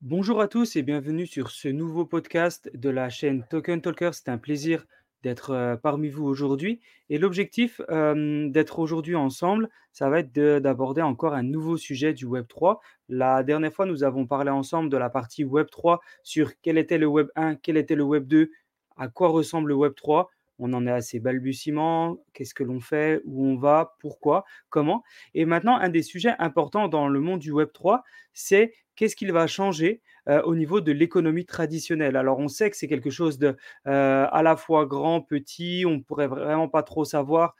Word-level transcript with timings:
Bonjour 0.00 0.40
à 0.40 0.48
tous 0.48 0.76
et 0.76 0.82
bienvenue 0.82 1.26
sur 1.26 1.50
ce 1.50 1.68
nouveau 1.68 2.06
podcast 2.06 2.70
de 2.74 2.88
la 2.88 3.08
chaîne 3.08 3.44
Token 3.50 3.80
Talker. 3.80 4.10
C'est 4.12 4.28
un 4.28 4.38
plaisir 4.38 4.86
d'être 5.24 5.50
euh, 5.50 5.76
parmi 5.76 6.08
vous 6.08 6.24
aujourd'hui. 6.24 6.80
Et 7.10 7.18
l'objectif 7.18 7.80
euh, 7.90 8.48
d'être 8.48 8.78
aujourd'hui 8.78 9.16
ensemble, 9.16 9.68
ça 9.92 10.08
va 10.08 10.20
être 10.20 10.32
de- 10.32 10.60
d'aborder 10.60 11.02
encore 11.02 11.34
un 11.34 11.42
nouveau 11.42 11.76
sujet 11.76 12.12
du 12.14 12.26
Web 12.26 12.46
3. 12.46 12.80
La 13.08 13.42
dernière 13.42 13.72
fois, 13.72 13.86
nous 13.86 14.04
avons 14.04 14.26
parlé 14.26 14.50
ensemble 14.50 14.88
de 14.88 14.96
la 14.96 15.10
partie 15.10 15.42
Web 15.44 15.66
3 15.70 16.00
sur 16.22 16.52
quel 16.62 16.78
était 16.78 16.98
le 16.98 17.06
Web 17.06 17.28
1, 17.34 17.56
quel 17.56 17.76
était 17.76 17.96
le 17.96 18.04
Web 18.04 18.28
2, 18.28 18.50
à 18.96 19.08
quoi 19.08 19.28
ressemble 19.28 19.70
le 19.70 19.74
Web 19.74 19.94
3. 19.96 20.30
On 20.60 20.72
en 20.72 20.86
est 20.86 20.92
à 20.92 21.00
ses 21.00 21.18
balbutiements, 21.20 22.18
qu'est-ce 22.32 22.54
que 22.54 22.64
l'on 22.64 22.80
fait, 22.80 23.20
où 23.24 23.46
on 23.46 23.56
va, 23.56 23.96
pourquoi, 24.00 24.44
comment. 24.70 25.02
Et 25.34 25.44
maintenant, 25.44 25.76
un 25.76 25.88
des 25.88 26.02
sujets 26.02 26.34
importants 26.38 26.88
dans 26.88 27.08
le 27.08 27.20
monde 27.20 27.38
du 27.40 27.50
Web 27.52 27.70
3, 27.72 28.02
c'est 28.32 28.72
qu'est-ce 28.98 29.14
qu'il 29.14 29.32
va 29.32 29.46
changer 29.46 30.02
au 30.26 30.56
niveau 30.56 30.80
de 30.80 30.90
l'économie 30.92 31.46
traditionnelle? 31.46 32.16
Alors, 32.16 32.38
on 32.40 32.48
sait 32.48 32.68
que 32.68 32.76
c'est 32.76 32.88
quelque 32.88 33.10
chose 33.10 33.38
de 33.38 33.56
à 33.84 34.42
la 34.42 34.56
fois 34.56 34.86
grand, 34.86 35.20
petit, 35.22 35.84
on 35.86 35.92
ne 35.92 36.00
pourrait 36.00 36.26
vraiment 36.26 36.68
pas 36.68 36.82
trop 36.82 37.04
savoir 37.04 37.54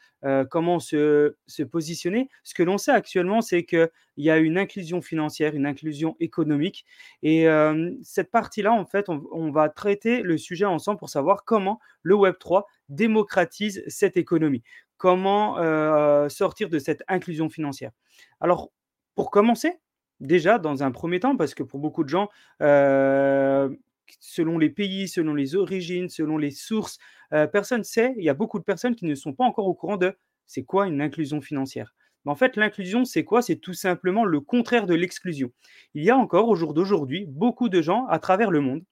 comment 0.50 0.80
se, 0.80 1.36
se 1.46 1.62
positionner. 1.62 2.28
Ce 2.42 2.54
que 2.54 2.64
l'on 2.64 2.76
sait 2.76 2.90
actuellement, 2.90 3.40
c'est 3.40 3.64
qu'il 3.64 3.88
y 4.16 4.30
a 4.30 4.38
une 4.38 4.58
inclusion 4.58 5.00
financière, 5.00 5.54
une 5.54 5.64
inclusion 5.64 6.16
économique. 6.18 6.84
Et 7.22 7.46
cette 8.02 8.32
partie-là, 8.32 8.72
en 8.72 8.84
fait, 8.84 9.08
on, 9.08 9.50
va 9.52 9.68
traiter 9.68 10.22
le 10.22 10.36
sujet 10.36 10.64
ensemble 10.64 10.98
pour 10.98 11.08
savoir 11.08 11.44
comment 11.44 11.78
le 12.02 12.16
Web3 12.16 12.64
démocratise 12.88 13.84
cette 13.86 14.16
économie. 14.16 14.64
Comment 14.96 15.54
sortir 16.28 16.68
de 16.68 16.80
cette 16.80 17.04
inclusion 17.06 17.48
financière? 17.48 17.92
Alors, 18.40 18.72
pour 19.14 19.30
commencer, 19.30 19.80
déjà, 20.20 20.58
dans 20.58 20.82
un 20.82 20.90
premier 20.90 21.20
temps, 21.20 21.36
parce 21.36 21.54
que 21.54 21.62
pour 21.62 21.80
beaucoup 21.80 22.04
de 22.04 22.08
gens, 22.08 22.28
heu, 22.62 23.78
selon 24.20 24.58
les 24.58 24.70
pays, 24.70 25.08
selon 25.08 25.34
les 25.34 25.54
origines, 25.56 26.08
selon 26.08 26.38
les 26.38 26.50
sources, 26.50 26.98
heu, 27.32 27.46
personne 27.50 27.84
sait 27.84 28.14
il 28.18 28.24
y 28.24 28.28
a 28.30 28.34
beaucoup 28.34 28.58
de 28.58 28.64
personnes 28.64 28.94
qui 28.94 29.04
ne 29.06 29.14
sont 29.14 29.32
pas 29.34 29.44
encore 29.44 29.66
au 29.66 29.74
courant 29.74 29.96
de 29.96 30.16
c'est 30.46 30.64
quoi 30.64 30.86
une 30.86 31.00
inclusion 31.02 31.40
financière? 31.40 31.94
En 32.24 32.34
fait, 32.34 32.56
l'inclusion, 32.56 33.04
c'est 33.06 33.24
quoi? 33.24 33.40
C'est 33.40 33.56
tout 33.56 33.72
simplement 33.72 34.24
le 34.26 34.40
contraire 34.40 34.86
de 34.86 34.94
l'exclusion. 34.94 35.50
Il 35.94 36.04
y 36.04 36.10
a 36.10 36.16
encore, 36.16 36.48
au 36.48 36.56
jour 36.56 36.74
d'aujourd'hui, 36.74 37.24
beaucoup 37.26 37.70
de 37.70 37.80
gens 37.80 38.04
à 38.06 38.18
travers 38.18 38.50
le 38.50 38.60
monde 38.60 38.82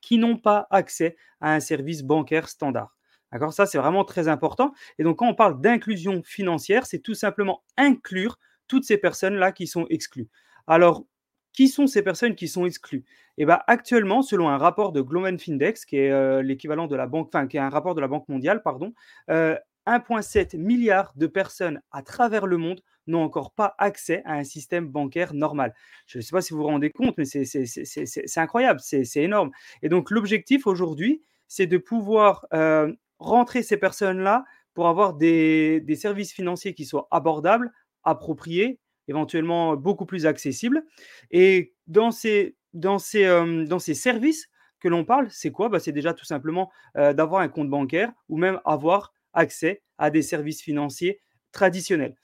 qui 0.00 0.18
n'ont 0.18 0.36
pas 0.36 0.66
accès 0.70 1.16
à 1.40 1.54
un 1.54 1.60
service 1.60 2.02
bancaire 2.02 2.48
standard. 2.48 2.96
D'accord? 3.32 3.52
Ça, 3.52 3.66
c'est 3.66 3.78
vraiment 3.78 4.04
très 4.04 4.28
important 4.28 4.72
et 4.98 5.02
donc 5.04 5.18
quand 5.18 5.28
on 5.28 5.34
parle 5.34 5.60
d'inclusion 5.60 6.22
financière, 6.24 6.86
c'est 6.86 7.00
tout 7.00 7.14
simplement 7.14 7.62
inclure 7.76 8.38
toutes 8.68 8.84
ces 8.84 8.98
personnes-là 8.98 9.52
qui 9.52 9.66
sont 9.66 9.86
exclues. 9.90 10.28
Alors, 10.66 11.04
qui 11.52 11.68
sont 11.68 11.86
ces 11.86 12.02
personnes 12.02 12.34
qui 12.34 12.48
sont 12.48 12.66
exclues? 12.66 13.04
Et 13.38 13.46
ben, 13.46 13.60
actuellement, 13.66 14.22
selon 14.22 14.48
un 14.48 14.58
rapport 14.58 14.92
de 14.92 15.00
Global 15.00 15.38
Findex, 15.38 15.84
qui 15.84 15.96
est, 15.96 16.10
heu, 16.10 16.40
l'équivalent 16.40 16.86
de 16.86 16.96
la 16.96 17.06
banque 17.06 17.28
enfin, 17.34 17.46
qui 17.46 17.56
est 17.56 17.60
un 17.60 17.68
rapport 17.70 17.94
de 17.94 18.00
la 18.00 18.08
Banque 18.08 18.28
mondiale, 18.28 18.62
pardon, 18.62 18.92
heu, 19.30 19.56
1,7 19.86 20.54
milliard 20.54 21.12
de 21.16 21.26
personnes 21.26 21.80
à 21.92 22.02
travers 22.02 22.46
le 22.46 22.56
monde 22.56 22.80
n'ont 23.06 23.22
encore 23.22 23.52
pas 23.52 23.74
accès 23.78 24.22
à 24.24 24.32
un 24.34 24.44
système 24.44 24.88
bancaire 24.88 25.34
normal. 25.34 25.74
Je 26.06 26.18
ne 26.18 26.22
sais 26.22 26.30
pas 26.30 26.40
si 26.40 26.54
vous 26.54 26.60
vous 26.60 26.66
rendez 26.66 26.90
compte, 26.90 27.14
mais 27.18 27.24
c'est 27.26 28.38
incroyable, 28.38 28.80
c'est 28.80 29.04
énorme. 29.16 29.50
Et 29.82 29.88
donc 29.90 30.10
l'objectif 30.10 30.66
aujourd'hui, 30.66 31.22
c'est 31.48 31.66
de 31.66 31.76
pouvoir, 31.78 32.46
heu, 32.54 32.96
rentrer 33.18 33.62
ces 33.62 33.76
personnes-là 33.76 34.44
pour 34.72 34.88
avoir 34.88 35.14
des 35.14 35.84
services 35.96 36.32
financiers 36.32 36.74
qui 36.74 36.84
soient 36.86 37.06
abordables, 37.10 37.70
appropriés, 38.04 38.80
éventuellement 39.08 39.76
beaucoup 39.76 40.06
plus 40.06 40.26
accessibles. 40.26 40.84
Et 41.30 41.74
dans 41.86 42.10
ces 42.10 42.56
dans 42.72 42.98
ces, 42.98 43.20
hem, 43.22 43.66
dans 43.68 43.78
ces 43.78 43.94
services 43.94 44.48
que 44.80 44.88
l'on 44.88 45.04
parle, 45.04 45.28
c'est 45.30 45.52
quoi? 45.52 45.68
Bah, 45.68 45.78
c'est 45.78 45.92
déjà 45.92 46.12
tout 46.14 46.24
simplement, 46.24 46.70
heu, 46.96 47.14
d'avoir 47.14 47.40
un 47.42 47.48
compte 47.48 47.70
bancaire 47.70 48.12
ou 48.28 48.36
même 48.36 48.60
avoir 48.64 49.12
accès 49.32 49.82
à 49.98 50.10
des 50.10 50.22
services 50.22 50.60
financiers 50.62 51.20
traditionnels. 51.52 52.16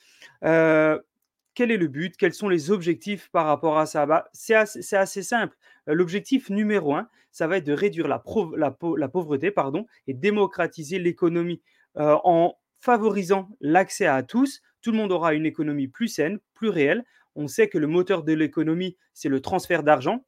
Heu, 0.45 1.03
quel 1.55 1.71
est 1.71 1.77
le 1.77 1.89
but? 1.89 2.17
Quels 2.17 2.35
sont 2.35 2.49
les 2.49 2.71
objectifs 2.71 3.29
par 3.31 3.47
rapport 3.47 3.79
à 3.79 3.87
ça? 3.87 4.07
Bah, 4.07 4.29
c'est 4.33 4.55
assez 4.55 4.97
assez 4.97 5.23
simple. 5.23 5.57
L'objectif 5.87 6.51
numéro 6.51 6.95
un, 6.95 7.09
ça 7.33 7.47
va 7.47 7.59
être 7.59 7.67
de 7.67 7.73
réduire 7.73 8.09
la 8.09 8.23
la 8.57 8.77
la 8.97 9.09
pauvreté, 9.09 9.51
pardon 9.51 9.87
et 10.07 10.15
démocratiser 10.15 10.99
l'économie, 10.99 11.63
en 11.97 12.55
favorisant 12.81 13.49
l'accès 13.61 14.07
à 14.07 14.23
tous. 14.23 14.63
Tout 14.83 14.93
le 14.93 14.97
monde 14.97 15.13
aura 15.13 15.35
une 15.35 15.47
économie 15.47 15.89
plus 15.89 16.09
saine, 16.09 16.39
plus 16.55 16.69
réelle. 16.69 17.05
On 17.37 17.49
sait 17.49 17.69
que 17.69 17.79
le 17.79 17.87
moteur 17.87 18.23
de 18.25 18.33
l'économie, 18.33 18.97
c'est 19.15 19.29
le 19.29 19.41
transfert 19.41 19.83
d'argent. 19.83 20.25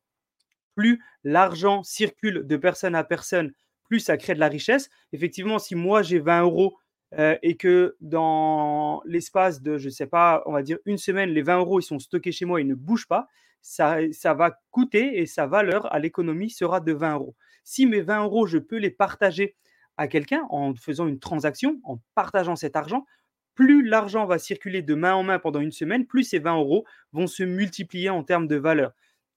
Plus 0.75 1.03
l'argent 1.25 1.83
circule 1.83 2.47
de 2.47 2.57
personne 2.57 2.95
à 2.95 3.05
personne, 3.05 3.53
plus 3.85 4.01
ça 4.01 4.17
crée 4.17 4.35
de 4.35 4.41
la 4.41 4.49
richesse. 4.49 4.89
Effectivement, 5.13 5.59
si 5.59 5.75
moi 5.75 6.03
j'ai 6.03 6.19
20 6.19 6.43
euros 6.43 6.79
heu 7.19 7.39
et 7.43 7.57
que 7.57 7.97
dans 8.01 9.03
l'espace 9.05 9.61
de, 9.63 9.77
je 9.79 9.87
ne 9.87 9.91
sais 9.91 10.07
pas, 10.07 10.43
on 10.47 10.53
va 10.53 10.63
dire 10.63 10.79
une 10.87 10.97
semaine, 10.99 11.31
les 11.31 11.43
20 11.43 11.59
euros 11.59 11.81
ils 11.81 11.83
sont 11.85 11.99
stockés 11.99 12.33
chez 12.33 12.47
moi, 12.47 12.61
ils 12.61 12.67
ne 12.67 12.75
bougent 12.75 13.09
pas, 13.09 13.29
ça 13.61 13.99
ça 14.13 14.35
va 14.35 14.59
coûter 14.71 15.19
et 15.21 15.27
sa 15.27 15.47
valeur 15.47 15.93
à 15.93 15.99
l'économie 15.99 16.51
sera 16.51 16.81
de 16.81 16.93
20 16.93 17.15
euros. 17.15 17.37
Si 17.65 17.87
mes 17.87 18.01
20 18.01 18.25
euros, 18.25 18.47
je 18.47 18.59
peux 18.59 18.79
les 18.79 18.91
partager 18.91 19.57
à 19.99 20.09
quelqu'un 20.09 20.47
en 20.51 20.75
faisant 20.75 21.07
une 21.07 21.19
transaction, 21.19 21.81
en 21.85 21.99
partageant 22.15 22.57
cet 22.57 22.77
argent, 22.77 23.05
plus 23.55 23.85
l'argent 23.85 24.27
va 24.27 24.39
circuler 24.39 24.83
de 24.83 24.95
main 24.95 25.15
en 25.15 25.23
main 25.23 25.39
pendant 25.39 25.61
une 25.61 25.73
semaine, 25.73 26.07
plus 26.07 26.25
ces 26.25 26.39
20 26.39 26.57
euros 26.57 26.85
vont 27.13 27.27
se 27.27 27.43
multiplier 27.43 28.11
en 28.11 28.23
termes 28.25 28.47
de 28.49 28.57
valeur. 28.57 28.93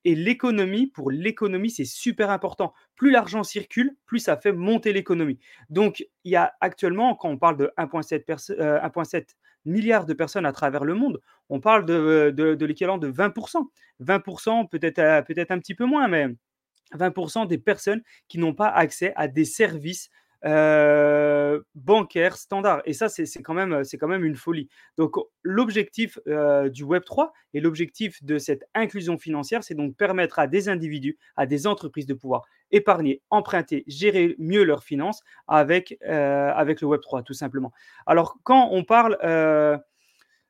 Et 0.08 0.14
l'économie, 0.14 0.86
pour 0.88 1.10
l'économie, 1.10 1.72
c'est 1.72 1.86
super 1.86 2.30
important. 2.30 2.74
Plus 2.96 3.10
l'argent 3.10 3.44
circule, 3.44 3.96
plus 4.06 4.20
ça 4.20 4.38
fait 4.38 4.52
monter 4.52 4.94
l'économie. 4.94 5.40
Donc, 5.70 6.06
il 6.24 6.32
y 6.32 6.36
a 6.36 6.54
actuellement, 6.62 7.16
quand 7.16 7.30
on 7.30 7.40
parle 7.40 7.58
de 7.58 7.72
1,7 7.76 8.24
perso- 8.26 8.54
euh, 8.54 8.80
1,7 8.82 9.36
milliards 9.66 10.06
de 10.06 10.14
personnes 10.14 10.46
à 10.46 10.52
travers 10.52 10.84
le 10.86 10.94
monde, 10.94 11.20
on 11.50 11.60
parle 11.60 11.86
de, 11.88 12.30
de 12.30 12.66
l'équivalent 12.66 13.00
de 13.00 13.08
20%. 13.08 13.68
20%, 14.00 14.68
peut-être 14.70 15.00
euh, 15.00 15.24
peut-être 15.24 15.50
un 15.50 15.58
petit 15.58 15.74
peu 15.74 15.86
moins, 15.86 16.08
mais 16.08 16.28
20% 16.94 17.48
des 17.48 17.58
personnes 17.58 18.04
qui 18.28 18.38
n'ont 18.38 18.54
pas 18.54 18.70
accès 18.70 19.12
à 19.16 19.28
des 19.28 19.46
services 19.46 20.10
euh, 20.44 21.62
bancaires 21.76 22.38
standards. 22.38 22.82
Et 22.86 22.94
ça, 22.94 23.10
c'est 23.10 23.26
quand, 23.42 23.54
même, 23.54 23.82
quand 24.00 24.08
même 24.08 24.26
une 24.26 24.36
folie. 24.36 24.70
Donc, 24.98 25.16
l'objectif 25.44 26.20
euh, 26.28 26.70
du 26.70 26.84
Web3 26.84 27.32
et 27.54 27.62
l'objectif 27.62 28.24
de 28.24 28.38
cette 28.38 28.64
inclusion 28.74 29.18
financière, 29.18 29.64
c'est 29.64 29.76
donc 29.76 29.96
permettre 29.96 30.40
à 30.40 30.48
des 30.48 30.70
individus, 30.70 31.18
à 31.36 31.46
des 31.46 31.68
entreprises 31.68 32.06
de 32.06 32.14
pouvoir 32.14 32.44
épargner, 32.72 33.22
emprunter, 33.30 33.84
gérer 33.88 34.36
mieux 34.38 34.64
leurs 34.64 34.84
finances 34.84 35.22
avec, 35.48 35.98
euh, 36.06 36.52
avec 36.54 36.82
le 36.82 36.88
Web3, 36.88 37.24
tout 37.24 37.34
simplement. 37.34 37.72
Alors, 38.06 38.38
quand 38.44 38.70
on 38.72 38.84
parle 38.84 39.18
euh, 39.24 39.78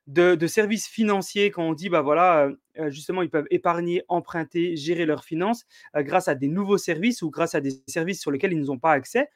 de, 0.06 0.46
services 0.46 0.88
financiers, 0.88 1.50
quand 1.50 1.64
on 1.64 1.74
dit, 1.74 1.88
bah 1.88 2.00
voilà, 2.00 2.48
justement, 2.88 3.22
ils 3.22 3.30
peuvent 3.30 3.46
épargner, 3.50 4.02
emprunter, 4.08 4.76
gérer 4.76 5.04
leurs 5.04 5.24
finances 5.24 5.64
grâce 5.94 6.28
à 6.28 6.34
des 6.34 6.48
nouveaux 6.48 6.78
services 6.78 7.22
ou 7.22 7.30
grâce 7.30 7.54
à 7.54 7.60
des 7.60 7.72
services 7.88 8.20
sur 8.20 8.30
lesquels 8.30 8.52
ils 8.52 8.62
n'ont 8.62 8.78
pas 8.78 8.92
accès, 8.92 9.28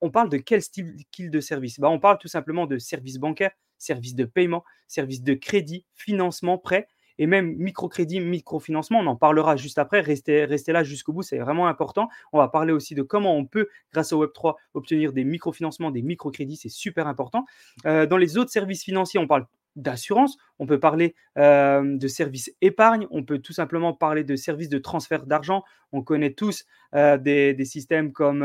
on 0.00 0.10
parle 0.10 0.28
de 0.28 0.38
quel 0.38 0.62
style 0.62 0.96
de 1.18 1.40
service? 1.40 1.80
Bah, 1.80 1.88
On 1.88 1.98
parle 1.98 2.18
tout 2.18 2.28
simplement 2.28 2.66
de 2.66 2.78
services 2.78 3.18
bancaires, 3.18 3.52
services 3.78 4.14
de 4.14 4.24
paiement, 4.24 4.64
services 4.86 5.22
de 5.22 5.34
crédit, 5.34 5.84
financement, 5.94 6.58
prêt 6.58 6.88
et 7.18 7.26
même 7.26 7.56
microcrédit, 7.56 8.20
microfinancement. 8.20 9.00
On 9.00 9.06
en 9.06 9.16
parlera 9.16 9.56
juste 9.56 9.78
après. 9.78 10.00
Restez, 10.00 10.44
restez 10.44 10.72
là 10.72 10.84
jusqu'au 10.84 11.12
bout, 11.12 11.22
c'est 11.22 11.38
vraiment 11.38 11.66
important. 11.66 12.08
On 12.32 12.38
va 12.38 12.48
parler 12.48 12.72
aussi 12.72 12.94
de 12.94 13.02
comment 13.02 13.36
on 13.36 13.44
peut, 13.44 13.68
grâce 13.92 14.12
au 14.12 14.24
Web3, 14.24 14.54
obtenir 14.74 15.12
des 15.12 15.24
microfinancements, 15.24 15.90
des 15.90 16.02
microcrédits. 16.02 16.56
C'est 16.56 16.68
super 16.68 17.06
important. 17.06 17.44
Euh, 17.86 18.06
dans 18.06 18.16
les 18.16 18.38
autres 18.38 18.50
services 18.50 18.84
financiers, 18.84 19.20
on 19.20 19.26
parle 19.26 19.46
d'assurance, 19.76 20.38
on 20.58 20.66
peut 20.66 20.80
parler 20.80 21.14
euh, 21.36 21.96
de 21.96 22.08
services 22.08 22.52
épargne, 22.60 23.06
on 23.10 23.22
peut 23.22 23.38
tout 23.38 23.52
simplement 23.52 23.92
parler 23.92 24.24
de 24.24 24.34
services 24.34 24.68
de 24.68 24.78
transfert 24.78 25.26
d'argent. 25.26 25.62
On 25.92 26.02
connaît 26.02 26.32
tous 26.32 26.64
euh, 26.94 27.16
des, 27.16 27.54
des, 27.54 27.64
systèmes 27.64 28.12
comme 28.12 28.44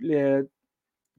les, 0.00 0.42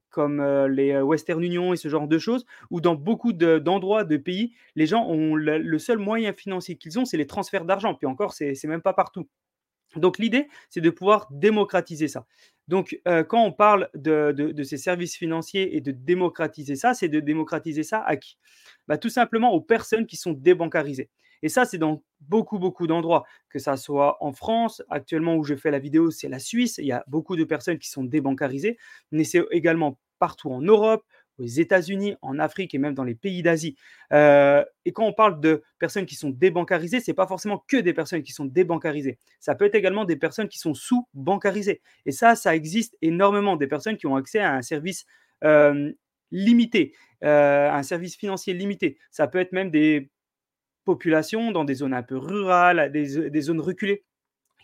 comme 0.10 0.42
les 0.68 1.00
Western 1.02 1.44
Union 1.44 1.74
et 1.74 1.78
ce 1.78 1.90
genre 1.90 2.08
de 2.08 2.18
choses, 2.20 2.46
où 2.72 2.82
dans 2.82 2.96
beaucoup 2.96 3.34
de- 3.34 3.60
d'endroits, 3.60 4.04
de, 4.04 4.18
pays, 4.18 4.54
les 4.76 4.86
gens 4.88 5.06
ont 5.08 5.36
le, 5.36 5.80
seul 5.80 5.98
moyen 6.00 6.34
financier 6.34 6.76
qu'ils 6.78 6.98
ont, 7.00 7.06
c'est 7.06 7.18
les 7.18 7.28
transferts 7.28 7.66
d'argent. 7.66 7.94
Puis 7.96 8.08
encore, 8.08 8.34
c'est 8.34 8.62
même 8.66 8.82
pas 8.82 8.94
partout. 8.94 9.28
Donc 9.96 10.18
l'idée, 10.20 10.48
c'est 10.70 10.82
de 10.82 10.90
pouvoir 10.90 11.28
démocratiser 11.32 12.08
ça. 12.08 12.26
Donc 12.68 13.00
quand 13.30 13.44
on 13.44 13.52
parle 13.54 13.90
de 13.96 14.64
ces 14.64 14.78
services 14.78 15.16
financiers 15.16 15.76
et 15.78 15.82
de 15.82 15.92
démocratiser 15.92 16.76
ça, 16.76 16.94
c'est 16.94 17.10
de 17.10 17.20
démocratiser 17.20 17.84
ça 17.84 18.02
à 18.02 18.18
qui? 18.18 18.38
Bah, 18.88 18.98
Tout 18.98 19.10
simplement 19.10 19.54
aux 19.54 19.62
personnes 19.62 20.06
qui 20.06 20.18
sont 20.18 20.34
débancarisées. 20.34 21.10
Et 21.44 21.50
ça, 21.50 21.66
c'est 21.66 21.78
dans 21.78 22.04
beaucoup, 22.22 22.60
beaucoup 22.60 22.88
d'endroits, 22.88 23.24
que 23.50 23.60
ça 23.60 23.78
soit 23.78 24.18
en 24.24 24.34
France, 24.34 24.82
actuellement 24.90 25.36
où 25.36 25.44
je 25.44 25.56
fais 25.56 25.72
la 25.72 25.80
vidéo, 25.80 26.12
c'est 26.12 26.30
la 26.30 26.40
Suisse, 26.40 26.78
il 26.80 26.88
y 26.88 26.92
a 26.92 27.04
beaucoup 27.08 27.36
de 27.36 27.44
personnes 27.44 27.78
qui 27.78 27.90
sont 27.90 28.04
débancarisées, 28.04 28.78
mais 29.12 29.24
c'est 29.24 29.44
également 29.52 30.00
partout 30.20 30.52
en 30.52 30.62
Europe, 30.62 31.04
aux 31.40 31.46
États-Unis, 31.46 32.16
en 32.22 32.40
Afrique 32.40 32.74
et 32.74 32.78
même 32.78 32.94
dans 32.94 33.04
les 33.04 33.16
pays 33.16 33.44
d'Asie. 33.44 33.76
Euh, 34.12 34.64
et 34.86 34.92
quand 34.92 35.06
on 35.06 35.14
parle 35.14 35.40
de 35.40 35.64
personnes 35.80 36.06
qui 36.06 36.16
sont 36.16 36.30
débancarisées, 36.30 37.00
ce 37.00 37.12
n'est 37.12 37.16
pas 37.16 37.28
forcément 37.28 37.64
que 37.68 37.78
des 37.78 37.94
personnes 37.94 38.24
qui 38.24 38.32
sont 38.32 38.46
débancarisées. 38.46 39.20
Ça 39.40 39.56
peut 39.56 39.66
être 39.66 39.76
également 39.76 40.06
des 40.06 40.16
personnes 40.16 40.48
qui 40.48 40.58
sont 40.58 40.74
sous-bancarisées. 40.74 41.82
Et 42.06 42.12
ça, 42.12 42.36
ça 42.36 42.56
existe 42.56 42.98
énormément, 43.02 43.56
des 43.56 43.68
personnes 43.68 43.98
qui 43.98 44.08
ont 44.08 44.16
accès 44.16 44.40
à 44.40 44.54
un 44.54 44.62
service 44.62 45.06
euh, 45.44 45.92
limité, 46.32 46.94
euh, 47.24 47.70
un 47.72 47.84
service 47.84 48.18
financier 48.18 48.54
limité. 48.54 48.98
Ça 49.12 49.28
peut 49.28 49.40
être 49.40 49.52
même 49.52 49.70
des 49.70 50.10
populations 50.88 51.52
dans 51.52 51.66
des 51.66 51.76
zones 51.76 51.94
un 51.94 52.04
peu 52.04 52.18
rurales, 52.18 52.92
des 52.92 53.42
zones 53.42 53.62
reculées 53.62 54.06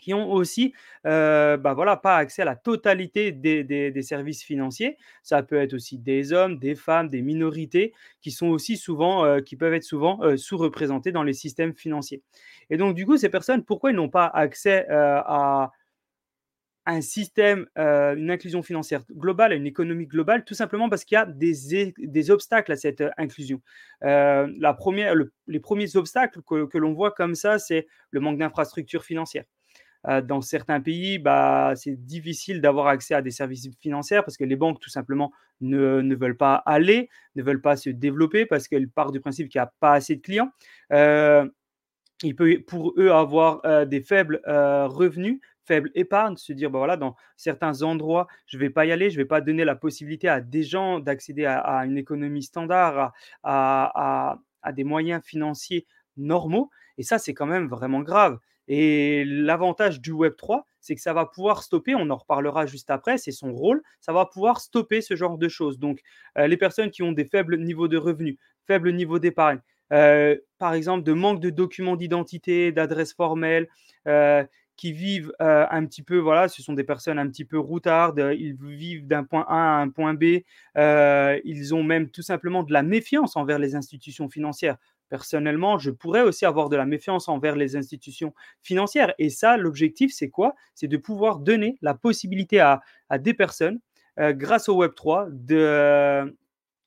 qui 0.04 0.12
ont 0.12 0.30
aussi 0.30 0.74
euh, 1.06 1.56
bah 1.56 1.72
voilà, 1.72 1.96
pas 1.96 2.16
accès 2.16 2.42
à 2.42 2.44
la 2.44 2.56
totalité 2.56 3.32
des, 3.32 4.02
services 4.02 4.42
financiers. 4.42 4.98
Ça 5.22 5.42
peut 5.42 5.56
être 5.56 5.72
aussi 5.72 5.98
des 5.98 6.34
hommes, 6.34 6.58
des 6.58 6.74
femmes, 6.74 7.08
des 7.08 7.22
minorités 7.22 7.94
qui 8.20 8.30
sont 8.30 8.48
aussi 8.48 8.76
souvent, 8.76 9.24
euh, 9.24 9.40
qui 9.40 9.56
peuvent 9.56 9.72
être 9.72 9.84
souvent 9.84 10.22
euh, 10.22 10.36
sous-représentés 10.36 11.10
dans 11.10 11.22
les 11.22 11.32
systèmes 11.32 11.74
financiers. 11.74 12.22
Et 12.68 12.76
donc, 12.76 12.94
du 12.94 13.06
coup, 13.06 13.16
ces 13.16 13.30
personnes, 13.30 13.64
pourquoi 13.64 13.92
ils 13.92 13.96
n'ont 13.96 14.10
pas 14.10 14.26
accès 14.26 14.86
à 14.90 15.72
un 16.86 17.00
système, 17.00 17.66
une 17.76 18.30
inclusion 18.30 18.62
financière 18.62 19.02
globale, 19.10 19.52
une 19.52 19.66
économie 19.66 20.06
globale, 20.06 20.44
tout 20.44 20.54
simplement 20.54 20.88
parce 20.88 21.04
qu'il 21.04 21.16
y 21.16 21.18
a 21.18 21.26
des, 21.26 22.30
obstacles 22.30 22.72
à 22.72 22.76
cette 22.76 23.02
inclusion. 23.16 23.60
la 24.02 24.74
première, 24.76 25.14
les 25.46 25.60
premiers 25.60 25.96
obstacles 25.96 26.40
que, 26.42 26.78
l'on 26.78 26.92
voit 26.92 27.12
comme 27.12 27.34
ça, 27.34 27.58
c'est 27.58 27.86
le 28.10 28.20
manque 28.20 28.38
d'infrastructures 28.38 29.04
financières. 29.04 29.44
Euh, 30.06 30.20
dans 30.20 30.40
certains 30.40 30.80
pays, 30.80 31.18
bah, 31.18 31.72
c'est 31.76 32.04
difficile 32.04 32.60
d'avoir 32.60 32.88
accès 32.88 33.14
à 33.14 33.22
des 33.22 33.30
services 33.30 33.68
financiers 33.80 34.20
parce 34.22 34.36
que 34.36 34.44
les 34.44 34.56
banques, 34.56 34.80
tout 34.80 34.90
simplement, 34.90 35.32
ne, 35.60 36.14
veulent 36.14 36.36
pas 36.36 36.56
aller, 36.66 37.08
ne 37.36 37.42
veulent 37.42 37.62
pas 37.62 37.76
se 37.76 37.90
développer 37.90 38.44
parce 38.44 38.68
qu'elles 38.68 38.88
partent 38.88 39.12
du 39.12 39.20
principe 39.20 39.48
qu'il 39.48 39.60
n'y 39.60 39.64
a 39.64 39.72
pas 39.80 39.94
assez 39.94 40.16
de 40.16 40.20
clients. 40.20 40.50
Euh, 40.92 41.48
il 42.22 42.36
peut 42.36 42.62
pour 42.66 42.94
eux 42.98 43.10
avoir 43.10 43.60
euh, 43.64 43.84
des 43.84 44.00
faibles 44.00 44.40
revenus, 44.46 45.40
faible 45.64 45.90
épargne, 45.94 46.36
se 46.36 46.52
dire, 46.52 46.70
bah 46.70 46.78
voilà, 46.78 46.96
dans 46.96 47.16
certains 47.36 47.82
endroits, 47.82 48.26
je 48.46 48.56
ne 48.56 48.62
vais 48.62 48.70
pas 48.70 48.86
y 48.86 48.92
aller, 48.92 49.10
je 49.10 49.16
ne 49.16 49.22
vais 49.22 49.28
pas 49.28 49.40
donner 49.40 49.64
la 49.64 49.76
possibilité 49.76 50.28
à 50.28 50.40
des 50.40 50.62
gens 50.62 51.00
d'accéder 51.00 51.44
à, 51.46 51.84
une 51.84 51.98
économie 51.98 52.42
standard, 52.42 53.12
à, 53.42 54.38
à, 54.62 54.72
des 54.72 54.84
moyens 54.84 55.22
financiers 55.24 55.86
normaux. 56.16 56.70
Et 56.98 57.02
ça, 57.02 57.18
c'est 57.18 57.34
quand 57.34 57.46
même 57.46 57.68
vraiment 57.68 58.00
grave. 58.00 58.38
Et 58.66 59.24
l'avantage 59.26 60.00
du 60.00 60.12
Web 60.12 60.36
3, 60.36 60.66
c'est 60.80 60.94
que 60.94 61.00
ça 61.00 61.12
va 61.12 61.26
pouvoir 61.26 61.62
stopper, 61.62 61.94
on 61.94 62.08
en 62.10 62.16
reparlera 62.16 62.66
juste 62.66 62.90
après, 62.90 63.18
c'est 63.18 63.32
son 63.32 63.52
rôle, 63.52 63.82
ça 64.00 64.12
va 64.12 64.26
pouvoir 64.26 64.60
stopper 64.60 65.00
ce 65.00 65.16
genre 65.16 65.38
de 65.38 65.48
choses. 65.48 65.78
Donc, 65.78 66.00
euh, 66.38 66.46
les 66.46 66.56
personnes 66.56 66.90
qui 66.90 67.02
ont 67.02 67.12
des 67.12 67.24
faibles 67.26 67.58
niveaux 67.58 67.88
de 67.88 67.98
revenus, 67.98 68.38
faibles 68.66 68.92
niveaux 68.92 69.18
d'épargne, 69.18 69.60
euh, 69.92 70.36
par 70.58 70.74
exemple, 70.74 71.04
de 71.04 71.12
manque 71.12 71.40
de 71.40 71.50
documents 71.50 71.96
d'identité, 71.96 72.72
d'adresse 72.72 73.12
formelle, 73.12 73.68
euh, 74.08 74.44
qui 74.76 74.92
vivent 74.92 75.32
un 75.38 75.86
petit 75.86 76.02
peu, 76.02 76.18
voilà, 76.18 76.48
ce 76.48 76.62
sont 76.62 76.72
des 76.72 76.84
personnes 76.84 77.18
un 77.18 77.28
petit 77.28 77.44
peu 77.44 77.58
routardes, 77.58 78.32
ils 78.36 78.54
vivent 78.54 79.06
d'un 79.06 79.24
point 79.24 79.44
A 79.48 79.78
à 79.78 79.80
un 79.80 79.88
point 79.88 80.14
B, 80.14 80.40
ils 80.76 81.74
ont 81.74 81.82
même 81.82 82.10
tout 82.10 82.22
simplement 82.22 82.62
de 82.62 82.72
la 82.72 82.82
méfiance 82.82 83.36
envers 83.36 83.58
les 83.58 83.76
institutions 83.76 84.28
financières. 84.28 84.76
Personnellement, 85.14 85.78
je 85.78 85.90
pourrais 85.90 86.22
aussi 86.22 86.44
avoir 86.46 86.68
de 86.68 86.76
la 86.76 86.86
méfiance 86.86 87.28
envers 87.28 87.56
les 87.56 87.76
institutions 87.76 88.34
financières. 88.62 89.14
Et 89.18 89.30
ça, 89.30 89.56
l'objectif, 89.56 90.12
c'est 90.12 90.30
quoi? 90.30 90.54
C'est 90.74 90.88
de 90.88 90.96
pouvoir 90.96 91.38
donner 91.38 91.78
la 91.82 91.94
possibilité 91.94 92.60
à, 92.60 92.80
des 93.18 93.34
personnes, 93.34 93.78
euh, 94.18 94.32
grâce 94.32 94.68
au 94.68 94.82
Web3, 94.82 95.28
de, 95.30 96.36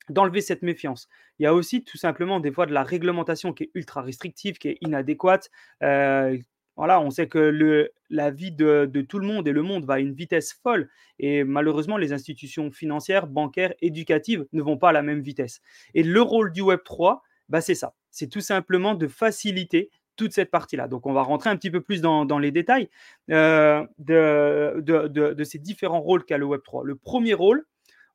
d'enlever 0.09 0.41
cette 0.41 0.61
méfiance. 0.61 1.07
Il 1.39 1.43
y 1.43 1.45
a 1.45 1.53
aussi 1.53 1.83
tout 1.83 1.97
simplement 1.97 2.39
des 2.39 2.51
fois 2.51 2.65
de 2.65 2.73
la 2.73 2.83
réglementation 2.83 3.53
qui 3.53 3.63
est 3.63 3.71
ultra 3.75 4.01
restrictive, 4.01 4.57
qui 4.57 4.69
est 4.69 4.77
inadéquate. 4.81 5.49
Euh, 5.83 6.37
voilà, 6.77 7.01
on 7.01 7.09
sait 7.09 7.27
que 7.27 7.89
la 8.09 8.31
vie 8.31 8.51
de, 8.51 8.85
de, 8.85 9.01
tout 9.01 9.19
le 9.19 9.27
monde 9.27 9.47
et 9.47 9.51
le 9.51 9.63
monde 9.63 9.85
va 9.85 9.95
à 9.95 9.99
une 9.99 10.13
vitesse 10.13 10.53
folle. 10.53 10.89
Et 11.19 11.43
malheureusement, 11.43 11.97
les 11.97 12.13
institutions 12.13 12.71
financières, 12.71 13.27
bancaires, 13.27 13.73
éducatives 13.81 14.45
ne 14.53 14.61
vont 14.61 14.77
pas 14.77 14.89
à 14.89 14.93
la 14.93 15.01
même 15.01 15.21
vitesse. 15.21 15.61
Et 15.93 16.03
le 16.03 16.21
rôle 16.21 16.53
du 16.53 16.61
Web3, 16.61 17.19
bah, 17.49 17.61
c'est 17.61 17.75
ça 17.75 17.93
c'est 18.17 18.27
tout 18.27 18.41
simplement 18.41 18.95
de 18.95 19.07
faciliter 19.07 19.91
toute 20.15 20.33
cette 20.33 20.49
partie-là. 20.49 20.87
Donc, 20.87 21.05
on 21.05 21.13
va 21.13 21.21
rentrer 21.21 21.51
un 21.51 21.55
petit 21.55 21.69
peu 21.69 21.81
plus 21.81 22.01
dans, 22.01 22.39
les 22.39 22.51
détails 22.51 22.89
euh, 23.29 23.85
de, 23.99 25.43
ces 25.43 25.59
différents 25.59 26.01
rôles 26.01 26.25
qu'a 26.25 26.39
le 26.39 26.47
Web3. 26.47 26.83
Le 26.83 26.95
premier 26.95 27.35
rôle, 27.35 27.67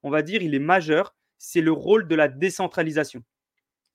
on 0.03 0.11
va 0.11 0.23
dire, 0.23 0.43
il 0.43 0.57
est 0.57 0.59
majeur, 0.59 1.15
c'est 1.39 1.61
le 1.61 1.71
rôle 1.71 2.09
de 2.09 2.17
la 2.17 2.27
décentralisation. 2.27 3.23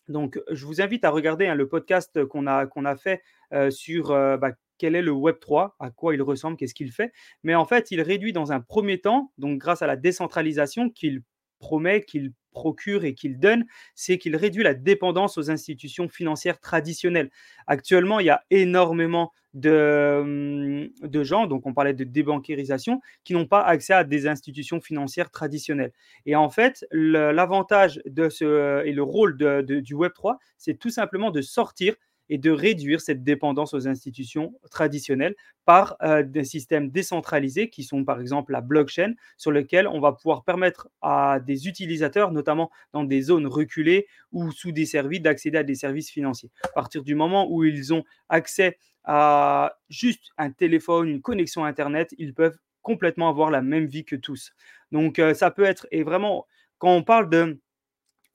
Donc, 0.07 0.39
je 0.49 0.65
vous 0.65 0.81
invite 0.81 1.03
à 1.05 1.09
regarder 1.09 1.47
hein, 1.47 1.55
le 1.55 1.67
podcast 1.67 2.23
qu'on 2.25 2.47
a, 2.47 2.65
qu'on 2.65 2.85
a 2.85 2.95
fait 2.95 3.21
euh, 3.53 3.69
sur 3.69 4.11
euh, 4.11 4.37
bah, 4.37 4.51
quel 4.77 4.95
est 4.95 5.01
le 5.01 5.11
Web3, 5.11 5.71
à 5.79 5.91
quoi 5.91 6.13
il 6.13 6.21
ressemble, 6.21 6.57
qu'est-ce 6.57 6.73
qu'il 6.73 6.91
fait. 6.91 7.11
Mais 7.43 7.55
en 7.55 7.65
fait, 7.65 7.91
il 7.91 8.01
réduit 8.01 8.33
dans 8.33 8.51
un 8.51 8.59
premier 8.61 8.99
temps, 8.99 9.31
donc 9.37 9.59
grâce 9.59 9.81
à 9.81 9.87
la 9.87 9.95
décentralisation 9.95 10.89
qu'il 10.89 11.23
promet, 11.59 12.03
qu'il 12.03 12.33
procure 12.57 13.05
et 13.05 13.13
qu'il 13.13 13.37
donne, 13.37 13.65
c'est 13.93 14.17
qu'il 14.17 14.35
réduit 14.35 14.63
la 14.63 14.73
dépendance 14.73 15.37
aux 15.37 15.51
institutions 15.51 16.09
financières 16.09 16.59
traditionnelles. 16.59 17.29
Actuellement, 17.67 18.19
il 18.19 18.25
y 18.25 18.31
a 18.31 18.41
énormément 18.49 19.31
de, 19.53 20.89
hum, 21.11 21.23
gens, 21.23 21.47
donc 21.47 21.65
on 21.65 21.73
parlait 21.73 21.93
de 21.93 22.03
débancarisation, 22.03 23.01
qui 23.23 23.33
n'ont 23.33 23.47
pas 23.47 23.61
accès 23.61 23.93
à 23.93 24.03
des 24.03 24.27
institutions 24.27 24.81
financières 24.81 25.29
traditionnelles. 25.29 25.93
Et 26.25 26.35
en 26.35 26.49
fait, 26.49 26.85
l'avantage 26.91 28.01
et 28.05 28.91
le 28.91 29.03
rôle 29.03 29.37
du 29.37 29.95
Web3, 29.95 30.37
c'est 30.57 30.79
tout 30.79 30.89
simplement 30.89 31.31
de 31.31 31.41
sortir 31.41 31.95
et 32.29 32.37
de 32.37 32.51
réduire 32.51 33.01
cette 33.01 33.23
dépendance 33.23 33.73
aux 33.73 33.87
institutions 33.87 34.53
traditionnelles 34.71 35.35
par 35.65 35.95
euh, 36.01 36.23
des 36.23 36.43
systèmes 36.43 36.89
décentralisés 36.89 37.69
qui 37.69 37.83
sont 37.83 38.05
par 38.05 38.21
exemple 38.21 38.51
la 38.51 38.61
blockchain 38.61 39.13
sur 39.37 39.51
lequel 39.51 39.87
on 39.87 39.99
va 39.99 40.13
pouvoir 40.13 40.43
permettre 40.43 40.89
à 41.01 41.39
des 41.39 41.67
utilisateurs, 41.67 42.31
notamment 42.31 42.71
dans 42.93 43.03
des 43.03 43.21
zones 43.21 43.47
reculées 43.47 44.07
ou 44.31 44.51
sous 44.51 44.71
des 44.71 44.85
services, 44.85 45.21
d'accéder 45.21 45.57
à 45.57 45.63
des 45.63 45.75
services 45.75 46.09
financiers. 46.09 46.51
À 46.63 46.69
partir 46.69 47.03
du 47.03 47.15
moment 47.15 47.51
où 47.51 47.63
ils 47.63 47.93
ont 47.93 48.03
accès 48.29 48.77
à 49.03 49.77
juste 49.89 50.31
un 50.37 50.51
téléphone, 50.51 51.07
une 51.07 51.21
connexion 51.21 51.63
Internet, 51.63 52.13
ils 52.17 52.33
peuvent 52.33 52.57
complètement 52.81 53.29
avoir 53.29 53.51
la 53.51 53.61
même 53.61 53.85
vie 53.85 54.05
que 54.05 54.15
tous. 54.15 54.51
Donc 54.91 55.19
euh, 55.19 55.33
ça 55.33 55.51
peut 55.51 55.63
être, 55.63 55.87
et 55.91 56.03
vraiment, 56.03 56.45
quand 56.77 56.93
on 56.93 57.03
parle 57.03 57.29
de 57.29 57.59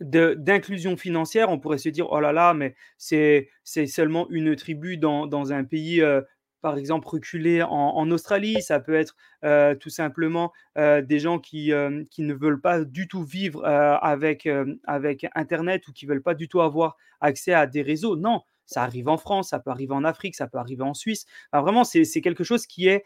d'inclusion 0.02 0.96
financière, 0.96 1.50
on 1.50 1.58
pourrait 1.58 1.78
se 1.78 1.88
dire, 1.88 2.10
oh 2.10 2.20
là 2.20 2.32
là, 2.32 2.54
mais 2.54 2.74
c'est 2.98 3.48
seulement 3.86 4.28
une 4.30 4.56
tribu 4.56 4.96
dans, 4.96 5.26
dans 5.26 5.52
un 5.52 5.64
pays, 5.64 6.00
euh, 6.02 6.20
par 6.60 6.76
exemple, 6.76 7.08
reculé 7.08 7.62
en, 7.62 8.10
Australie. 8.10 8.60
Ça 8.62 8.80
peut 8.80 8.94
être 8.94 9.16
euh, 9.44 9.74
tout 9.74 9.90
simplement 9.90 10.52
euh, 10.78 11.02
des 11.02 11.18
gens 11.18 11.38
qui, 11.38 11.72
qui, 12.10 12.22
ne 12.22 12.34
veulent 12.34 12.60
pas 12.60 12.84
du 12.84 13.08
tout 13.08 13.22
vivre 13.22 13.64
avec, 13.64 14.48
avec 14.84 15.26
Internet 15.34 15.88
ou 15.88 15.92
qui 15.92 16.06
veulent 16.06 16.22
pas 16.22 16.34
du 16.34 16.48
tout 16.48 16.60
avoir 16.60 16.96
accès 17.20 17.52
à 17.52 17.66
des 17.66 17.82
réseaux. 17.82 18.16
Non, 18.16 18.42
ça 18.66 18.82
arrive 18.82 19.08
en 19.08 19.16
France, 19.16 19.50
ça 19.50 19.58
peut 19.58 19.70
arriver 19.70 19.94
en 19.94 20.04
Afrique, 20.04 20.34
ça 20.36 20.46
peut 20.46 20.58
arriver 20.58 20.82
en 20.82 20.94
Suisse. 20.94 21.26
vraiment, 21.52 21.84
c'est 21.84 22.20
quelque 22.20 22.44
chose 22.44 22.66
qui 22.66 22.88
est 22.88 23.04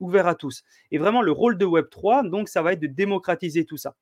ouvert 0.00 0.26
à 0.26 0.34
tous. 0.34 0.64
Et 0.90 0.98
vraiment, 0.98 1.22
le 1.22 1.32
rôle 1.32 1.58
de 1.58 1.66
Web3, 1.66 2.28
donc, 2.28 2.48
ça 2.48 2.62
va 2.62 2.72
être 2.72 2.80
de 2.80 2.88
démocratiser 2.88 3.64
tout 3.64 3.76
ça. 3.76 3.94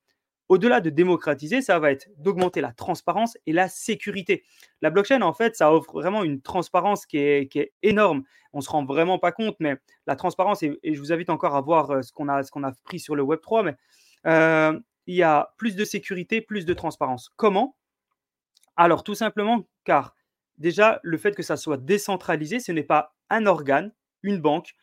Au-delà 0.49 0.81
de 0.81 0.89
démocratiser, 0.89 1.61
ça 1.61 1.79
va 1.79 1.91
être 1.91 2.09
d'augmenter 2.17 2.61
la 2.61 2.73
transparence 2.73 3.37
et 3.45 3.53
la 3.53 3.69
sécurité. 3.69 4.43
La 4.81 4.89
blockchain, 4.89 5.21
en 5.21 5.33
fait, 5.33 5.55
ça 5.55 5.73
offre 5.73 5.93
vraiment 5.93 6.23
une 6.23 6.41
transparence 6.41 7.05
qui 7.05 7.17
est, 7.17 7.73
énorme. 7.81 8.23
On 8.51 8.59
ne 8.59 8.63
se 8.63 8.69
rend 8.69 8.85
vraiment 8.85 9.19
pas 9.19 9.31
compte, 9.31 9.55
mais 9.59 9.77
la 10.05 10.15
transparence, 10.15 10.61
et, 10.63 10.77
je 10.83 10.99
vous 10.99 11.13
invite 11.13 11.29
encore 11.29 11.55
à 11.55 11.61
voir 11.61 11.91
euh, 11.91 12.01
ce 12.01 12.11
qu'on 12.11 12.27
a, 12.27 12.41
a 12.41 12.71
pris 12.83 12.99
sur 12.99 13.15
le 13.15 13.23
Web3, 13.23 13.63
mais 13.63 13.75
euh, 14.27 14.79
il 15.07 15.15
y 15.15 15.23
a 15.23 15.53
plus 15.57 15.75
de 15.75 15.85
sécurité, 15.85 16.41
plus 16.41 16.65
de 16.65 16.73
transparence. 16.73 17.29
Comment? 17.35 17.75
Alors, 18.75 19.03
tout 19.03 19.15
simplement 19.15 19.67
car 19.83 20.15
déjà, 20.57 20.99
le 21.03 21.17
fait 21.17 21.35
que 21.35 21.43
ça 21.43 21.57
soit 21.57 21.77
décentralisé, 21.77 22.59
ce 22.59 22.71
n'est 22.71 22.83
pas 22.83 23.15
un 23.29 23.45
organe, 23.45 23.93
une 24.21 24.39
banque, 24.39 24.73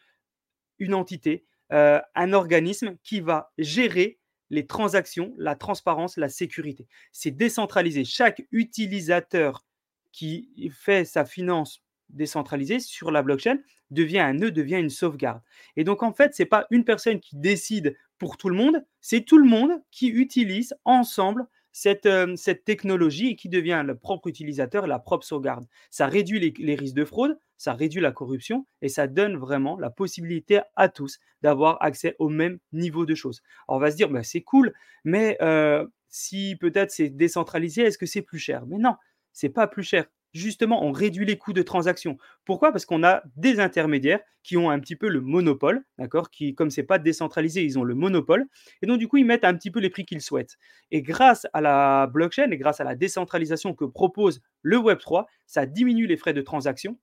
une 0.79 0.95
entité, 0.95 1.45
euh, 1.73 2.01
un 2.15 2.33
organisme 2.33 2.97
qui 3.03 3.21
va 3.21 3.53
gérer 3.59 4.20
les 4.51 4.67
transactions, 4.67 5.33
la 5.39 5.55
transparence, 5.55 6.17
la 6.17 6.29
sécurité. 6.29 6.87
C'est 7.13 7.31
décentralisé. 7.31 8.05
Chaque 8.05 8.47
utilisateur 8.53 9.65
qui 10.13 10.71
fait 10.73 11.05
sa 11.05 11.25
finance 11.25 11.83
décentralisée 12.09 12.81
sur 12.81 13.11
la 13.11 13.23
blockchain 13.23 13.59
devient 13.91 14.19
un 14.19 14.35
nœud, 14.35 14.51
devient 14.51 14.79
une 14.79 14.91
sauvegarde. 14.91 15.41
Et 15.77 15.85
donc 15.85 16.03
en 16.03 16.13
fait, 16.13 16.35
ce 16.35 16.43
n'est 16.43 16.49
pas 16.49 16.67
une 16.71 16.85
personne 16.85 17.21
qui 17.21 17.37
décide 17.37 17.97
pour 18.19 18.37
tout 18.37 18.49
le 18.49 18.57
monde, 18.57 18.85
c'est 19.01 19.23
tout 19.23 19.39
le 19.39 19.49
monde 19.49 19.73
qui 19.91 20.09
utilise 20.09 20.75
ensemble 20.85 21.47
cette, 21.73 22.07
euh, 22.07 22.35
cette 22.37 22.65
technologie 22.65 23.37
qui 23.37 23.49
devient 23.49 23.83
le 23.87 23.97
propre 23.97 24.29
utilisateur, 24.29 24.87
la 24.87 24.99
propre 24.99 25.25
sauvegarde. 25.25 25.67
Ça 25.91 26.07
réduit 26.07 26.41
les, 26.41 26.53
les 26.59 26.75
risques 26.75 26.97
de 26.97 27.05
fraude, 27.05 27.39
ça 27.57 27.75
réduit 27.75 28.01
la 28.01 28.13
corruption 28.13 28.67
et 28.83 28.89
ça 28.89 29.07
donne 29.07 29.37
vraiment 29.37 29.79
la 29.79 29.91
possibilité 29.91 30.61
à 30.77 30.89
tous 30.89 31.19
d'avoir 31.43 31.83
accès 31.83 32.17
au 32.19 32.29
même 32.29 32.59
niveau 32.73 33.07
de 33.07 33.15
choses. 33.15 33.43
Alors 33.69 33.79
on 33.79 33.81
va 33.81 33.91
se 33.91 33.97
dire, 33.97 34.09
bah, 34.09 34.23
c'est 34.23 34.43
cool, 34.43 34.73
mais 35.05 35.37
euh, 35.43 35.87
si 36.09 36.57
peut-être 36.57 36.91
c'est 36.91 37.11
décentralisé, 37.11 37.83
est-ce 37.83 37.99
que 37.99 38.07
c'est 38.07 38.23
plus 38.23 38.39
cher? 38.39 38.67
Mais 38.67 38.79
non, 38.79 38.95
c'est 39.33 39.51
pas 39.51 39.67
plus 39.67 39.83
cher 39.83 40.07
justement, 40.33 40.85
on 40.85 40.93
réduit 40.93 41.27
les 41.27 41.39
coûts 41.39 41.53
de 41.53 41.63
transaction. 41.63 42.19
Pourquoi? 42.45 42.73
Parce 42.73 42.85
qu'on 42.85 43.03
a 43.03 43.23
des 43.37 43.61
intermédiaires 43.61 44.21
qui 44.43 44.57
ont 44.57 44.71
un 44.71 44.79
petit 44.81 44.97
peu 44.97 45.09
le 45.09 45.21
monopole, 45.21 45.85
d'accord 45.99 46.31
Qui, 46.31 46.55
comme 46.55 46.71
c'est 46.71 46.83
pas 46.83 46.99
décentralisé, 46.99 47.63
ils 47.63 47.79
ont 47.79 47.85
le 47.85 47.95
monopole, 47.95 48.47
et 48.83 48.87
donc 48.87 48.99
du 48.99 49.09
coup, 49.09 49.17
ils 49.19 49.27
mettent 49.27 49.45
un 49.45 49.55
petit 49.55 49.71
peu 49.71 49.81
les 49.81 49.91
prix 49.91 50.05
qu'ils 50.05 50.23
souhaitent. 50.23 50.57
Et 50.91 51.03
grâce 51.03 51.47
à 51.53 51.61
la 51.61 52.07
blockchain 52.07 52.51
et 52.51 52.57
grâce 52.57 52.81
à 52.81 52.85
la 52.85 52.95
décentralisation 52.95 53.75
que 53.75 53.85
propose 53.85 54.41
le 54.63 54.79
Web 54.79 54.99
3, 54.99 55.27
ça 55.47 55.67
diminue 55.67 56.07
les 56.07 56.17
frais 56.17 56.33
de 56.33 56.43
transaction, 56.43 56.99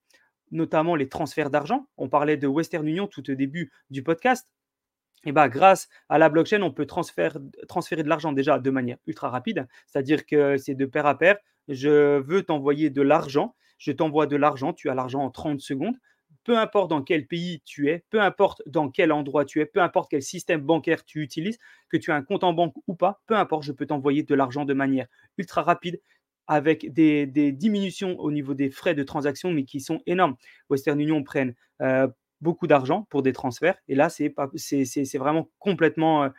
notamment 0.51 0.96
les 0.96 1.10
transferts 1.10 1.50
d'argent. 1.50 1.88
On 1.98 2.10
parlait 2.10 2.38
de 2.38 2.48
Western 2.48 2.88
Union 2.88 3.07
tout 3.07 3.29
au 3.29 3.36
début 3.36 3.72
du 3.89 4.03
podcast. 4.03 4.48
Bah, 5.26 5.50
grâce 5.50 5.90
à 6.10 6.18
la 6.18 6.30
blockchain, 6.30 6.62
on 6.62 6.72
peut 6.72 6.86
transférer, 6.86 7.40
transférer 7.68 8.04
de 8.04 8.10
l'argent 8.10 8.32
déjà 8.32 8.60
de 8.60 8.70
manière 8.70 8.98
ultra 9.08 9.30
rapide, 9.30 9.68
c'est-à-dire 9.88 10.26
que 10.26 10.58
c'est 10.58 10.76
de 10.76 10.86
pair 10.86 11.06
à 11.06 11.18
pair. 11.18 11.38
Je 11.68 12.20
veux 12.20 12.44
t'envoyer 12.44 12.90
de 12.90 13.02
l'argent, 13.02 13.56
je 13.78 13.92
t'envoie 13.92 14.26
de 14.28 14.38
l'argent, 14.38 14.74
tu 14.74 14.90
as 14.90 14.94
l'argent 14.94 15.22
en 15.22 15.30
30 15.30 15.60
secondes, 15.60 15.96
peu 16.46 16.58
importe 16.58 16.90
dans 16.90 17.02
quel 17.02 17.28
pays 17.28 17.62
tu 17.66 17.90
es, 17.90 18.06
peu 18.10 18.22
importe 18.22 18.62
dans 18.68 18.90
quel 18.90 19.12
endroit 19.12 19.44
tu 19.44 19.60
es, 19.60 19.66
peu 19.66 19.82
importe 19.82 20.10
quel 20.10 20.22
système 20.22 20.62
bancaire 20.62 21.04
tu 21.04 21.22
utilises, 21.22 21.58
que 21.90 21.98
tu 21.98 22.12
as 22.12 22.16
un 22.16 22.22
compte 22.22 22.46
en 22.46 22.54
banque 22.54 22.74
ou 22.88 22.96
pas, 22.96 23.22
peu 23.28 23.36
importe, 23.36 23.64
je 23.64 23.74
peux 23.74 23.86
t'envoyer 23.86 24.24
de 24.24 24.34
l'argent 24.34 24.64
de 24.64 24.74
manière 24.74 25.08
ultra 25.38 25.62
rapide 25.62 26.00
avec 26.48 26.94
des, 26.94 27.26
diminutions 27.52 28.18
au 28.20 28.32
niveau 28.32 28.54
des 28.54 28.70
frais 28.70 28.96
de 28.96 29.04
transaction, 29.04 29.52
mais 29.52 29.66
qui 29.66 29.82
sont 29.82 30.02
énormes. 30.06 30.36
Western 30.70 31.00
Union 31.00 31.22
prennent 31.22 31.54
euh, 31.82 32.08
beaucoup 32.41 32.67
d'argent 32.67 33.08
pour 33.10 33.24
des 33.24 33.34
transferts, 33.34 33.77
et 33.88 33.96
là, 33.96 34.10
c'est, 34.10 34.34
vraiment 35.17 35.50
complètement, 35.60 36.24
euh, 36.24 36.29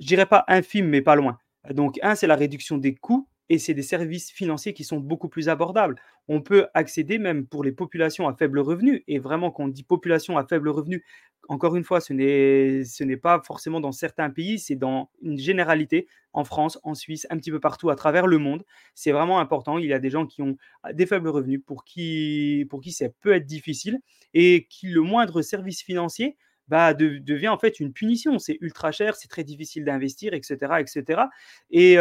je 0.00 0.06
dirais 0.06 0.26
pas 0.26 0.44
infime, 0.48 0.88
mais 0.88 1.02
pas 1.02 1.16
loin. 1.16 1.38
Donc, 1.70 1.98
un, 2.02 2.14
c'est 2.14 2.26
la 2.26 2.36
réduction 2.36 2.78
des 2.78 2.94
coûts 2.94 3.28
et 3.50 3.58
c'est 3.58 3.74
des 3.74 3.82
services 3.82 4.30
financiers 4.30 4.74
qui 4.74 4.84
sont 4.84 4.98
beaucoup 4.98 5.28
plus 5.28 5.48
abordables. 5.48 5.96
On 6.28 6.42
peut 6.42 6.66
accéder 6.74 7.18
même 7.18 7.46
pour 7.46 7.64
les 7.64 7.72
populations 7.72 8.28
à 8.28 8.34
faible 8.34 8.58
revenu. 8.58 9.04
Et 9.08 9.18
vraiment, 9.18 9.50
quand 9.50 9.64
on 9.64 9.68
dit 9.68 9.82
population 9.82 10.36
à 10.36 10.46
faible 10.46 10.68
revenu, 10.68 11.02
encore 11.48 11.76
une 11.76 11.84
fois, 11.84 12.00
ce 12.00 12.12
n'est, 12.12 13.16
pas 13.16 13.40
forcément 13.42 13.80
dans 13.80 13.92
certains 13.92 14.28
pays, 14.28 14.58
c'est 14.58 14.76
dans 14.76 15.10
une 15.22 15.38
généralité, 15.38 16.06
en 16.34 16.44
France, 16.44 16.78
en 16.82 16.94
Suisse, 16.94 17.26
un 17.30 17.38
petit 17.38 17.50
peu 17.50 17.58
partout 17.58 17.88
à 17.88 17.96
travers 17.96 18.26
le 18.26 18.36
monde. 18.36 18.64
C'est 18.94 19.12
vraiment 19.12 19.40
important. 19.40 19.78
Il 19.78 19.86
y 19.86 19.94
a 19.94 19.98
des 19.98 20.10
gens 20.10 20.26
qui 20.26 20.42
ont 20.42 20.58
des 20.92 21.06
faibles 21.06 21.28
revenus 21.28 21.60
pour 21.64 21.84
qui, 21.84 22.66
pour 22.68 22.82
qui 22.82 22.92
ça 22.92 23.08
peut 23.08 23.32
être 23.32 23.46
difficile 23.46 23.98
et 24.34 24.66
qui 24.68 24.88
le 24.88 25.00
moindre 25.00 25.40
service 25.40 25.82
financier 25.82 26.36
bah, 26.68 26.92
devient 26.92 27.48
en 27.48 27.58
fait 27.58 27.80
une 27.80 27.94
punition. 27.94 28.38
C'est 28.38 28.58
ultra 28.60 28.92
cher, 28.92 29.16
c'est 29.16 29.28
très 29.28 29.44
difficile 29.44 29.84
d'investir, 29.84 30.34
etc. 30.34 30.74
etc. 30.80 31.22
Et, 31.70 31.96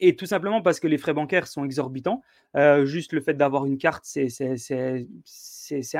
et 0.00 0.16
tout 0.16 0.26
simplement 0.26 0.62
parce 0.62 0.80
que 0.80 0.88
les 0.88 0.98
frais 0.98 1.14
bancaires 1.14 1.46
sont 1.46 1.64
exorbitants. 1.64 2.22
Euh, 2.56 2.84
juste 2.84 3.12
le 3.12 3.20
fait 3.20 3.34
d'avoir 3.34 3.66
une 3.66 3.78
carte, 3.78 4.04
c'est 4.04 4.28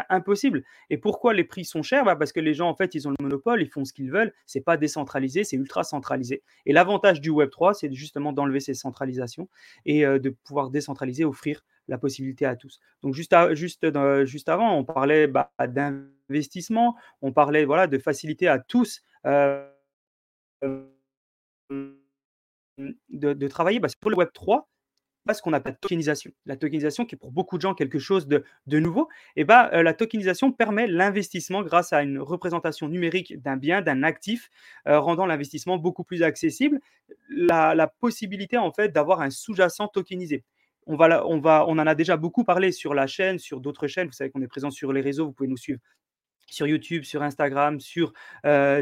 impossible. 0.09 0.65
Et 0.89 0.99
pourquoi 0.99 1.35
les 1.35 1.45
prix 1.45 1.65
sont 1.65 1.83
chers? 1.83 2.05
Bah 2.05 2.17
Parce 2.17 2.33
que 2.33 2.41
les 2.41 2.55
gens, 2.55 2.69
en 2.69 2.75
fait, 2.75 2.95
ils 2.95 3.07
ont 3.07 3.11
le 3.11 3.23
monopole, 3.23 3.63
ils 3.63 3.69
font 3.69 3.85
ce 3.85 3.93
qu'ils 3.93 4.11
veulent. 4.11 4.33
C'est 4.47 4.63
pas 4.63 4.77
décentralisé, 4.77 5.45
c'est 5.45 5.57
ultra 5.57 5.85
centralisé. 5.85 6.43
Et 6.67 6.73
l'avantage 6.73 7.21
du 7.21 7.31
Web 7.31 7.51
3, 7.51 7.75
c'est 7.75 7.93
justement 7.93 8.33
d'enlever 8.33 8.61
ces 8.61 8.75
centralisations 8.75 9.49
et 9.85 10.05
euh, 10.05 10.19
de 10.19 10.31
pouvoir 10.31 10.71
décentraliser, 10.71 11.25
offrir 11.25 11.63
la 11.89 11.99
possibilité 11.99 12.47
à 12.47 12.57
tous. 12.57 12.81
Donc 13.03 13.15
juste, 13.15 13.35
juste, 13.53 13.87
juste 14.25 14.49
avant, 14.49 14.77
on 14.77 14.85
parlait 14.85 15.27
bah, 15.27 15.53
d'investissement, 15.69 16.97
on 17.21 17.33
parlait 17.33 17.65
voilà, 17.65 17.87
de 17.87 17.99
facilité 17.99 18.49
à 18.49 18.59
tous. 18.59 19.03
Euh, 19.27 19.67
de, 23.11 23.49
travailler 23.49 23.81
bah, 23.81 23.89
pour 24.01 24.11
le 24.11 24.17
Web 24.17 24.31
3, 24.33 24.69
ce 25.35 25.43
qu'on 25.43 25.53
appelle 25.53 25.77
tokenisation. 25.81 26.31
La 26.47 26.57
tokenisation, 26.57 27.05
qui 27.05 27.15
est 27.15 27.19
pour 27.19 27.33
beaucoup 27.33 27.57
de 27.57 27.63
gens 27.63 27.75
quelque 27.75 27.99
chose 27.99 28.27
de, 28.27 28.45
nouveau, 28.79 29.09
et 29.37 29.45
bah, 29.45 29.71
euh, 29.73 29.83
la 29.83 29.95
tokenisation 29.95 30.53
permet 30.53 30.87
l'investissement 30.87 31.63
grâce 31.63 31.93
à 31.93 32.03
une 32.03 32.19
représentation 32.19 32.89
numérique 32.89 33.41
d'un 33.41 33.57
bien, 33.57 33.83
d'un 33.83 34.03
actif, 34.03 34.51
euh, 34.87 34.99
rendant 35.01 35.27
l'investissement 35.27 35.79
beaucoup 35.79 36.05
plus 36.05 36.23
accessible. 36.23 36.81
La, 37.29 37.87
possibilité 38.01 38.57
en 38.57 38.73
fait 38.73 38.91
d'avoir 38.91 39.21
un 39.21 39.31
sous-jacent 39.31 39.89
tokenisé. 39.89 40.45
On, 40.87 40.97
va, 40.97 41.27
on, 41.27 41.39
va, 41.39 41.65
on 41.69 41.73
en 41.73 41.87
a 41.87 41.95
déjà 41.95 42.17
beaucoup 42.17 42.45
parlé 42.45 42.73
sur 42.73 42.95
la 42.95 43.07
chaîne, 43.07 43.39
sur 43.39 43.61
d'autres 43.61 43.87
chaînes. 43.87 44.07
Vous 44.07 44.13
savez 44.13 44.31
qu'on 44.31 44.43
est 44.43 44.49
présent 44.49 44.71
sur 44.71 44.93
les 44.93 45.01
réseaux, 45.01 45.27
vous 45.27 45.33
pouvez 45.33 45.49
nous 45.49 45.57
suivre 45.57 45.81
sur 46.51 46.67
YouTube, 46.67 47.05
sur 47.05 47.23
Instagram, 47.23 47.81
sur 47.81 48.13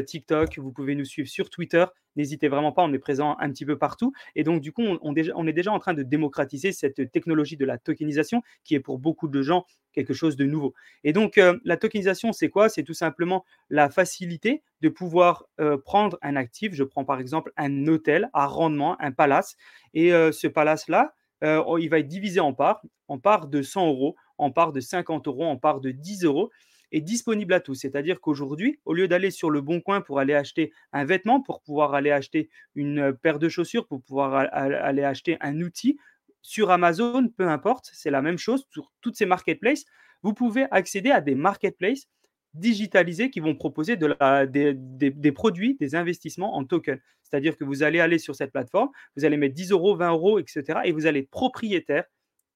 TikTok. 0.05 0.57
Vous 0.57 0.71
pouvez 0.71 0.95
nous 0.95 1.05
suivre 1.05 1.29
sur 1.29 1.49
Twitter. 1.49 1.85
N'hésitez 2.15 2.49
vraiment 2.49 2.71
pas, 2.71 2.83
on 2.83 2.91
est 2.91 2.99
présent 2.99 3.37
un 3.39 3.49
petit 3.49 3.65
peu 3.65 3.77
partout. 3.77 4.11
Et 4.35 4.43
donc, 4.43 4.61
du 4.61 4.71
coup, 4.71 4.83
on, 4.83 5.15
est 5.15 5.53
déjà 5.53 5.71
en 5.71 5.79
train 5.79 5.93
de 5.93 6.03
démocratiser 6.03 6.71
cette 6.71 7.11
technologie 7.11 7.55
de 7.55 7.65
la 7.65 7.77
tokenisation 7.77 8.41
qui 8.63 8.75
est 8.75 8.79
pour 8.79 8.99
beaucoup 8.99 9.27
de 9.27 9.41
gens 9.41 9.65
quelque 9.93 10.13
chose 10.13 10.35
de 10.35 10.45
nouveau. 10.45 10.73
Et 11.03 11.13
donc, 11.13 11.39
la 11.63 11.77
tokenisation, 11.77 12.33
c'est 12.33 12.49
quoi? 12.49 12.67
C'est 12.67 12.83
tout 12.83 12.93
simplement 12.93 13.45
la 13.69 13.89
facilité 13.89 14.63
de 14.81 14.89
pouvoir 14.89 15.45
prendre 15.85 16.17
un 16.21 16.35
actif. 16.35 16.73
Je 16.73 16.83
prends 16.83 17.05
par 17.05 17.19
exemple 17.19 17.53
un 17.57 17.87
hôtel 17.87 18.29
à 18.33 18.47
rendement, 18.47 18.99
un 19.01 19.11
palace. 19.11 19.55
Et 19.93 20.09
ce 20.09 20.47
palace-là, 20.47 21.13
il 21.41 21.89
va 21.89 21.99
être 21.99 22.07
divisé 22.07 22.39
en 22.39 22.53
parts, 22.53 22.81
en 23.07 23.19
parts 23.19 23.47
de 23.47 23.61
100 23.61 23.87
euros, 23.87 24.15
en 24.37 24.51
parts 24.51 24.73
de 24.73 24.79
50 24.79 25.27
euros, 25.27 25.45
en 25.45 25.57
parts 25.57 25.79
de 25.79 25.91
10 25.91 26.25
euros 26.25 26.49
est 26.91 27.01
disponible 27.01 27.53
à 27.53 27.59
tous. 27.59 27.75
C'est-à-dire 27.75 28.21
qu'aujourd'hui, 28.21 28.79
au 28.85 28.93
lieu 28.93 29.07
d'aller 29.07 29.31
sur 29.31 29.49
le 29.49 29.61
bon 29.61 29.81
coin 29.81 30.01
pour 30.01 30.19
aller 30.19 30.33
acheter 30.33 30.71
un 30.91 31.05
vêtement, 31.05 31.41
pour 31.41 31.61
pouvoir 31.61 31.93
aller 31.93 32.11
acheter 32.11 32.49
une 32.75 32.99
euh, 32.99 33.13
paire 33.13 33.39
de 33.39 33.49
chaussures, 33.49 33.87
pour 33.87 34.01
pouvoir 34.01 34.47
aller 34.51 35.03
acheter 35.03 35.37
un 35.41 35.61
outil, 35.61 35.97
sur 36.41 36.71
Amazon, 36.71 37.27
peu 37.29 37.47
importe, 37.47 37.89
c'est 37.93 38.11
la 38.11 38.21
même 38.21 38.37
chose 38.37 38.65
sur 38.71 38.91
toutes 39.01 39.15
ces 39.15 39.25
marketplaces. 39.25 39.85
Vous 40.23 40.33
pouvez 40.33 40.65
accéder 40.71 41.11
à 41.11 41.21
des 41.21 41.35
marketplaces 41.35 42.07
digitalisés 42.53 43.29
qui 43.29 43.39
vont 43.39 43.55
proposer 43.55 43.95
des, 43.95 44.73
des, 44.73 45.31
produits, 45.31 45.75
des 45.79 45.95
investissements 45.95 46.55
en 46.55 46.63
token. 46.63 46.99
C'est-à-dire 47.21 47.57
que 47.57 47.63
vous 47.63 47.83
allez 47.83 47.99
aller 47.99 48.17
sur 48.17 48.35
cette 48.35 48.51
plateforme, 48.51 48.89
vous 49.15 49.25
allez 49.25 49.37
mettre 49.37 49.53
10 49.53 49.71
euros, 49.71 49.95
20 49.95 50.11
euros, 50.11 50.39
etc. 50.39 50.79
Et 50.85 50.91
vous 50.91 51.05
allez 51.05 51.19
être 51.21 51.29
propriétaire 51.29 52.05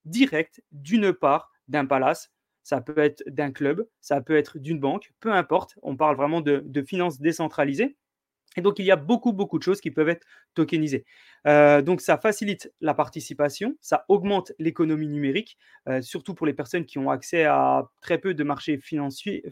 direct 0.06 0.64
d'une 0.72 1.14
part 1.14 1.52
d'un 1.68 1.86
palace, 1.86 2.32
ça 2.64 2.82
peut 2.82 2.98
être 2.98 3.24
d'un 3.28 3.52
club, 3.52 3.88
ça 4.02 4.22
peut 4.22 4.36
être 4.36 4.58
d'une 4.58 4.80
banque, 4.80 5.14
peu 5.20 5.32
importe. 5.32 5.78
On 5.84 5.96
parle 5.96 6.16
vraiment 6.16 6.42
de, 6.42 6.64
finances 6.88 7.20
décentralisées. 7.20 7.98
Et 8.56 8.62
donc, 8.62 8.80
il 8.80 8.86
y 8.86 8.92
a 8.92 8.96
beaucoup, 8.96 9.34
beaucoup 9.34 9.58
de 9.58 9.64
choses 9.64 9.82
qui 9.82 9.92
peuvent 9.92 10.10
être 10.10 10.26
tokenisées. 10.54 11.06
Euh, 11.48 11.82
donc, 11.82 12.02
ça 12.02 12.18
facilite 12.18 12.72
la 12.82 12.94
participation, 12.94 13.76
ça 13.82 14.06
augmente 14.08 14.54
l'économie 14.60 15.08
numérique, 15.08 15.58
euh, 15.90 16.02
surtout 16.02 16.34
pour 16.34 16.46
les 16.46 16.54
personnes 16.54 16.86
qui 16.86 16.98
ont 16.98 17.10
accès 17.10 17.44
à 17.46 17.90
très 18.02 18.18
peu 18.18 18.34
de 18.34 18.44
marchés 18.44 18.78
financiers, 18.78 19.44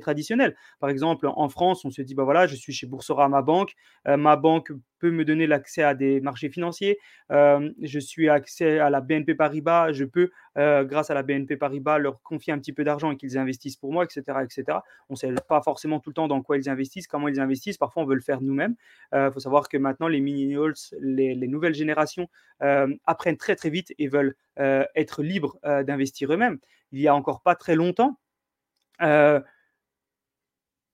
traditionnels. 0.00 0.56
Par 0.80 0.90
exemple, 0.90 1.26
en 1.26 1.48
France, 1.48 1.84
on 1.84 1.90
se 1.90 2.02
dit, 2.02 2.14
bah 2.14 2.24
voilà, 2.24 2.46
je 2.46 2.54
suis 2.54 2.72
chez 2.72 2.86
Boursorama 2.86 3.42
Banque, 3.42 3.74
euh, 4.06 4.16
ma 4.16 4.36
banque 4.36 4.72
peut 4.98 5.10
me 5.10 5.24
donner 5.24 5.46
l'accès 5.46 5.82
à 5.82 5.94
des 5.94 6.20
marchés 6.20 6.48
financiers, 6.48 6.98
je 7.30 7.98
suis 7.98 8.30
accès 8.30 8.78
à 8.78 8.88
la 8.88 9.02
BNP 9.02 9.34
Paribas, 9.34 9.92
je 9.92 10.04
peux, 10.04 10.30
grâce 10.56 11.10
à 11.10 11.14
la 11.14 11.22
BNP 11.22 11.58
Paribas, 11.58 11.98
leur 11.98 12.22
confier 12.22 12.54
un 12.54 12.58
petit 12.58 12.72
peu 12.72 12.84
d'argent 12.84 13.10
et 13.10 13.16
qu'ils 13.18 13.36
investissent 13.36 13.76
pour 13.76 13.92
moi, 13.92 14.04
etc. 14.04 14.38
etc. 14.42 14.78
On 15.10 15.12
ne 15.14 15.16
sait 15.16 15.34
pas 15.46 15.60
forcément 15.60 16.00
tout 16.00 16.08
le 16.08 16.14
temps 16.14 16.26
dans 16.28 16.40
quoi 16.40 16.56
ils 16.56 16.70
investissent, 16.70 17.06
comment 17.06 17.28
ils 17.28 17.38
investissent, 17.38 17.76
parfois 17.76 18.02
on 18.02 18.06
veut 18.06 18.14
le 18.14 18.22
faire 18.22 18.40
nous-mêmes. 18.40 18.76
Il 19.12 19.30
faut 19.30 19.40
savoir 19.40 19.68
que 19.68 19.76
maintenant, 19.76 20.08
les 20.08 20.20
millennials, 20.20 20.72
les, 21.14 21.48
nouvelles 21.48 21.74
générations 21.74 22.28
apprennent 22.60 23.36
très 23.36 23.56
très 23.56 23.70
vite 23.70 23.94
et 23.98 24.08
veulent 24.08 24.34
être 24.56 25.22
libres 25.22 25.58
d'investir 25.84 26.32
eux-mêmes. 26.32 26.58
Il 26.92 27.00
y 27.00 27.08
a 27.08 27.14
encore 27.14 27.42
pas 27.42 27.54
très 27.54 27.74
longtemps, 27.74 28.18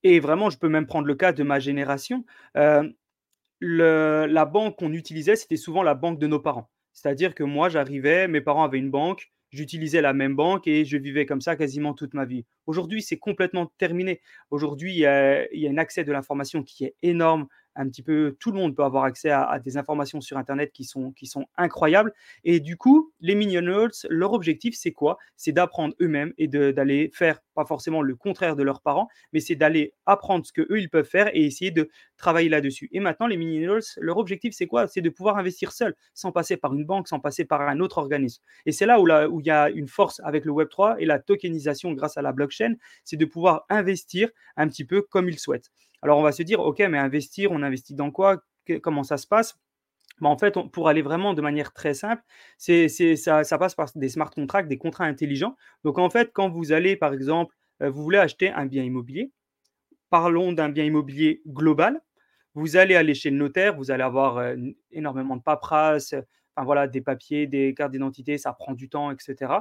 et 0.03 0.19
vraiment, 0.19 0.49
je 0.49 0.57
peux 0.57 0.69
même 0.69 0.87
prendre 0.87 1.05
le 1.07 1.15
cas 1.15 1.31
de 1.31 1.43
ma 1.43 1.59
génération 1.59 2.25
la 3.61 4.45
banque 4.45 4.77
qu'on 4.77 4.91
utilisait, 4.91 5.35
c'était 5.35 5.55
souvent 5.55 5.83
la 5.83 5.93
banque 5.93 6.19
de 6.19 6.27
nos 6.27 6.39
parents. 6.39 6.69
C'est-à-dire 6.93 7.35
que 7.35 7.43
moi, 7.43 7.69
j'arrivais, 7.69 8.27
mes 8.27 8.41
parents 8.41 8.63
avaient 8.63 8.79
une 8.79 8.91
banque, 8.91 9.31
j'utilisais 9.51 10.01
la 10.01 10.13
même 10.13 10.35
banque 10.35 10.67
et 10.67 10.83
je 10.83 10.97
vivais 10.97 11.25
comme 11.25 11.41
ça 11.41 11.55
quasiment 11.55 11.93
toute 11.93 12.13
ma 12.13 12.25
vie. 12.25 12.45
Aujourd'hui, 12.65 13.01
c'est 13.01 13.17
complètement 13.17 13.67
terminé. 13.77 14.21
Aujourd'hui, 14.49 14.93
il 14.93 14.99
y, 14.99 15.05
a, 15.05 15.45
un 15.69 15.77
accès 15.77 16.03
de 16.03 16.11
l'information 16.11 16.63
qui 16.63 16.85
est 16.85 16.95
énorme. 17.01 17.47
Un 17.75 17.87
petit 17.87 18.03
peu, 18.03 18.35
tout 18.39 18.51
le 18.51 18.57
monde 18.57 18.75
peut 18.75 18.83
avoir 18.83 19.03
accès 19.05 19.29
à, 19.29 19.59
des 19.59 19.77
informations 19.77 20.21
sur 20.21 20.37
Internet 20.37 20.71
qui 20.73 20.83
sont, 20.83 21.11
qui 21.11 21.25
sont 21.25 21.45
incroyables. 21.57 22.13
Et 22.43 22.59
du 22.59 22.77
coup, 22.77 23.11
les 23.21 23.35
Minions, 23.35 23.87
leur 24.09 24.33
objectif, 24.33 24.75
c'est 24.77 24.91
quoi? 24.91 25.17
C'est 25.37 25.51
d'apprendre 25.51 25.95
eux-mêmes 26.01 26.33
et 26.37 26.47
d'aller 26.47 27.09
faire, 27.13 27.39
pas 27.53 27.65
forcément 27.65 28.01
le 28.01 28.15
contraire 28.15 28.55
de 28.55 28.63
leurs 28.63 28.81
parents, 28.81 29.07
mais 29.33 29.39
c'est 29.39 29.55
d'aller 29.55 29.93
apprendre 30.05 30.45
ce 30.45 30.53
qu'eux, 30.53 30.79
ils 30.79 30.89
peuvent 30.89 31.07
faire 31.07 31.29
et 31.33 31.45
essayer 31.45 31.71
de 31.71 31.89
travailler 32.17 32.49
là-dessus. 32.49 32.89
Et 32.91 32.99
maintenant, 32.99 33.27
les 33.27 33.37
millennials, 33.37 33.81
leur 33.97 34.17
objectif, 34.17 34.53
c'est 34.53 34.67
quoi? 34.67 34.87
C'est 34.87 35.01
de 35.01 35.09
pouvoir 35.09 35.37
investir 35.37 35.71
seul, 35.71 35.95
sans 36.13 36.31
passer 36.31 36.57
par 36.57 36.73
une 36.73 36.85
banque, 36.85 37.07
sans 37.07 37.19
passer 37.19 37.45
par 37.45 37.61
un 37.61 37.79
autre 37.79 37.97
organisme. 37.97 38.41
Et 38.65 38.71
c'est 38.71 38.85
là 38.85 38.99
où, 38.99 39.05
là 39.05 39.29
où 39.29 39.39
il 39.39 39.45
y 39.45 39.51
a 39.51 39.69
une 39.69 39.87
force 39.87 40.21
avec 40.23 40.45
le 40.45 40.51
Web3 40.51 40.97
et 40.99 41.05
la 41.05 41.19
tokenisation 41.19 41.93
grâce 41.93 42.17
à 42.17 42.21
la 42.21 42.31
blockchain, 42.31 42.75
c'est 43.03 43.17
de 43.17 43.25
pouvoir 43.25 43.65
investir 43.69 44.29
un 44.57 44.67
petit 44.67 44.85
peu 44.85 45.01
comme 45.01 45.29
ils 45.29 45.39
souhaitent. 45.39 45.71
Alors 46.01 46.17
on 46.19 46.23
va 46.23 46.31
se 46.31 46.43
dire, 46.43 46.59
ok, 46.59 46.79
mais 46.79 46.97
investir, 46.97 47.51
on 47.51 47.61
investit 47.63 47.93
dans 47.95 48.11
quoi? 48.11 48.43
Comment 48.81 49.03
ça 49.03 49.17
se 49.17 49.27
passe? 49.27 49.57
Bah, 50.19 50.29
en 50.29 50.37
fait, 50.37 50.55
pour 50.71 50.87
aller 50.87 51.01
vraiment 51.01 51.33
de 51.33 51.41
manière 51.41 51.73
très 51.73 51.93
simple, 51.93 52.23
c'est, 52.57 52.87
ça, 53.15 53.43
ça, 53.43 53.57
passe 53.57 53.75
par 53.75 53.89
des 53.95 54.09
smart 54.09 54.29
contracts, 54.29 54.69
des 54.69 54.77
contrats 54.77 55.05
intelligents. 55.05 55.55
Donc, 55.83 55.97
en 55.97 56.09
fait, 56.09 56.31
quand 56.33 56.49
vous 56.49 56.71
allez, 56.71 56.95
par 56.95 57.13
exemple, 57.13 57.55
euh, 57.81 57.89
vous 57.89 58.03
voulez 58.03 58.19
acheter 58.19 58.51
un 58.51 58.67
bien 58.67 58.83
immobilier, 58.83 59.31
parlons 60.09 60.53
d'un 60.53 60.69
bien 60.69 60.85
immobilier 60.85 61.41
global. 61.47 62.01
Vous 62.53 62.77
allez 62.77 62.95
aller 62.95 63.15
chez 63.15 63.31
le 63.31 63.37
notaire, 63.37 63.75
vous 63.75 63.91
allez 63.91 64.03
avoir 64.03 64.37
euh, 64.37 64.55
énormément 64.91 65.37
de 65.37 65.41
paperasse, 65.41 66.15
des 66.91 67.01
papiers, 67.01 67.47
des 67.47 67.73
cartes 67.73 67.91
d'identité, 67.91 68.37
ça 68.37 68.53
prend 68.53 68.73
du 68.73 68.89
temps, 68.89 69.11
etc. 69.11 69.53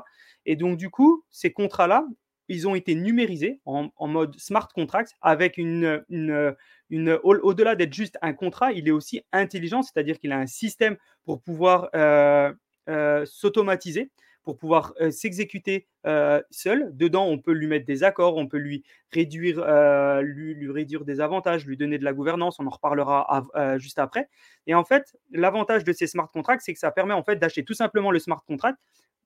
Et 0.45 0.57
donc, 0.57 0.77
du 0.77 0.91
coup, 0.91 1.25
ces 1.31 1.53
contrats-là, 1.53 2.05
ils 2.51 2.67
ont 2.67 2.75
été 2.75 2.95
numérisés 2.95 3.61
en, 3.65 3.91
mode 4.01 4.39
smart 4.39 4.69
contracts 4.75 5.13
avec 5.23 5.57
une, 5.57 6.05
une, 6.09 6.55
une 6.91 7.19
au-delà 7.23 7.77
d'être 7.77 7.95
juste 7.95 8.19
un 8.23 8.33
contrat, 8.33 8.73
il 8.73 8.89
est 8.89 8.93
aussi 8.93 9.23
intelligent, 9.33 9.83
c'est-à-dire 9.83 10.19
qu'il 10.19 10.33
a 10.33 10.39
un 10.39 10.47
système 10.47 10.97
pour 11.25 11.41
pouvoir 11.43 11.89
euh, 11.95 12.53
euh, 12.89 13.25
s'automatiser, 13.25 14.11
pour 14.43 14.59
pouvoir 14.59 14.95
euh, 15.01 15.13
s'exécuter 15.13 15.87
seul. 16.51 16.91
Dedans, 16.97 17.27
on 17.27 17.39
peut 17.39 17.53
lui 17.53 17.69
mettre 17.69 17.87
des 17.87 18.03
accords, 18.03 18.37
on 18.37 18.49
peut 18.49 18.59
lui 18.59 18.83
réduire, 19.13 19.65
lui, 20.23 20.71
réduire 20.71 21.05
des 21.05 21.21
avantages, 21.21 21.67
lui 21.67 21.77
donner 21.77 21.99
de 21.99 22.05
la 22.05 22.13
gouvernance. 22.13 22.59
On 22.59 22.67
en 22.67 22.71
reparlera 22.71 23.47
juste 23.79 23.99
après. 23.99 24.29
Et 24.67 24.75
en 24.75 24.83
fait, 24.83 25.15
l'avantage 25.31 25.85
de 25.85 25.93
ces 25.93 26.07
smart 26.07 26.31
contracts, 26.33 26.63
c'est 26.65 26.73
que 26.73 26.79
ça 26.81 26.91
permet 26.91 27.13
en 27.13 27.23
fait 27.23 27.37
d'acheter 27.37 27.65
tout 27.65 27.75
simplement 27.75 28.11
le 28.11 28.19
smart 28.19 28.43
contract, 28.47 28.79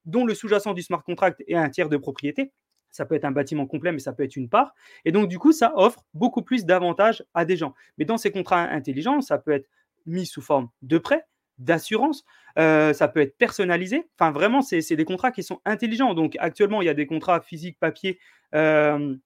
dont 0.04 0.26
le 0.26 0.34
sous-jacent 0.34 0.74
du 0.74 0.82
smart 0.82 1.02
contract 1.02 1.42
est 1.46 1.54
un 1.54 1.70
tiers 1.70 1.88
de 1.88 1.96
propriété 1.96 2.52
ça 2.94 3.04
peut 3.04 3.16
être 3.16 3.24
un 3.24 3.32
bâtiment 3.32 3.66
complet, 3.66 3.90
mais 3.90 3.98
ça 3.98 4.12
peut 4.12 4.22
être 4.22 4.36
une 4.36 4.48
part. 4.48 4.72
Et 5.04 5.10
donc, 5.10 5.28
du 5.28 5.40
coup, 5.40 5.50
ça 5.50 5.72
offre 5.74 6.04
beaucoup 6.14 6.42
plus 6.42 6.64
d'avantages 6.64 7.24
à 7.34 7.44
des 7.44 7.56
gens. 7.56 7.74
Mais 7.98 8.04
dans 8.04 8.16
ces 8.16 8.30
contrats 8.30 8.62
intelligents, 8.62 9.20
ça 9.20 9.36
peut 9.36 9.50
être 9.50 9.68
mis 10.06 10.26
sous 10.26 10.40
forme 10.40 10.68
de 10.82 10.98
prêt, 10.98 11.26
d'assurance, 11.58 12.24
euh, 12.56 12.92
ça 12.92 13.08
peut 13.08 13.18
être 13.18 13.36
personnalisé. 13.36 14.08
Enfin, 14.16 14.30
vraiment, 14.30 14.62
c'est 14.62 14.94
des 14.94 15.04
contrats 15.04 15.32
qui 15.32 15.42
sont 15.42 15.60
intelligents. 15.64 16.14
Donc, 16.14 16.36
actuellement, 16.38 16.82
il 16.82 16.84
y 16.84 16.88
a 16.88 16.94
des 16.94 17.06
contrats 17.06 17.40
physiques, 17.40 17.80
papier, 17.80 18.20
euh, 18.54 19.16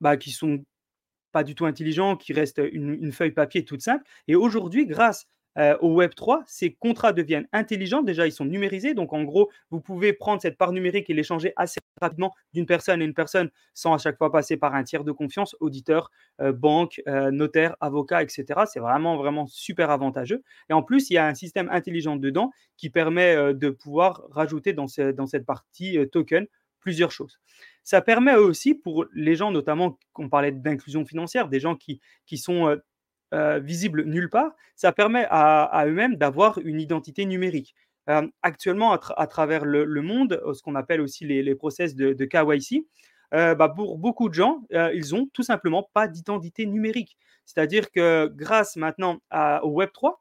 bah, 0.00 0.16
qui 0.16 0.30
sont 0.30 0.64
pas 1.32 1.44
du 1.44 1.54
tout 1.54 1.66
intelligents, 1.66 2.16
qui 2.16 2.32
restent 2.32 2.62
une, 2.72 2.94
une 2.94 3.12
feuille 3.12 3.32
papier 3.32 3.66
toute 3.66 3.82
simple. 3.82 4.02
Et 4.28 4.34
aujourd'hui, 4.34 4.86
grâce 4.86 5.28
euh, 5.56 5.76
au 5.80 5.94
Web 5.94 6.14
3, 6.14 6.44
ces 6.46 6.72
contrats 6.72 7.12
deviennent 7.12 7.48
intelligents. 7.52 8.02
Déjà, 8.02 8.26
ils 8.26 8.32
sont 8.32 8.44
numérisés. 8.44 8.94
Donc, 8.94 9.12
en 9.12 9.24
gros, 9.24 9.50
vous 9.70 9.80
pouvez 9.80 10.12
prendre 10.12 10.40
cette 10.40 10.56
part 10.56 10.72
numérique 10.72 11.10
et 11.10 11.14
l'échanger 11.14 11.52
assez 11.56 11.80
rapidement 12.00 12.34
d'une 12.54 12.66
personne 12.66 13.00
à 13.00 13.04
une 13.04 13.14
personne 13.14 13.50
sans 13.74 13.92
à 13.94 13.98
chaque 13.98 14.18
fois 14.18 14.30
passer 14.30 14.56
par 14.56 14.74
un 14.74 14.84
tiers 14.84 15.04
de 15.04 15.12
confiance, 15.12 15.56
auditeur, 15.60 16.10
euh, 16.40 16.52
banque, 16.52 17.02
euh, 17.08 17.30
notaire, 17.30 17.76
avocat, 17.80 18.22
etc. 18.22 18.44
C'est 18.66 18.80
vraiment, 18.80 19.16
vraiment 19.16 19.46
super 19.46 19.90
avantageux. 19.90 20.42
Et 20.70 20.72
en 20.72 20.82
plus, 20.82 21.10
il 21.10 21.14
y 21.14 21.18
a 21.18 21.26
un 21.26 21.34
système 21.34 21.68
intelligent 21.70 22.16
dedans 22.16 22.50
qui 22.76 22.90
permet 22.90 23.54
de 23.54 23.70
pouvoir 23.70 24.22
rajouter 24.30 24.72
dans, 24.72 24.86
cette 24.86 25.44
partie 25.44 25.98
token 26.12 26.46
plusieurs 26.78 27.10
choses. 27.10 27.40
Ça 27.82 28.00
permet 28.00 28.36
aussi 28.36 28.74
pour 28.74 29.06
les 29.12 29.34
gens, 29.34 29.50
notamment, 29.50 29.98
qu'on 30.12 30.28
parlait 30.28 30.52
d'inclusion 30.52 31.04
financière, 31.04 31.48
des 31.48 31.58
gens 31.58 31.74
qui 31.74 32.00
sont 32.36 32.78
euh, 33.34 33.58
visible 33.58 34.04
nulle 34.04 34.30
part, 34.30 34.52
ça 34.74 34.92
permet 34.92 35.26
à, 35.30 35.84
eux-mêmes 35.86 36.16
d'avoir 36.16 36.58
une 36.58 36.80
identité 36.80 37.26
numérique. 37.26 37.74
Euh, 38.08 38.26
actuellement, 38.42 38.92
à, 38.92 39.26
travers 39.26 39.66
le, 39.66 40.02
monde, 40.02 40.40
euh, 40.44 40.54
ce 40.54 40.62
qu'on 40.62 40.74
appelle 40.74 41.00
aussi 41.00 41.26
les, 41.26 41.54
process 41.54 41.94
de, 41.94 42.24
KYC, 42.24 42.86
bah, 43.32 43.68
pour 43.68 43.98
beaucoup 43.98 44.28
de 44.28 44.34
gens, 44.34 44.62
ils 44.70 45.14
ont 45.14 45.28
tout 45.34 45.42
simplement 45.42 45.88
pas 45.92 46.08
d'identité 46.08 46.64
numérique. 46.64 47.18
C'est-à-dire 47.44 47.90
que 47.90 48.30
grâce 48.34 48.76
maintenant 48.76 49.18
au 49.62 49.82
Web3 49.82 50.14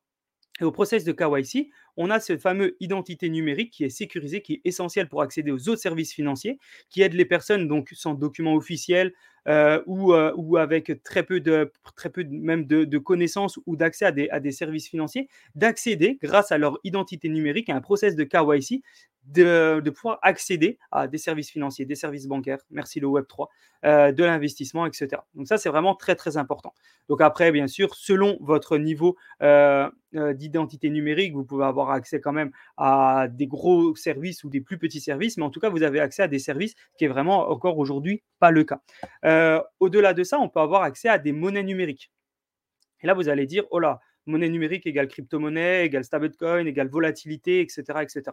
et 0.59 0.63
au 0.65 0.71
process 0.71 1.03
de 1.05 1.11
KYC, 1.13 1.69
on 1.97 2.09
a 2.09 2.19
ce 2.19 2.37
fameux 2.37 2.77
identité 2.79 3.29
numérique 3.29 3.71
qui 3.71 3.83
est 3.83 3.89
sécurisé, 3.89 4.41
qui 4.41 4.53
est 4.53 4.61
essentiel 4.63 5.09
pour 5.09 5.21
accéder 5.21 5.51
aux 5.51 5.69
autres 5.69 5.81
services 5.81 6.13
financiers, 6.13 6.59
qui 6.89 7.01
aide 7.01 7.13
les 7.13 7.25
personnes 7.25 7.69
sans 7.93 8.13
document 8.13 8.55
officiel 8.55 9.13
euh, 9.47 9.81
ou, 9.85 10.13
euh, 10.13 10.33
ou, 10.35 10.57
avec 10.57 11.01
très 11.03 11.23
peu 11.23 11.39
de, 11.39 12.97
connaissances 12.97 13.59
ou 13.65 13.75
d'accès 13.77 14.05
à 14.05 14.11
des, 14.11 14.29
à 14.29 14.39
des 14.39 14.51
services 14.51 14.89
financiers, 14.89 15.29
d'accéder 15.55 16.17
grâce 16.21 16.51
à 16.51 16.57
leur 16.57 16.79
identité 16.83 17.29
numérique 17.29 17.69
à 17.69 17.75
un 17.75 17.81
process 17.81 18.15
de 18.15 18.23
KYC 18.23 18.83
de, 19.27 19.89
pouvoir 19.89 20.19
accéder 20.21 20.77
à 20.91 21.07
des 21.07 21.17
services 21.17 21.49
financiers, 21.49 21.85
des 21.85 21.95
services 21.95 22.27
bancaires, 22.27 22.59
merci 22.69 22.99
le 22.99 23.07
Web3, 23.07 23.47
euh, 23.85 24.11
de 24.11 24.23
l'investissement, 24.23 24.85
etc. 24.85 25.21
Donc 25.35 25.47
ça, 25.47 25.57
c'est 25.57 25.69
vraiment 25.69 25.95
très, 25.95 26.15
très 26.15 26.37
important. 26.37 26.73
Donc 27.09 27.21
après, 27.21 27.51
bien 27.51 27.67
sûr, 27.67 27.93
selon 27.95 28.37
votre 28.41 28.77
niveau 28.77 29.17
euh, 29.41 29.89
euh, 30.15 30.33
d'identité 30.33 30.89
numérique, 30.89 31.33
vous 31.33 31.43
pouvez 31.43 31.65
avoir 31.65 31.91
accès 31.91 32.19
quand 32.19 32.33
même 32.33 32.51
à 32.77 33.27
des 33.29 33.47
gros 33.47 33.95
services 33.95 34.43
ou 34.43 34.49
des 34.49 34.61
plus 34.61 34.77
petits 34.77 35.01
services, 35.01 35.37
mais 35.37 35.43
en 35.43 35.49
tout 35.49 35.59
cas, 35.59 35.69
vous 35.69 35.83
avez 35.83 35.99
accès 35.99 36.23
à 36.23 36.27
des 36.27 36.39
services 36.39 36.75
qui 36.97 37.05
est 37.05 37.09
vraiment 37.09 37.49
encore 37.49 37.77
aujourd'hui 37.77 38.23
pas 38.39 38.51
le 38.51 38.63
cas. 38.63 38.81
Au-delà 39.79 40.13
de 40.13 40.23
ça, 40.23 40.39
on 40.39 40.49
peut 40.49 40.59
avoir 40.59 40.83
accès 40.83 41.09
à 41.09 41.17
des 41.17 41.31
monnaies 41.31 41.63
numériques. 41.63 42.11
Et 43.01 43.07
là, 43.07 43.13
vous 43.13 43.29
allez 43.29 43.45
dire, 43.45 43.63
oh 43.69 43.79
là, 43.79 43.99
monnaie 44.27 44.49
numérique 44.49 44.85
égale 44.85 45.07
crypto-monnaie, 45.07 45.85
égale 45.85 46.03
stablecoin, 46.03 46.65
égale 46.65 46.89
volatilité, 46.89 47.61
etc. 47.61 47.83
etc. 48.01 48.23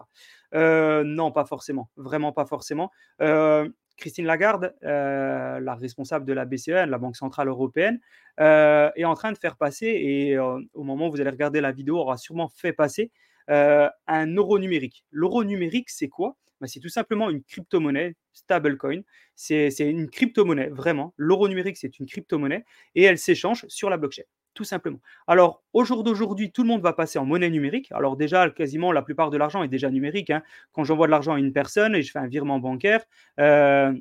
Euh, 0.54 1.04
non, 1.04 1.32
pas 1.32 1.44
forcément. 1.44 1.90
Vraiment 1.96 2.32
pas 2.32 2.46
forcément. 2.46 2.90
Euh, 3.20 3.68
Christine 3.96 4.26
Lagarde, 4.26 4.74
euh, 4.82 5.60
la 5.60 5.74
responsable 5.76 6.26
de 6.26 6.32
la 6.32 6.44
BCE, 6.44 6.86
la 6.88 6.98
Banque 6.98 7.16
Centrale 7.16 7.48
Européenne, 7.48 8.00
est 8.38 9.04
en 9.04 9.14
train 9.14 9.32
de 9.32 9.38
faire 9.38 9.56
passer, 9.56 9.86
et 9.86 10.36
au 10.38 10.82
moment 10.82 11.06
où 11.06 11.12
vous 11.12 11.20
allez 11.20 11.30
regarder 11.30 11.60
la 11.60 11.70
vidéo, 11.70 11.98
aura 11.98 12.16
sûrement 12.16 12.48
fait 12.48 12.72
passer 12.72 13.12
un 13.46 14.34
euro 14.34 14.58
numérique. 14.58 15.04
L'euro 15.12 15.44
numérique, 15.44 15.90
c'est 15.90 16.08
quoi? 16.08 16.36
Bah, 16.60 16.66
C'est 16.66 16.80
tout 16.80 16.88
simplement 16.88 17.30
une 17.30 17.44
crypto-monnaie, 17.44 18.16
stablecoin. 18.32 19.02
C'est 19.36 19.68
une 19.78 20.10
crypto-monnaie, 20.10 20.70
vraiment. 20.70 21.14
L'euro 21.16 21.46
numérique, 21.46 21.76
c'est 21.76 22.00
une 22.00 22.06
crypto-monnaie, 22.06 22.64
et 22.96 23.04
elle 23.04 23.18
s'échange 23.18 23.64
sur 23.68 23.90
la 23.90 23.96
blockchain 23.96 24.24
tout 24.54 24.64
simplement. 24.64 24.98
Alors, 25.26 25.62
au 25.72 25.84
jour 25.84 26.04
d'aujourd'hui, 26.04 26.50
tout 26.50 26.62
le 26.62 26.68
monde 26.68 26.80
va 26.82 26.92
passer 26.92 27.18
en 27.18 27.26
monnaie 27.26 27.50
numérique. 27.50 27.90
Alors 27.92 28.16
déjà, 28.16 28.48
quasiment 28.50 28.92
la 28.92 29.02
plupart 29.02 29.30
de 29.30 29.36
l'argent 29.36 29.62
est 29.62 29.68
déjà 29.68 29.90
numérique. 29.90 30.30
Hein. 30.30 30.42
Quand 30.72 30.84
j'envoie 30.84 31.06
de 31.06 31.10
l'argent 31.10 31.34
à 31.34 31.38
une 31.38 31.52
personne 31.52 31.94
et 31.94 32.02
je 32.02 32.10
fais 32.10 32.18
un 32.18 32.28
virement 32.28 32.58
bancaire, 32.60 33.04
euh, 33.40 33.92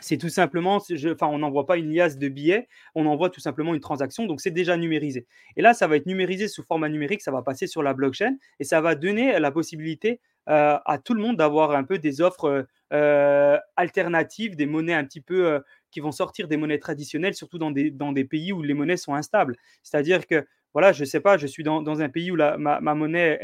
c'est 0.00 0.16
tout 0.16 0.28
simplement, 0.28 0.78
on 1.22 1.38
n'envoie 1.38 1.66
pas 1.66 1.76
une 1.76 1.92
liasse 1.92 2.18
de 2.18 2.28
billets, 2.28 2.68
on 2.94 3.06
envoie 3.06 3.30
tout 3.30 3.40
simplement 3.40 3.74
une 3.74 3.80
transaction, 3.80 4.26
donc 4.26 4.40
c'est 4.40 4.50
déjà 4.50 4.76
numérisé. 4.76 5.26
Et 5.56 5.62
là, 5.62 5.74
ça 5.74 5.86
va 5.86 5.96
être 5.96 6.06
numérisé 6.06 6.48
sous 6.48 6.62
format 6.62 6.88
numérique, 6.88 7.20
ça 7.20 7.30
va 7.30 7.42
passer 7.42 7.66
sur 7.66 7.82
la 7.82 7.92
blockchain 7.92 8.36
et 8.58 8.64
ça 8.64 8.80
va 8.80 8.94
donner 8.94 9.38
la 9.38 9.50
possibilité 9.50 10.20
euh, 10.48 10.78
à 10.84 10.98
tout 10.98 11.14
le 11.14 11.20
monde 11.20 11.36
d'avoir 11.36 11.72
un 11.72 11.84
peu 11.84 11.98
des 11.98 12.22
offres 12.22 12.66
euh, 12.92 13.58
alternatives, 13.76 14.56
des 14.56 14.66
monnaies 14.66 14.94
un 14.94 15.04
petit 15.04 15.20
peu 15.20 15.60
qui 15.90 16.00
vont 16.00 16.12
sortir 16.12 16.48
des 16.48 16.56
monnaies 16.56 16.78
traditionnelles, 16.78 17.34
surtout 17.34 17.58
dans 17.58 17.70
des, 17.70 17.90
dans 17.90 18.12
des 18.12 18.24
pays 18.24 18.52
où 18.52 18.62
les 18.62 18.74
monnaies 18.74 18.96
sont 18.96 19.14
instables. 19.14 19.56
C'est-à-dire 19.82 20.26
que, 20.26 20.46
voilà, 20.72 20.92
je 20.92 21.00
ne 21.00 21.06
sais 21.06 21.20
pas, 21.20 21.36
je 21.36 21.46
suis 21.46 21.62
dans, 21.62 21.82
dans 21.82 22.00
un 22.00 22.08
pays 22.08 22.30
où 22.30 22.36
la, 22.36 22.56
ma, 22.56 22.80
monnaie, 22.94 23.38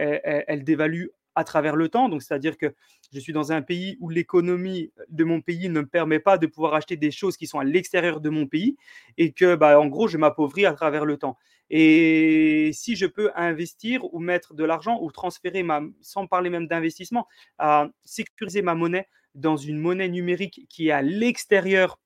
elle, 0.47 0.65
dévalue 0.65 1.07
à 1.35 1.45
travers 1.45 1.77
le 1.77 1.89
temps. 1.89 2.09
Donc, 2.09 2.23
c'est-à-dire 2.23 2.57
que 2.57 2.75
je 3.13 3.21
suis 3.21 3.33
dans 3.33 3.53
un 3.53 3.63
pays 3.63 3.97
où 4.01 4.09
l'économie 4.09 4.93
de 5.09 5.25
mon 5.25 5.41
pays 5.41 5.69
ne 5.69 5.81
me 5.81 5.87
permet 5.87 6.19
pas 6.19 6.39
de 6.39 6.47
pouvoir 6.47 6.75
acheter 6.75 6.97
des 6.97 7.11
choses 7.11 7.37
qui 7.37 7.47
sont 7.47 7.59
à 7.59 7.65
l'extérieur 7.65 8.21
de 8.21 8.31
mon 8.31 8.47
pays 8.47 8.77
et 9.19 9.33
que, 9.33 9.55
bah, 9.55 9.79
en 9.81 9.87
gros, 9.87 10.09
je 10.09 10.19
m'appauvris 10.19 10.67
à 10.67 10.73
travers 10.73 11.05
le 11.05 11.17
temps. 11.17 11.37
Et 11.69 12.71
si 12.73 12.95
je 12.95 13.07
peux 13.07 13.31
investir 13.35 14.05
ou 14.15 14.21
mettre 14.21 14.55
de 14.55 14.65
l'argent 14.65 14.99
ou 15.03 15.11
transférer, 15.11 15.63
ma, 15.63 15.83
sans 16.01 16.27
parler 16.27 16.49
même 16.49 16.69
d'investissement, 16.69 17.27
à 17.59 17.89
sécuriser 18.05 18.63
ma 18.63 18.75
monnaie 18.75 19.09
dans 19.35 19.57
une 19.57 19.79
monnaie 19.79 20.09
numérique 20.09 20.67
qui 20.69 20.89
est 20.89 20.93
à 20.93 21.03
l'extérieur 21.03 21.99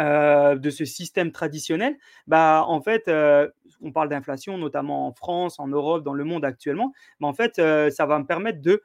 euh, 0.00 0.56
de 0.56 0.70
ce 0.70 0.84
système 0.84 1.30
traditionnel, 1.30 1.96
bah, 2.26 2.64
en 2.66 2.80
fait, 2.80 3.06
euh, 3.06 3.48
on 3.80 3.92
parle 3.92 4.08
d'inflation, 4.08 4.58
notamment 4.58 5.06
en 5.06 5.12
France, 5.12 5.60
en 5.60 5.68
Europe, 5.68 6.02
dans 6.02 6.14
le 6.14 6.24
monde 6.24 6.44
actuellement, 6.44 6.92
mais 7.20 7.28
en 7.28 7.32
fait, 7.32 7.60
euh, 7.60 7.90
ça 7.90 8.04
va 8.04 8.18
me 8.18 8.26
permettre 8.26 8.60
de 8.60 8.82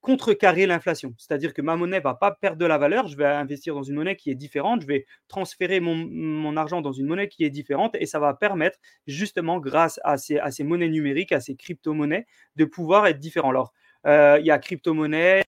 contrecarrer 0.00 0.66
l'inflation. 0.66 1.14
C'est-à-dire 1.16 1.54
que 1.54 1.62
ma 1.62 1.76
monnaie 1.76 2.00
va 2.00 2.14
pas 2.14 2.32
perdre 2.32 2.58
de 2.58 2.66
la 2.66 2.76
valeur, 2.76 3.06
je 3.06 3.16
vais 3.16 3.24
investir 3.24 3.76
dans 3.76 3.84
une 3.84 3.94
monnaie 3.94 4.16
qui 4.16 4.30
est 4.30 4.34
différente, 4.34 4.82
je 4.82 4.86
vais 4.88 5.06
transférer 5.28 5.78
mon, 5.78 6.56
argent 6.56 6.80
dans 6.80 6.92
une 6.92 7.06
monnaie 7.06 7.28
qui 7.28 7.44
est 7.44 7.50
différente 7.50 7.94
et 8.00 8.06
ça 8.06 8.18
va 8.18 8.34
permettre 8.34 8.78
justement, 9.06 9.60
grâce 9.60 10.00
à 10.02 10.16
ces, 10.16 10.38
à 10.38 10.50
ces 10.50 10.64
monnaies 10.64 10.88
numériques, 10.88 11.30
à 11.30 11.40
ces 11.40 11.54
crypto-monnaies, 11.54 12.26
de 12.56 12.64
pouvoir 12.64 13.06
être 13.06 13.20
différent. 13.20 13.50
Alors, 13.50 13.72
il 14.04 14.46
y 14.46 14.50
a 14.50 14.58
crypto-monnaie, 14.58 15.42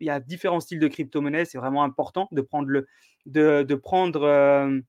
il 0.00 0.06
y 0.06 0.10
a 0.10 0.18
différents 0.18 0.60
styles 0.60 0.80
de 0.80 0.88
crypto-monnaies. 0.88 1.44
C'est 1.44 1.58
vraiment 1.58 1.84
important 1.84 2.28
de 2.32 2.40
prendre 2.40 2.68
le, 2.68 2.86
de, 3.26 3.74
prendre, 3.74 4.22
euh, 4.22 4.80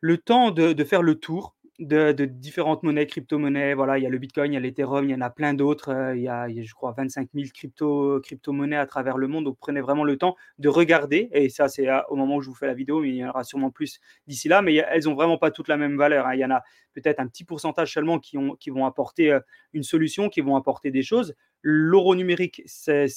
le 0.00 0.18
temps 0.18 0.50
de 0.50 0.84
faire 0.84 1.02
le 1.02 1.14
tour 1.16 1.54
de, 1.78 2.24
différentes 2.24 2.82
monnaies, 2.82 3.06
crypto-monnaies. 3.06 3.74
Voilà, 3.74 3.98
il 3.98 4.04
y 4.04 4.06
a 4.06 4.10
le 4.10 4.18
Bitcoin, 4.18 4.52
il 4.52 4.54
y 4.54 4.56
a 4.56 4.60
l'Ethereum, 4.60 5.04
il 5.04 5.10
y 5.10 5.14
en 5.14 5.20
a 5.20 5.30
plein 5.30 5.54
d'autres. 5.54 5.90
Euh, 5.90 6.16
il, 6.16 6.22
y 6.22 6.28
a, 6.28 6.46
je 6.48 6.74
crois, 6.74 6.92
25 6.96 7.28
000 7.34 7.48
crypto, 7.52 8.20
crypto-monnaies 8.20 8.76
à 8.76 8.86
travers 8.86 9.18
le 9.18 9.26
monde. 9.26 9.44
Donc, 9.44 9.58
prenez 9.58 9.80
vraiment 9.80 10.04
le 10.04 10.16
temps 10.16 10.36
de 10.58 10.68
regarder. 10.68 11.28
Et 11.32 11.48
ça, 11.48 11.68
c'est 11.68 11.88
euh, 11.88 12.00
au 12.08 12.16
moment 12.16 12.36
où 12.36 12.42
je 12.42 12.48
vous 12.48 12.54
fais 12.54 12.66
la 12.66 12.74
vidéo, 12.74 13.00
mais 13.00 13.08
il 13.08 13.16
y 13.16 13.24
en 13.24 13.30
aura 13.30 13.44
sûrement 13.44 13.70
plus 13.70 14.00
d'ici 14.26 14.48
là. 14.48 14.62
Mais 14.62 14.74
elles 14.74 15.04
n'ont 15.04 15.14
vraiment 15.14 15.38
pas 15.38 15.50
toutes 15.50 15.68
la 15.68 15.76
même 15.76 15.96
valeur. 15.96 16.26
Hein. 16.26 16.34
Il 16.34 16.40
y 16.40 16.44
en 16.44 16.50
a 16.50 16.62
peut-être 16.94 17.18
un 17.18 17.26
petit 17.26 17.44
pourcentage 17.44 17.92
seulement 17.92 18.18
qui, 18.18 18.38
ont, 18.38 18.54
qui 18.54 18.70
vont 18.70 18.86
apporter 18.86 19.32
euh, 19.32 19.40
une 19.72 19.82
solution, 19.82 20.28
qui 20.28 20.40
vont 20.40 20.56
apporter 20.56 20.90
des 20.90 21.02
choses. 21.02 21.34
L'euro 21.62 22.14
numérique, 22.14 22.62
c'est 22.66 23.08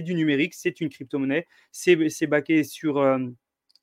du 0.00 0.14
numérique, 0.14 0.54
c'est 0.54 0.80
une 0.80 0.88
crypto-monnaie, 0.88 1.46
c'est 1.70 2.26
baqué 2.26 2.64
sur 2.64 2.96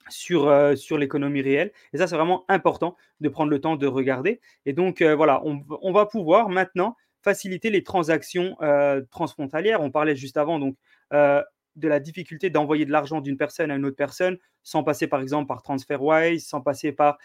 sur, 0.09 0.47
euh, 0.47 0.75
sur 0.75 0.97
l'économie 0.97 1.41
réelle. 1.41 1.71
Et 1.93 1.97
ça, 1.97 2.07
c'est 2.07 2.15
vraiment 2.15 2.45
important 2.47 2.95
de 3.21 3.29
prendre 3.29 3.51
le 3.51 3.59
temps 3.59 3.75
de 3.75 3.87
regarder. 3.87 4.39
Et 4.65 4.73
donc, 4.73 5.01
euh, 5.01 5.15
voilà, 5.15 5.41
on, 5.45 5.63
on, 5.81 5.91
va 5.91 6.05
pouvoir 6.05 6.49
maintenant 6.49 6.95
faciliter 7.21 7.69
les 7.69 7.83
transactions 7.83 8.55
euh, 8.61 9.01
transfrontalières. 9.11 9.81
On 9.81 9.91
parlait 9.91 10.15
juste 10.15 10.37
avant 10.37 10.59
donc, 10.59 10.75
de 11.11 11.87
la 11.87 11.99
difficulté 11.99 12.49
d'envoyer 12.49 12.85
de 12.85 12.91
l'argent 12.91 13.21
d'une 13.21 13.37
personne 13.37 13.71
à 13.71 13.75
une 13.75 13.85
autre 13.85 13.95
personne 13.95 14.37
sans 14.63 14.83
passer, 14.83 15.07
par 15.07 15.21
exemple, 15.21 15.47
par 15.47 15.61
TransferWise, 15.61 16.45
sans 16.45 16.61
passer 16.61 16.91
par 16.91 17.17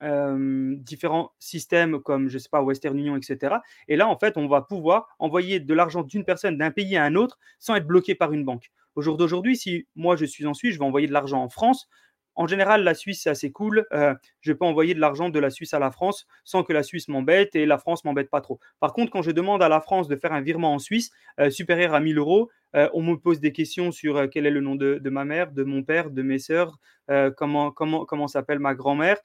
différents 0.00 1.32
systèmes 1.38 2.00
comme, 2.00 2.28
je 2.28 2.38
sais 2.38 2.48
pas, 2.50 2.62
Western 2.62 2.98
Union, 2.98 3.16
etc. 3.16 3.56
Et 3.88 3.96
là, 3.96 4.08
en 4.08 4.16
fait, 4.16 4.36
on 4.36 4.46
va 4.46 4.62
pouvoir 4.62 5.08
envoyer 5.18 5.60
de 5.60 5.74
l'argent 5.74 6.02
d'une 6.02 6.24
personne 6.24 6.56
d'un 6.56 6.70
pays 6.70 6.96
à 6.96 7.04
un 7.04 7.14
autre 7.14 7.38
sans 7.58 7.74
être 7.74 7.86
bloqué 7.86 8.14
par 8.14 8.32
une 8.32 8.44
banque. 8.44 8.70
Au 8.94 9.02
jour 9.02 9.16
d'aujourd'hui, 9.16 9.56
si 9.56 9.86
moi 9.94 10.16
je 10.16 10.24
suis 10.24 10.46
en 10.46 10.54
Suisse, 10.54 10.74
je 10.74 10.78
vais 10.80 10.84
envoyer 10.84 11.06
de 11.06 11.12
l'argent 11.12 11.42
en 11.42 11.48
France. 11.48 11.88
En 12.34 12.46
général, 12.46 12.84
la 12.84 12.94
Suisse, 12.94 13.22
c'est 13.22 13.30
assez 13.30 13.50
cool. 13.50 13.84
Euh, 13.92 14.14
je 14.40 14.52
peux 14.52 14.64
envoyer 14.64 14.94
de 14.94 15.00
l'argent 15.00 15.28
de 15.28 15.38
la 15.40 15.50
Suisse 15.50 15.74
à 15.74 15.80
la 15.80 15.90
France 15.90 16.26
sans 16.44 16.62
que 16.62 16.72
la 16.72 16.84
Suisse 16.84 17.08
m'embête 17.08 17.56
et 17.56 17.66
la 17.66 17.78
France 17.78 18.04
m'embête 18.04 18.30
pas 18.30 18.40
trop. 18.40 18.60
Par 18.78 18.92
contre, 18.92 19.10
quand 19.10 19.22
je 19.22 19.32
demande 19.32 19.62
à 19.62 19.68
la 19.68 19.80
France 19.80 20.06
de 20.06 20.14
faire 20.14 20.32
un 20.32 20.40
virement 20.40 20.72
en 20.72 20.78
Suisse 20.78 21.10
euh, 21.40 21.50
supérieur 21.50 21.94
à 21.94 22.00
1000 22.00 22.16
euros, 22.18 22.48
euh, 22.76 22.88
on 22.92 23.02
me 23.02 23.16
pose 23.16 23.40
des 23.40 23.52
questions 23.52 23.92
sur 23.92 24.16
euh, 24.16 24.26
quel 24.26 24.46
est 24.46 24.50
le 24.50 24.60
nom 24.60 24.74
de, 24.74 25.00
ma 25.08 25.24
mère, 25.24 25.52
de 25.52 25.64
mon 25.64 25.82
père, 25.82 26.10
de 26.10 26.22
mes 26.22 26.38
sœurs, 26.38 26.78
euh, 27.10 27.30
comment, 27.30 27.70
comment, 27.70 28.04
comment 28.04 28.28
s'appelle 28.28 28.58
ma 28.58 28.74
grand-mère, 28.74 29.18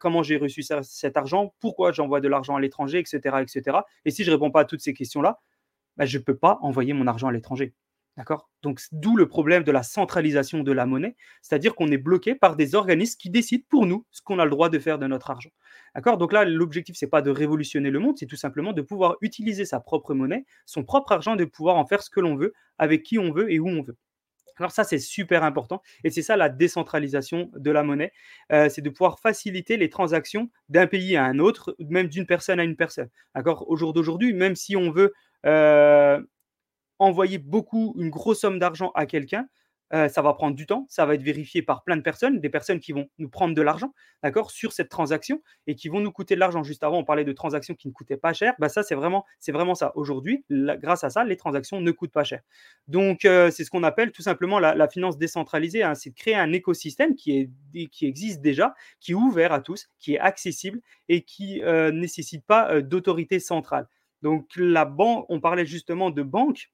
comment 0.00 0.22
j'ai 0.22 0.38
reçu 0.38 0.62
cet 0.62 1.16
argent, 1.18 1.54
pourquoi 1.60 1.92
j'envoie 1.92 2.20
de 2.20 2.28
l'argent 2.28 2.56
à 2.56 2.60
l'étranger, 2.60 2.98
etc., 2.98 3.36
etc. 3.42 3.78
Et 4.06 4.10
si 4.10 4.24
je 4.24 4.30
réponds 4.30 4.50
pas 4.50 4.60
à 4.60 4.64
toutes 4.64 4.80
ces 4.80 4.94
questions-là, 4.94 5.40
bah, 5.98 6.06
je 6.06 6.16
ne 6.16 6.22
peux 6.22 6.36
pas 6.36 6.58
envoyer 6.62 6.94
mon 6.94 7.06
argent 7.06 7.28
à 7.28 7.32
l'étranger. 7.32 7.74
D'accord? 8.16 8.48
Donc, 8.62 8.80
d'où 8.90 9.16
le 9.16 9.28
problème 9.28 9.62
de 9.62 9.70
la 9.70 9.82
centralisation 9.82 10.62
de 10.62 10.72
la 10.72 10.86
monnaie, 10.86 11.14
c'est-à-dire 11.42 11.74
qu'on 11.74 11.88
est 11.88 11.98
bloqué 11.98 12.34
par 12.34 12.56
des 12.56 12.74
organismes 12.74 13.18
qui 13.18 13.30
décident 13.30 13.64
pour 13.68 13.86
nous 13.86 14.06
ce 14.10 14.22
qu'on 14.22 14.38
a 14.38 14.44
le 14.44 14.50
droit 14.50 14.70
de 14.70 14.78
faire 14.78 14.98
de 14.98 15.06
notre 15.06 15.30
argent. 15.30 15.50
D'accord? 15.94 16.18
Donc 16.18 16.32
là, 16.32 16.44
l'objectif, 16.44 16.96
c'est 16.96 17.06
pas 17.06 17.22
de 17.22 17.30
révolutionner 17.30 17.90
le 17.90 17.98
monde, 17.98 18.16
c'est 18.18 18.26
tout 18.26 18.36
simplement 18.36 18.72
de 18.72 18.82
pouvoir 18.82 19.16
utiliser 19.20 19.64
sa 19.64 19.80
propre 19.80 20.14
monnaie, 20.14 20.44
son 20.66 20.84
propre 20.84 21.12
argent, 21.12 21.36
de 21.36 21.44
pouvoir 21.44 21.76
en 21.76 21.86
faire 21.86 22.02
ce 22.02 22.10
que 22.10 22.20
l'on 22.20 22.36
veut, 22.36 22.52
avec 22.78 23.02
qui 23.02 23.18
on 23.18 23.32
veut 23.32 23.52
et 23.52 23.58
où 23.58 23.68
on 23.68 23.82
veut. 23.82 23.96
Alors 24.60 24.72
ça, 24.72 24.84
c'est 24.84 24.98
super 24.98 25.42
important. 25.42 25.80
Et 26.04 26.10
c'est 26.10 26.22
ça 26.22 26.36
la 26.36 26.50
décentralisation 26.50 27.50
de 27.54 27.70
la 27.70 27.82
monnaie. 27.82 28.12
Euh, 28.52 28.68
c'est 28.68 28.82
de 28.82 28.90
pouvoir 28.90 29.18
faciliter 29.18 29.78
les 29.78 29.88
transactions 29.88 30.50
d'un 30.68 30.86
pays 30.86 31.16
à 31.16 31.24
un 31.24 31.38
autre, 31.38 31.74
même 31.78 32.08
d'une 32.08 32.26
personne 32.26 32.60
à 32.60 32.64
une 32.64 32.76
personne. 32.76 33.08
D'accord? 33.34 33.68
Au 33.70 33.76
jour 33.76 33.94
d'aujourd'hui, 33.94 34.34
même 34.34 34.56
si 34.56 34.76
on 34.76 34.90
veut 34.90 35.14
euh, 35.46 36.20
envoyer 36.98 37.38
beaucoup, 37.38 37.94
une 37.98 38.10
grosse 38.10 38.40
somme 38.40 38.58
d'argent 38.58 38.92
à 38.94 39.06
quelqu'un, 39.06 39.46
ça 39.92 40.22
va 40.22 40.34
prendre 40.34 40.54
du 40.54 40.66
temps, 40.66 40.86
ça 40.88 41.04
va 41.04 41.14
être 41.14 41.22
vérifié 41.22 41.62
par 41.62 41.82
plein 41.82 41.96
de 41.96 42.02
personnes, 42.02 42.40
des 42.40 42.48
personnes 42.48 42.80
qui 42.80 42.92
vont 42.92 43.08
nous 43.18 43.28
prendre 43.28 43.54
de 43.54 43.62
l'argent, 43.62 43.92
d'accord, 44.22 44.50
sur 44.50 44.72
cette 44.72 44.88
transaction 44.88 45.42
et 45.66 45.74
qui 45.74 45.88
vont 45.88 46.00
nous 46.00 46.12
coûter 46.12 46.34
de 46.34 46.40
l'argent. 46.40 46.62
Juste 46.62 46.84
avant, 46.84 46.98
on 46.98 47.04
parlait 47.04 47.24
de 47.24 47.32
transactions 47.32 47.74
qui 47.74 47.88
ne 47.88 47.92
coûtaient 47.92 48.16
pas 48.16 48.32
cher. 48.32 48.54
Bah 48.58 48.68
ça, 48.68 48.82
c'est 48.82 48.94
vraiment, 48.94 49.24
c'est 49.38 49.52
vraiment 49.52 49.74
ça. 49.74 49.92
Aujourd'hui, 49.96 50.44
grâce 50.50 51.04
à 51.04 51.10
ça, 51.10 51.24
les 51.24 51.36
transactions 51.36 51.80
ne 51.80 51.90
coûtent 51.90 52.12
pas 52.12 52.24
cher. 52.24 52.40
Donc, 52.88 53.20
c'est 53.22 53.64
ce 53.64 53.70
qu'on 53.70 53.82
appelle 53.82 54.12
tout 54.12 54.22
simplement 54.22 54.58
la, 54.58 54.88
finance 54.88 55.18
décentralisée. 55.18 55.82
Hein. 55.82 55.94
C'est 55.94 56.10
de 56.10 56.14
créer 56.14 56.34
un 56.36 56.52
écosystème 56.52 57.14
qui, 57.14 57.50
est, 57.72 57.86
qui 57.88 58.06
existe 58.06 58.40
déjà, 58.40 58.74
qui 59.00 59.12
est 59.12 59.14
ouvert 59.16 59.52
à 59.52 59.60
tous, 59.60 59.88
qui 59.98 60.14
est 60.14 60.20
accessible 60.20 60.80
et 61.08 61.22
qui 61.22 61.62
euh, 61.62 61.90
nécessite 61.90 62.44
pas 62.44 62.80
d'autorité 62.80 63.40
centrale. 63.40 63.88
Donc, 64.22 64.46
la 64.56 64.84
banque, 64.84 65.26
on 65.28 65.40
parlait 65.40 65.66
justement 65.66 66.10
de 66.10 66.22
banque 66.22 66.70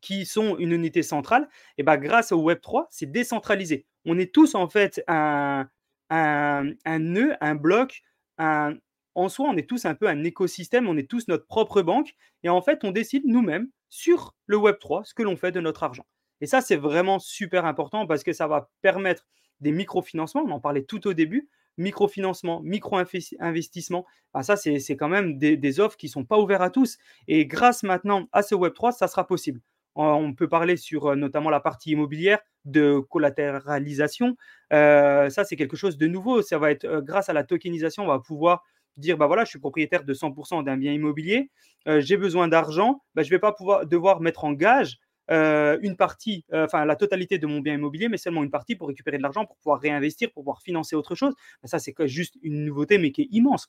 qui 0.00 0.26
sont 0.26 0.56
une 0.58 0.72
unité 0.72 1.02
centrale, 1.02 1.48
et 1.78 1.82
ben 1.82 1.96
grâce 1.96 2.32
au 2.32 2.42
Web3, 2.42 2.86
c'est 2.90 3.10
décentralisé. 3.10 3.86
On 4.04 4.18
est 4.18 4.32
tous 4.32 4.54
en 4.54 4.68
fait 4.68 5.02
un, 5.08 5.68
un, 6.10 6.98
nœud, 6.98 7.34
un 7.40 7.54
bloc, 7.54 8.02
en 8.38 9.28
soi, 9.28 9.48
on 9.48 9.56
est 9.56 9.68
tous 9.68 9.86
un 9.86 9.94
peu 9.94 10.08
un 10.08 10.24
écosystème, 10.24 10.88
on 10.88 10.96
est 10.96 11.08
tous 11.08 11.26
notre 11.28 11.46
propre 11.46 11.82
banque, 11.82 12.14
et 12.42 12.48
en 12.48 12.60
fait, 12.60 12.84
on 12.84 12.90
décide 12.90 13.24
nous-mêmes 13.26 13.68
sur 13.88 14.34
le 14.46 14.58
Web3 14.58 15.04
ce 15.04 15.14
que 15.14 15.22
l'on 15.22 15.36
fait 15.36 15.52
de 15.52 15.60
notre 15.60 15.82
argent. 15.82 16.06
Et 16.40 16.46
ça, 16.46 16.60
c'est 16.60 16.76
vraiment 16.76 17.18
super 17.18 17.64
important 17.64 18.06
parce 18.06 18.22
que 18.22 18.34
ça 18.34 18.46
va 18.46 18.70
permettre 18.82 19.26
des 19.60 19.72
microfinancements, 19.72 20.42
on 20.42 20.50
en 20.50 20.60
parlait 20.60 20.84
tout 20.84 21.06
au 21.08 21.14
début, 21.14 21.48
microfinancement, 21.78 22.60
micro-investissement, 22.62 24.06
ben 24.34 24.42
ça, 24.42 24.56
c'est 24.56 24.96
quand 24.96 25.08
même 25.08 25.38
des, 25.38 25.56
des, 25.56 25.80
offres 25.80 25.96
qui 25.96 26.06
ne 26.06 26.10
sont 26.10 26.24
pas 26.24 26.38
ouvertes 26.38 26.62
à 26.62 26.70
tous. 26.70 26.98
Et 27.28 27.46
grâce 27.46 27.82
maintenant 27.82 28.28
à 28.32 28.42
ce 28.42 28.54
Web3, 28.54 28.92
ça 28.92 29.08
sera 29.08 29.26
possible. 29.26 29.60
On 29.96 30.34
peut 30.34 30.48
parler 30.48 30.76
sur 30.76 31.06
euh, 31.06 31.16
notamment 31.16 31.48
la 31.50 31.60
partie 31.60 31.92
immobilière 31.92 32.38
de 32.66 32.98
collatéralisation. 32.98 34.36
Euh, 34.72 35.30
ça, 35.30 35.44
c'est 35.44 35.56
quelque 35.56 35.76
chose 35.76 35.96
de 35.96 36.06
nouveau. 36.06 36.42
Ça 36.42 36.58
va 36.58 36.70
être 36.70 36.84
euh, 36.84 37.00
grâce 37.00 37.28
à 37.30 37.32
la 37.32 37.44
tokenisation, 37.44 38.04
on 38.04 38.08
va 38.08 38.18
pouvoir 38.18 38.62
dire 38.98 39.18
bah 39.18 39.28
je 39.40 39.44
suis 39.50 39.58
propriétaire 39.58 40.04
de 40.04 40.14
100% 40.14 40.62
d'un 40.64 40.76
bien 40.78 40.90
immobilier, 40.90 41.50
j'ai 41.86 42.16
besoin 42.16 42.48
d'argent, 42.48 43.02
bah, 43.14 43.22
je 43.22 43.28
ne 43.28 43.32
vais 43.32 43.38
pas 43.38 43.52
pouvoir 43.52 43.84
devoir 43.84 44.22
mettre 44.22 44.44
en 44.44 44.52
gage 44.52 44.96
une 45.28 45.96
partie, 45.98 46.46
enfin 46.50 46.86
la 46.86 46.96
totalité 46.96 47.38
de 47.38 47.46
mon 47.46 47.60
bien 47.60 47.74
immobilier, 47.74 48.08
mais 48.08 48.16
seulement 48.16 48.42
une 48.42 48.50
partie 48.50 48.74
pour 48.74 48.88
récupérer 48.88 49.18
de 49.18 49.22
l'argent, 49.22 49.44
pour 49.44 49.58
pouvoir 49.58 49.80
réinvestir, 49.80 50.30
pour 50.32 50.44
pouvoir 50.44 50.62
financer 50.62 50.96
autre 50.96 51.14
chose. 51.14 51.34
Bah, 51.62 51.68
ça, 51.68 51.78
c'est 51.78 51.94
juste 52.06 52.38
une 52.40 52.64
nouveauté, 52.64 52.96
mais 52.96 53.12
qui 53.12 53.20
est 53.22 53.28
immense. 53.32 53.68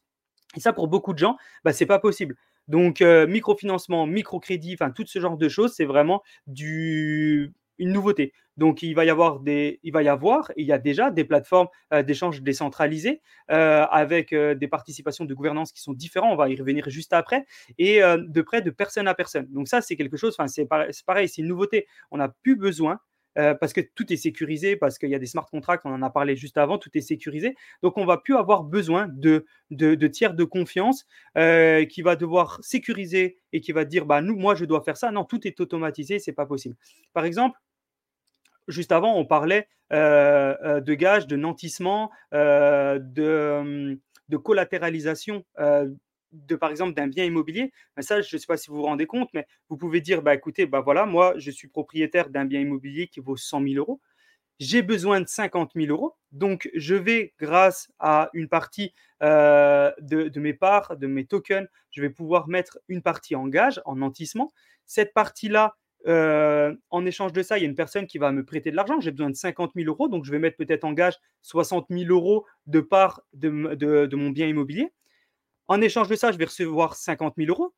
Et 0.55 0.59
ça, 0.59 0.73
pour 0.73 0.87
beaucoup 0.87 1.13
de 1.13 1.19
gens, 1.19 1.37
bah, 1.63 1.73
ce 1.73 1.83
n'est 1.83 1.87
pas 1.87 1.99
possible. 1.99 2.35
Donc, 2.67 3.01
euh, 3.01 3.27
microfinancement, 3.27 4.07
microcrédit, 4.07 4.73
enfin, 4.73 4.91
tout 4.91 5.05
ce 5.05 5.19
genre 5.19 5.37
de 5.37 5.49
choses, 5.49 5.73
c'est 5.73 5.85
vraiment 5.85 6.21
du, 6.47 7.53
une 7.77 7.93
nouveauté. 7.93 8.33
Donc, 8.57 8.81
il 8.81 8.93
va 8.93 9.05
y 9.05 9.09
avoir 9.09 9.39
des, 9.39 9.79
il 9.83 9.93
va 9.93 10.03
y 10.03 10.09
avoir, 10.09 10.51
il 10.57 10.65
y 10.65 10.71
a 10.71 10.77
déjà 10.77 11.11
des 11.11 11.23
plateformes 11.23 11.67
euh, 11.93 12.01
d'échange 12.03 12.41
décentralisées 12.41 13.21
euh, 13.51 13.85
avec 13.85 14.33
des 14.33 14.67
participations 14.67 15.25
de 15.25 15.33
gouvernance 15.33 15.71
qui 15.71 15.81
sont 15.81 15.93
différentes. 15.93 16.33
On 16.33 16.35
va 16.35 16.49
y 16.49 16.55
revenir 16.55 16.89
juste 16.89 17.13
après 17.13 17.45
et 17.77 17.99
de 18.01 18.41
près 18.41 18.61
de 18.61 18.71
personne 18.71 19.07
à 19.07 19.13
personne. 19.13 19.47
Donc 19.51 19.67
ça, 19.67 19.81
c'est 19.81 19.95
quelque 19.95 20.17
chose. 20.17 20.35
C'est 20.47 20.67
pareil, 21.05 21.29
c'est 21.29 21.41
une 21.41 21.47
nouveauté. 21.47 21.87
On 22.11 22.17
n'a 22.17 22.29
plus 22.29 22.55
besoin 22.55 22.99
euh, 23.37 23.53
parce 23.53 23.73
que 23.73 23.81
tout 23.81 24.11
est 24.11 24.17
sécurisé, 24.17 24.75
parce 24.75 24.97
qu'il 24.97 25.09
y 25.09 25.15
a 25.15 25.19
des 25.19 25.25
smart 25.27 25.45
contracts, 25.45 25.85
on 25.85 25.93
en 25.93 26.01
a 26.01 26.09
parlé 26.09 26.35
juste 26.35 26.57
avant, 26.57 26.77
tout 26.77 26.89
est 26.95 27.01
sécurisé. 27.01 27.55
Donc, 27.83 27.97
on 27.97 28.05
va 28.05 28.17
plus 28.17 28.35
avoir 28.35 28.63
besoin 28.63 29.07
de, 29.09 29.45
tiers 30.07 30.33
de 30.33 30.43
confiance 30.43 31.05
euh, 31.37 31.85
qui 31.85 32.01
va 32.01 32.15
devoir 32.15 32.59
sécuriser 32.63 33.37
et 33.53 33.61
qui 33.61 33.71
va 33.71 33.85
dire, 33.85 34.05
bah, 34.05 34.21
nous, 34.21 34.35
moi, 34.35 34.55
je 34.55 34.65
dois 34.65 34.81
faire 34.81 34.97
ça. 34.97 35.11
Non, 35.11 35.23
tout 35.23 35.47
est 35.47 35.59
automatisé, 35.59 36.19
c'est 36.19 36.33
pas 36.33 36.45
possible. 36.45 36.75
Par 37.13 37.25
exemple, 37.25 37.59
juste 38.67 38.91
avant, 38.91 39.15
on 39.15 39.25
parlait 39.25 39.67
euh, 39.93 40.81
de 40.81 40.93
gages, 40.93 41.27
de 41.27 41.35
nantissement, 41.35 42.11
de, 42.31 42.99
de 44.29 44.37
collatéralisation 44.37 45.45
de 46.31 46.55
par 46.55 46.71
exemple 46.71 46.93
d'un 46.93 47.07
bien 47.07 47.25
immobilier, 47.25 47.71
ben 47.95 48.01
ça, 48.01 48.21
je 48.21 48.35
ne 48.35 48.39
sais 48.39 48.45
pas 48.47 48.57
si 48.57 48.69
vous 48.69 48.77
vous 48.77 48.83
rendez 48.83 49.05
compte, 49.05 49.29
mais 49.33 49.47
vous 49.69 49.77
pouvez 49.77 50.01
dire, 50.01 50.21
bah 50.21 50.33
écoutez, 50.35 50.65
bah 50.65 50.81
voilà, 50.81 51.05
moi, 51.05 51.33
je 51.37 51.51
suis 51.51 51.67
propriétaire 51.67 52.29
d'un 52.29 52.45
bien 52.45 52.59
immobilier 52.59 53.07
qui 53.07 53.19
vaut 53.19 53.37
100 53.37 53.63
000 53.63 53.75
euros. 53.75 54.01
J'ai 54.59 54.81
besoin 54.81 55.21
de 55.21 55.27
50 55.27 55.73
000 55.75 55.87
euros, 55.89 56.15
donc 56.31 56.69
je 56.73 56.95
vais, 56.95 57.33
grâce 57.39 57.91
à 57.99 58.29
une 58.33 58.49
partie 58.49 58.93
euh, 59.21 59.91
de, 59.99 60.39
mes 60.39 60.53
parts, 60.53 60.97
de 60.97 61.05
mes 61.05 61.25
tokens, 61.25 61.67
je 61.91 62.01
vais 62.01 62.09
pouvoir 62.09 62.47
mettre 62.47 62.79
une 62.87 63.03
partie 63.03 63.35
en 63.35 63.47
gage, 63.47 63.79
en 63.85 63.97
nantissement. 63.97 64.51
Cette 64.87 65.13
partie-là, 65.13 65.75
euh, 66.07 66.75
en 66.89 67.05
échange 67.05 67.33
de 67.33 67.43
ça, 67.43 67.57
il 67.57 67.61
y 67.61 67.65
a 67.65 67.69
une 67.69 67.75
personne 67.75 68.07
qui 68.07 68.17
va 68.17 68.31
me 68.31 68.43
prêter 68.43 68.71
de 68.71 68.75
l'argent. 68.75 68.99
J'ai 68.99 69.11
besoin 69.11 69.29
de 69.29 69.35
50 69.35 69.73
000 69.75 69.87
euros, 69.87 70.07
donc 70.07 70.25
je 70.25 70.31
vais 70.31 70.39
mettre 70.39 70.57
peut-être 70.57 70.85
en 70.85 70.93
gage 70.93 71.17
60 71.43 71.87
000 71.91 72.11
euros 72.11 72.45
de 72.65 72.79
part 72.79 73.21
de 73.33 73.49
mon 74.15 74.29
bien 74.31 74.47
immobilier. 74.47 74.91
En 75.67 75.81
échange 75.81 76.07
de 76.07 76.15
ça, 76.15 76.31
je 76.31 76.37
vais 76.37 76.45
recevoir 76.45 76.95
50 76.95 77.35
000 77.37 77.49
euros. 77.49 77.73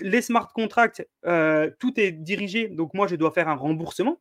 Les 0.00 0.22
smart 0.22 0.52
contracts, 0.52 1.06
euh, 1.26 1.70
tout 1.80 1.98
est 1.98 2.12
dirigé. 2.12 2.68
Donc, 2.68 2.94
moi, 2.94 3.06
je 3.06 3.16
dois 3.16 3.32
faire 3.32 3.48
un 3.48 3.56
remboursement. 3.56 4.20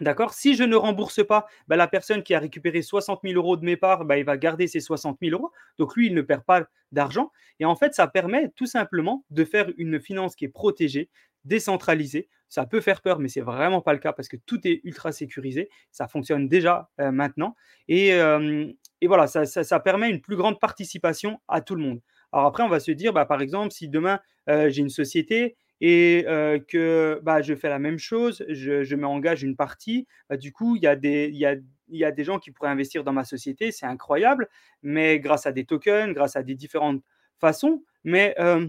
D'accord? 0.00 0.34
Si 0.34 0.56
je 0.56 0.64
ne 0.64 0.74
rembourse 0.74 1.24
pas, 1.24 1.46
bah, 1.68 1.76
la 1.76 1.86
personne 1.86 2.22
qui 2.22 2.34
a 2.34 2.38
récupéré 2.40 2.82
60 2.82 3.20
000 3.22 3.34
euros 3.34 3.56
de 3.56 3.64
mes 3.64 3.76
parts, 3.76 4.04
bah, 4.04 4.18
il 4.18 4.24
va 4.24 4.36
garder 4.36 4.66
ses 4.66 4.80
60 4.80 5.18
000 5.22 5.36
euros. 5.36 5.52
Donc, 5.78 5.94
lui, 5.96 6.06
il 6.06 6.14
ne 6.14 6.22
perd 6.22 6.44
pas 6.44 6.64
d'argent. 6.92 7.30
Et 7.60 7.64
en 7.64 7.76
fait, 7.76 7.94
ça 7.94 8.06
permet 8.06 8.50
tout 8.56 8.66
simplement 8.66 9.24
de 9.30 9.44
faire 9.44 9.70
une 9.76 10.00
finance 10.00 10.34
qui 10.36 10.44
est 10.44 10.48
protégée, 10.48 11.10
décentralisé. 11.44 12.28
Ça 12.48 12.66
peut 12.66 12.80
faire 12.80 13.02
peur, 13.02 13.18
mais 13.18 13.28
c'est 13.28 13.40
vraiment 13.40 13.80
pas 13.80 13.92
le 13.92 13.98
cas 13.98 14.12
parce 14.12 14.28
que 14.28 14.36
tout 14.36 14.66
est 14.66 14.80
ultra 14.84 15.12
sécurisé. 15.12 15.70
Ça 15.90 16.08
fonctionne 16.08 16.48
déjà 16.48 16.88
euh, 17.00 17.10
maintenant. 17.10 17.56
Et, 17.88 18.14
euh, 18.14 18.66
voilà, 19.06 19.26
ça, 19.26 19.80
permet 19.80 20.08
une 20.08 20.20
plus 20.20 20.36
grande 20.36 20.58
participation 20.58 21.40
à 21.48 21.60
tout 21.60 21.74
le 21.74 21.82
monde. 21.82 22.00
Alors 22.34 22.46
après, 22.46 22.64
on 22.64 22.68
va 22.68 22.80
se 22.80 22.90
dire, 22.90 23.12
bah, 23.12 23.26
par 23.26 23.40
exemple, 23.40 23.70
si 23.72 23.88
demain 23.88 24.18
euh, 24.48 24.68
j'ai 24.68 24.80
une 24.80 24.88
société 24.88 25.56
et 25.80 26.24
euh, 26.26 26.58
que 26.58 27.20
bah, 27.22 27.42
je 27.42 27.54
fais 27.54 27.68
la 27.68 27.78
même 27.78 27.98
chose, 27.98 28.44
je, 28.48 28.82
je 28.82 28.96
m'engage 28.96 29.44
une 29.44 29.54
partie, 29.54 30.08
bah, 30.28 30.36
du 30.36 30.50
coup, 30.50 30.74
il 30.74 30.82
y, 30.82 30.88
a 30.88 30.96
des, 30.96 31.30
y, 31.30 31.46
a, 31.46 31.54
y 31.88 32.04
a 32.04 32.10
des 32.10 32.24
gens 32.24 32.40
qui 32.40 32.50
pourraient 32.50 32.70
investir 32.70 33.04
dans 33.04 33.12
ma 33.12 33.22
société, 33.22 33.70
c'est 33.70 33.86
incroyable, 33.86 34.48
mais 34.82 35.20
grâce 35.20 35.46
à 35.46 35.52
des 35.52 35.64
tokens, 35.64 36.12
grâce 36.12 36.34
à 36.34 36.42
des 36.42 36.56
différentes 36.56 37.04
façons. 37.38 37.84
Mais 38.02 38.34
euh, 38.40 38.66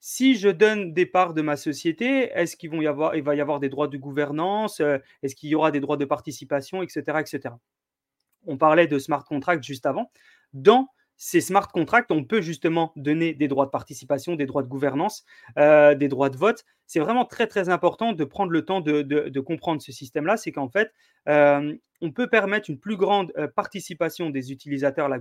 si 0.00 0.34
je 0.34 0.48
donne 0.48 0.92
des 0.92 1.06
parts 1.06 1.34
de 1.34 1.42
ma 1.42 1.56
société, 1.56 2.30
est-ce 2.34 2.56
qu'il 2.56 2.70
va 2.72 3.34
y 3.36 3.40
avoir 3.40 3.60
des 3.60 3.68
droits 3.68 3.86
de 3.86 3.96
gouvernance 3.96 4.80
Est-ce 5.22 5.36
qu'il 5.36 5.50
y 5.50 5.54
aura 5.54 5.70
des 5.70 5.78
droits 5.78 5.96
de 5.96 6.04
participation, 6.04 6.82
etc., 6.82 7.02
etc. 7.20 7.54
On 8.46 8.56
parlait 8.58 8.88
de 8.88 8.98
smart 8.98 9.24
contract 9.24 9.62
juste 9.62 9.86
avant. 9.86 10.10
Dans 10.52 10.88
ces 11.18 11.40
smart 11.40 11.66
contracts, 11.72 12.12
on 12.12 12.22
peut 12.22 12.40
justement 12.40 12.92
donner 12.94 13.34
des 13.34 13.48
droits 13.48 13.66
de 13.66 13.70
participation, 13.70 14.36
des 14.36 14.46
droits 14.46 14.62
de 14.62 14.68
gouvernance, 14.68 15.24
euh, 15.58 15.96
des 15.96 16.06
droits 16.06 16.30
de 16.30 16.36
vote. 16.36 16.64
C'est 16.86 17.00
vraiment 17.00 17.24
très 17.24 17.48
très 17.48 17.68
important 17.68 18.12
de 18.12 18.24
prendre 18.24 18.52
le 18.52 18.64
temps 18.64 18.80
de, 18.80 19.40
comprendre 19.40 19.82
ce 19.82 19.90
système-là. 19.90 20.36
C'est 20.36 20.52
qu'en 20.52 20.68
fait, 20.68 20.92
euh, 21.28 21.74
on 22.00 22.12
peut 22.12 22.28
permettre 22.28 22.70
une 22.70 22.78
plus 22.78 22.96
grande 22.96 23.32
euh, 23.36 23.48
participation 23.48 24.30
des 24.30 24.52
utilisateurs 24.52 25.06
à 25.06 25.08
la, 25.08 25.18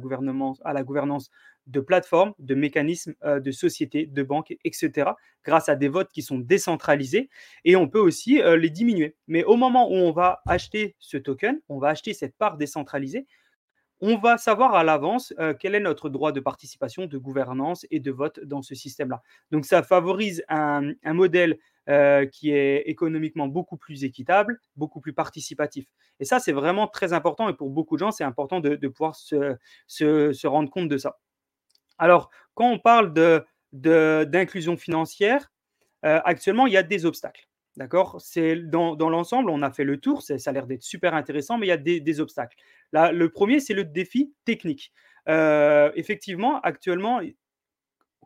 gouvernance 0.83 1.31
de 1.65 1.79
plateformes, 1.79 2.33
de 2.38 2.53
mécanismes, 2.53 3.15
de 3.25 3.51
sociétés, 3.51 4.05
de 4.05 4.21
banques, 4.21 4.55
etc., 4.63 5.10
grâce 5.43 5.67
à 5.67 5.75
des 5.75 5.89
votes 5.89 6.12
qui 6.12 6.21
sont 6.21 6.38
décentralisés. 6.38 7.27
Et 7.65 7.75
on 7.75 7.89
peut 7.89 7.99
aussi 7.99 8.39
les 8.43 8.69
diminuer. 8.69 9.15
Mais 9.27 9.43
au 9.43 9.55
moment 9.55 9.89
où 9.89 9.95
on 9.95 10.12
va 10.12 10.41
acheter 10.45 10.95
ce 10.99 11.17
token, 11.17 11.60
on 11.69 11.79
va 11.79 11.89
acheter 11.89 12.13
cette 12.13 12.38
part 12.38 12.57
décentralisée, 12.57 13.25
on 13.99 14.17
va 14.17 14.38
savoir 14.38 14.75
à 14.75 14.83
l'avance 14.83 15.33
euh, 15.39 15.53
quel 15.60 15.75
est 15.75 15.79
notre 15.79 16.10
droit 16.10 16.31
de 16.31 16.39
participation, 16.39 17.05
de 17.05 17.17
gouvernance 17.17 17.86
et 17.89 17.99
de 17.99 18.12
vote 18.12 18.39
dans 18.41 18.62
ce 18.62 18.75
système-là. 18.75 19.21
Donc 19.51 19.65
ça 19.65 19.81
favorise 19.81 20.43
un, 20.49 20.93
modèle 21.05 21.57
euh, 21.89 22.25
qui 22.25 22.51
est 22.51 22.83
économiquement 22.88 23.47
beaucoup 23.47 23.77
plus 23.77 24.03
équitable, 24.03 24.60
beaucoup 24.75 25.01
plus 25.01 25.13
participatif. 25.13 25.88
Et 26.19 26.25
ça, 26.25 26.39
c'est 26.39 26.51
vraiment 26.51 26.88
très 26.88 27.13
important 27.13 27.49
et 27.49 27.53
pour 27.53 27.69
beaucoup 27.69 27.95
de 27.95 27.99
gens, 27.99 28.12
c'est 28.12 28.23
important 28.23 28.60
de, 28.60 28.75
de 28.75 28.88
pouvoir 28.88 29.15
se, 29.15 30.47
rendre 30.47 30.69
compte 30.69 30.89
de 30.89 30.97
ça. 30.97 31.17
Alors, 31.97 32.29
quand 32.53 32.69
on 32.69 32.79
parle 32.79 33.13
d'inclusion 33.73 34.73
de, 34.73 34.79
financière, 34.79 35.51
euh, 36.05 36.19
actuellement, 36.23 36.67
il 36.67 36.73
y 36.73 36.77
a 36.77 36.83
des 36.83 37.05
obstacles. 37.05 37.47
D'accord? 37.75 38.19
Dans, 38.65 39.10
l'ensemble, 39.10 39.51
on 39.51 39.62
a 39.62 39.71
fait 39.71 39.83
le 39.83 39.99
tour, 39.99 40.23
ça 40.23 40.36
a 40.43 40.51
l'air 40.51 40.65
d'être 40.65 40.81
super 40.81 41.13
intéressant, 41.13 41.60
mais 41.60 41.67
il 41.67 41.69
y 41.69 41.71
a 41.71 41.77
des 41.77 42.19
obstacles. 42.19 42.57
Le 42.93 43.28
premier, 43.28 43.60
c'est 43.60 43.73
le 43.73 43.84
défi 43.84 44.34
technique. 44.45 44.93
Euh, 45.28 45.91
effectivement, 45.95 46.60
actuellement, 46.62 47.21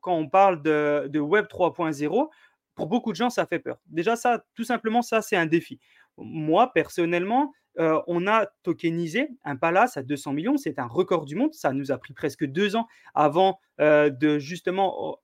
quand 0.01 0.15
on 0.15 0.29
parle 0.29 0.61
de, 0.61 1.19
Web 1.19 1.45
3.0, 1.47 2.29
pour 2.75 2.87
beaucoup 2.87 3.11
de 3.11 3.17
gens, 3.17 3.29
ça 3.29 3.45
fait 3.45 3.59
peur. 3.59 3.79
Déjà, 3.87 4.15
ça, 4.15 4.43
tout 4.55 4.63
simplement, 4.63 5.01
ça, 5.01 5.21
c'est 5.21 5.35
un 5.35 5.45
défi. 5.45 5.79
Moi, 6.17 6.71
personnellement, 6.73 7.53
euh, 7.79 8.01
on 8.07 8.27
a 8.27 8.47
tokenisé 8.63 9.29
un 9.43 9.55
palace 9.55 9.97
à 9.97 10.03
200 10.03 10.33
millions. 10.33 10.57
C'est 10.57 10.79
un 10.79 10.87
record 10.87 11.25
du 11.25 11.35
monde. 11.35 11.53
Ça 11.53 11.73
nous 11.73 11.91
a 11.91 11.97
pris 11.97 12.13
presque 12.13 12.45
deux 12.45 12.75
ans 12.75 12.87
avant 13.13 13.59
euh, 13.79 14.09
de 14.09 14.39
justement 14.39 15.17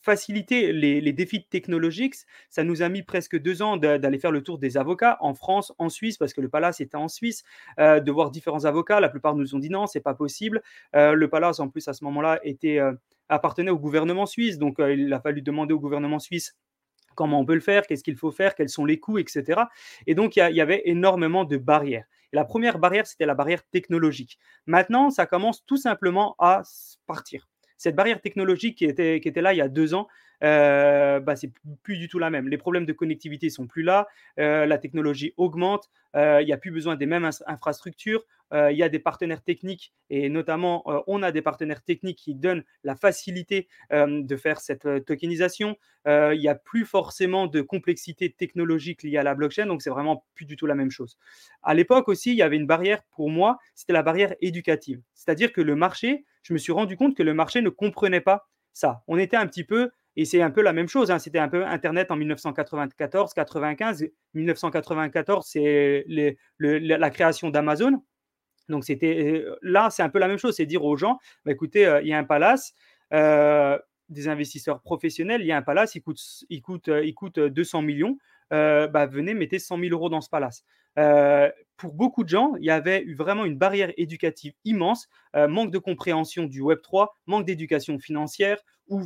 faciliter 0.00 0.72
les, 0.72 1.12
défis 1.12 1.44
technologiques. 1.44 2.14
Ça 2.50 2.64
nous 2.64 2.82
a 2.82 2.88
mis 2.88 3.02
presque 3.02 3.38
deux 3.38 3.62
ans 3.62 3.76
d'aller 3.76 4.18
faire 4.18 4.32
le 4.32 4.42
tour 4.42 4.58
des 4.58 4.76
avocats 4.76 5.16
en 5.20 5.34
France, 5.34 5.72
en 5.78 5.88
Suisse, 5.88 6.16
parce 6.16 6.32
que 6.32 6.40
le 6.40 6.48
Palace 6.48 6.80
était 6.80 6.96
en 6.96 7.08
Suisse, 7.08 7.44
euh, 7.78 8.00
de 8.00 8.12
voir 8.12 8.30
différents 8.30 8.64
avocats. 8.64 9.00
La 9.00 9.08
plupart 9.08 9.34
nous 9.34 9.54
ont 9.54 9.58
dit 9.58 9.70
non, 9.70 9.86
c'est 9.86 10.00
pas 10.00 10.14
possible. 10.14 10.62
Euh, 10.96 11.12
le 11.12 11.28
Palace, 11.28 11.60
en 11.60 11.68
plus, 11.68 11.86
à 11.88 11.92
ce 11.92 12.04
moment-là, 12.04 12.40
était 12.42 12.78
euh, 12.78 12.92
appartenait 13.28 13.70
au 13.70 13.78
gouvernement 13.78 14.26
suisse, 14.26 14.58
donc 14.58 14.76
il 14.78 15.12
a 15.12 15.20
fallu 15.20 15.42
demander 15.42 15.72
au 15.72 15.80
gouvernement 15.80 16.18
suisse 16.18 16.56
comment 17.14 17.40
on 17.40 17.44
peut 17.44 17.54
le 17.54 17.60
faire, 17.60 17.86
qu'est-ce 17.86 18.04
qu'il 18.04 18.16
faut 18.16 18.30
faire, 18.30 18.54
quels 18.54 18.70
sont 18.70 18.84
les 18.84 18.98
coûts, 18.98 19.18
etc. 19.18 19.62
Et 20.06 20.14
donc, 20.14 20.36
il 20.36 20.48
y, 20.50 20.54
y, 20.54 20.60
avait 20.60 20.82
énormément 20.86 21.44
de 21.44 21.56
barrières. 21.58 22.06
Et 22.32 22.36
la 22.36 22.44
première 22.44 22.78
barrière, 22.78 23.06
c'était 23.06 23.26
la 23.26 23.34
barrière 23.34 23.62
technologique. 23.70 24.38
Maintenant, 24.66 25.10
ça 25.10 25.26
commence 25.26 25.64
tout 25.66 25.76
simplement 25.76 26.34
à 26.38 26.62
partir. 27.06 27.51
Cette 27.82 27.96
barrière 27.96 28.20
technologique 28.20 28.78
qui 28.78 28.84
était, 28.84 29.16
était 29.16 29.40
là 29.40 29.52
il 29.52 29.56
y 29.56 29.60
a 29.60 29.66
deux 29.66 29.92
ans, 29.92 30.06
euh, 30.42 31.20
bah, 31.20 31.36
c'est 31.36 31.52
plus 31.82 31.98
du 31.98 32.08
tout 32.08 32.18
la 32.18 32.30
même. 32.30 32.48
Les 32.48 32.58
problèmes 32.58 32.86
de 32.86 32.92
connectivité 32.92 33.50
sont 33.50 33.66
plus 33.66 33.82
là, 33.82 34.08
euh, 34.38 34.66
la 34.66 34.78
technologie 34.78 35.34
augmente, 35.36 35.90
euh, 36.16 36.42
il 36.42 36.46
n'y 36.46 36.52
a 36.52 36.56
plus 36.56 36.70
besoin 36.70 36.96
des 36.96 37.06
mêmes 37.06 37.28
infrastructures, 37.46 38.24
il 38.54 38.76
y 38.76 38.82
a 38.82 38.90
des 38.90 38.98
partenaires 38.98 39.42
techniques 39.42 39.94
et 40.10 40.28
notamment 40.28 40.84
on 41.06 41.22
a 41.22 41.32
des 41.32 41.40
partenaires 41.40 41.82
techniques 41.82 42.18
qui 42.18 42.34
donnent 42.34 42.64
la 42.84 42.94
facilité 42.94 43.66
de 43.90 44.36
faire 44.36 44.60
cette 44.60 45.06
tokenisation. 45.06 45.78
il 46.06 46.38
n'y 46.38 46.48
a 46.48 46.54
plus 46.54 46.84
forcément 46.84 47.46
de 47.46 47.62
complexité 47.62 48.30
technologique 48.30 49.04
liée 49.04 49.16
à 49.16 49.22
la 49.22 49.34
blockchain, 49.34 49.64
donc 49.64 49.80
c'est 49.80 49.88
vraiment 49.88 50.26
plus 50.34 50.44
du 50.44 50.56
tout 50.56 50.66
la 50.66 50.74
même 50.74 50.90
chose. 50.90 51.16
À 51.62 51.72
l'époque 51.72 52.08
aussi, 52.08 52.32
il 52.32 52.36
y 52.36 52.42
avait 52.42 52.56
une 52.56 52.66
barrière 52.66 53.02
pour 53.04 53.30
moi, 53.30 53.58
c'était 53.74 53.94
la 53.94 54.02
barrière 54.02 54.34
éducative, 54.42 55.00
c'est-à-dire 55.14 55.50
que 55.50 55.62
le 55.62 55.74
marché, 55.74 56.26
je 56.42 56.52
me 56.52 56.58
suis 56.58 56.72
rendu 56.72 56.98
compte 56.98 57.16
que 57.16 57.22
le 57.22 57.32
marché 57.32 57.62
ne 57.62 57.70
comprenait 57.70 58.20
pas 58.20 58.50
ça. 58.74 59.02
On 59.06 59.18
était 59.18 59.36
un 59.36 59.46
petit 59.46 59.64
peu 59.64 59.90
et 60.16 60.24
c'est 60.24 60.42
un 60.42 60.50
peu 60.50 60.62
la 60.62 60.72
même 60.72 60.88
chose. 60.88 61.10
Hein. 61.10 61.18
C'était 61.18 61.38
un 61.38 61.48
peu 61.48 61.64
Internet 61.64 62.10
en 62.10 62.16
1994, 62.16 63.32
95. 63.34 64.06
1994, 64.34 65.46
c'est 65.46 66.04
la 66.58 67.10
création 67.10 67.50
d'Amazon. 67.50 68.02
Donc 68.68 68.84
c'était 68.84 69.44
là, 69.62 69.90
c'est 69.90 70.02
un 70.02 70.08
peu 70.08 70.18
la 70.18 70.28
même 70.28 70.38
chose, 70.38 70.56
c'est 70.56 70.66
dire 70.66 70.84
aux 70.84 70.96
gens, 70.96 71.18
bah, 71.44 71.52
écoutez, 71.52 71.86
euh, 71.86 72.00
il 72.02 72.08
y 72.08 72.12
a 72.12 72.18
un 72.18 72.24
palace, 72.24 72.74
euh, 73.12 73.78
des 74.08 74.28
investisseurs 74.28 74.80
professionnels, 74.82 75.40
il 75.40 75.46
y 75.46 75.52
a 75.52 75.56
un 75.56 75.62
palace, 75.62 75.96
il 75.96 76.62
coûte 76.62 77.40
200 77.40 77.82
millions, 77.82 78.18
euh, 78.52 78.86
bah, 78.86 79.06
venez, 79.06 79.34
mettez 79.34 79.58
100 79.58 79.78
000 79.78 79.90
euros 79.92 80.08
dans 80.08 80.20
ce 80.20 80.28
palace. 80.28 80.64
pour 81.76 81.94
beaucoup 81.94 82.22
de 82.22 82.28
gens, 82.28 82.54
il 82.58 82.64
y 82.64 82.70
avait 82.70 83.02
eu 83.02 83.14
vraiment 83.14 83.44
une 83.44 83.56
barrière 83.56 83.92
éducative 83.96 84.52
immense, 84.64 85.08
manque 85.34 85.72
de 85.72 85.78
compréhension 85.78 86.44
du 86.44 86.60
Web 86.60 86.80
3, 86.82 87.16
manque 87.26 87.46
d'éducation 87.46 87.98
financière 87.98 88.58
ou 88.88 89.02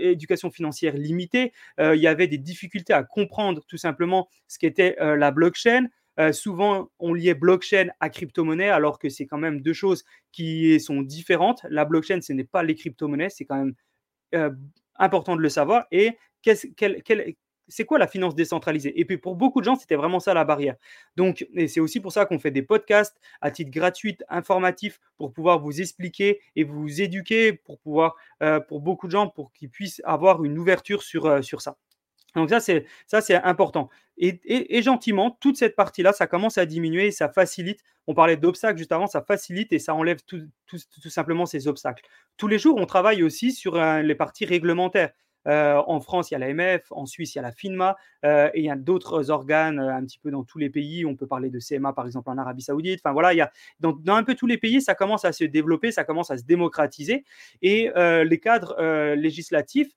éducation 0.00 0.50
financière 0.50 0.94
limitée. 0.96 1.52
il 1.78 2.00
y 2.00 2.06
avait 2.06 2.26
des 2.26 2.38
difficultés 2.38 2.94
à 2.94 3.04
comprendre 3.04 3.62
tout 3.68 3.76
simplement 3.76 4.28
ce 4.48 4.58
qu'était 4.58 4.96
la 4.98 5.30
blockchain. 5.30 5.88
Euh, 6.18 6.32
souvent, 6.32 6.90
on 6.98 7.12
liait 7.12 7.34
blockchain 7.34 7.88
à 8.00 8.08
crypto-monnaie, 8.08 8.70
alors 8.70 8.98
que 8.98 9.08
c'est 9.08 9.26
quand 9.26 9.38
même 9.38 9.60
deux 9.60 9.74
choses 9.74 10.04
qui 10.32 10.80
sont 10.80 11.02
différentes. 11.02 11.60
La 11.68 11.84
blockchain, 11.84 12.20
ce 12.22 12.32
n'est 12.32 12.44
pas 12.44 12.62
les 12.62 12.74
crypto-monnaies, 12.74 13.28
c'est 13.30 13.44
quand 13.44 13.56
même 13.56 13.74
euh, 14.34 14.50
important 14.96 15.36
de 15.36 15.42
le 15.42 15.48
savoir. 15.48 15.86
Et 15.90 16.18
c'est 17.68 17.84
quoi 17.84 17.98
la 17.98 18.06
finance 18.06 18.34
décentralisée? 18.34 18.98
Et 18.98 19.04
puis 19.04 19.18
pour 19.18 19.36
beaucoup 19.36 19.60
de 19.60 19.64
gens, 19.64 19.76
c'était 19.76 19.96
vraiment 19.96 20.20
ça 20.20 20.34
la 20.34 20.44
barrière. 20.44 20.76
Donc, 21.16 21.46
c'est 21.68 21.80
aussi 21.80 22.00
pour 22.00 22.12
ça 22.12 22.26
qu'on 22.26 22.38
fait 22.38 22.50
des 22.50 22.62
podcasts 22.62 23.16
à 23.40 23.50
titre 23.50 23.70
gratuit, 23.70 24.16
informatif, 24.28 25.00
pour 25.16 25.32
pouvoir 25.32 25.60
vous 25.60 25.80
expliquer 25.80 26.40
et 26.54 26.64
vous 26.64 27.00
éduquer, 27.00 27.52
pour 27.52 27.78
pouvoir, 27.78 28.16
euh, 28.42 28.60
pour 28.60 28.80
beaucoup 28.80 29.06
de 29.06 29.12
gens, 29.12 29.28
pour 29.28 29.52
qu'ils 29.52 29.70
puissent 29.70 30.02
avoir 30.04 30.44
une 30.44 30.58
ouverture 30.58 31.02
sur, 31.02 31.26
euh, 31.26 31.40
ça. 31.58 31.76
Donc 32.34 32.50
ça, 32.50 32.60
c'est 32.60 33.34
important. 33.42 33.88
Et, 34.18 34.82
gentiment, 34.82 35.30
toute 35.40 35.56
cette 35.56 35.74
partie-là, 35.74 36.12
ça 36.12 36.26
commence 36.26 36.58
à 36.58 36.66
diminuer 36.66 37.06
et 37.06 37.10
ça 37.10 37.28
facilite. 37.28 37.80
On 38.06 38.14
parlait 38.14 38.36
d'obstacles 38.36 38.78
juste 38.78 38.92
avant, 38.92 39.06
ça 39.06 39.22
facilite 39.22 39.72
et 39.72 39.78
ça 39.78 39.94
enlève 39.94 40.18
tout, 40.26 40.46
simplement 41.08 41.46
ces 41.46 41.66
obstacles. 41.66 42.04
Tous 42.36 42.46
les 42.46 42.58
jours, 42.58 42.76
on 42.78 42.86
travaille 42.86 43.22
aussi 43.22 43.52
sur 43.52 43.76
euh, 43.76 44.02
les 44.02 44.14
parties 44.14 44.44
réglementaires. 44.44 45.12
Euh, 45.46 45.82
en 45.86 46.00
France, 46.00 46.30
il 46.30 46.34
y 46.34 46.36
a 46.36 46.38
l'AMF, 46.38 46.90
en 46.90 47.06
Suisse, 47.06 47.34
il 47.34 47.38
y 47.38 47.40
a 47.40 47.42
la 47.42 47.52
FINMA, 47.52 47.96
euh, 48.24 48.50
et 48.54 48.60
il 48.60 48.64
y 48.64 48.70
a 48.70 48.76
d'autres 48.76 49.30
organes 49.30 49.78
euh, 49.78 49.94
un 49.94 50.04
petit 50.04 50.18
peu 50.18 50.30
dans 50.30 50.44
tous 50.44 50.58
les 50.58 50.70
pays. 50.70 51.04
On 51.04 51.16
peut 51.16 51.26
parler 51.26 51.50
de 51.50 51.58
CMA, 51.60 51.92
par 51.92 52.06
exemple, 52.06 52.30
en 52.30 52.38
Arabie 52.38 52.62
Saoudite. 52.62 53.00
Enfin 53.04 53.12
voilà, 53.12 53.32
il 53.32 53.36
y 53.36 53.40
a, 53.40 53.50
dans, 53.80 53.96
un 54.08 54.24
peu 54.24 54.34
tous 54.34 54.46
les 54.46 54.58
pays, 54.58 54.80
ça 54.80 54.94
commence 54.94 55.24
à 55.24 55.32
se 55.32 55.44
développer, 55.44 55.92
ça 55.92 56.04
commence 56.04 56.30
à 56.30 56.38
se 56.38 56.44
démocratiser. 56.44 57.24
Et 57.62 57.90
les 57.94 58.40
cadres 58.40 58.76
législatifs, 59.14 59.92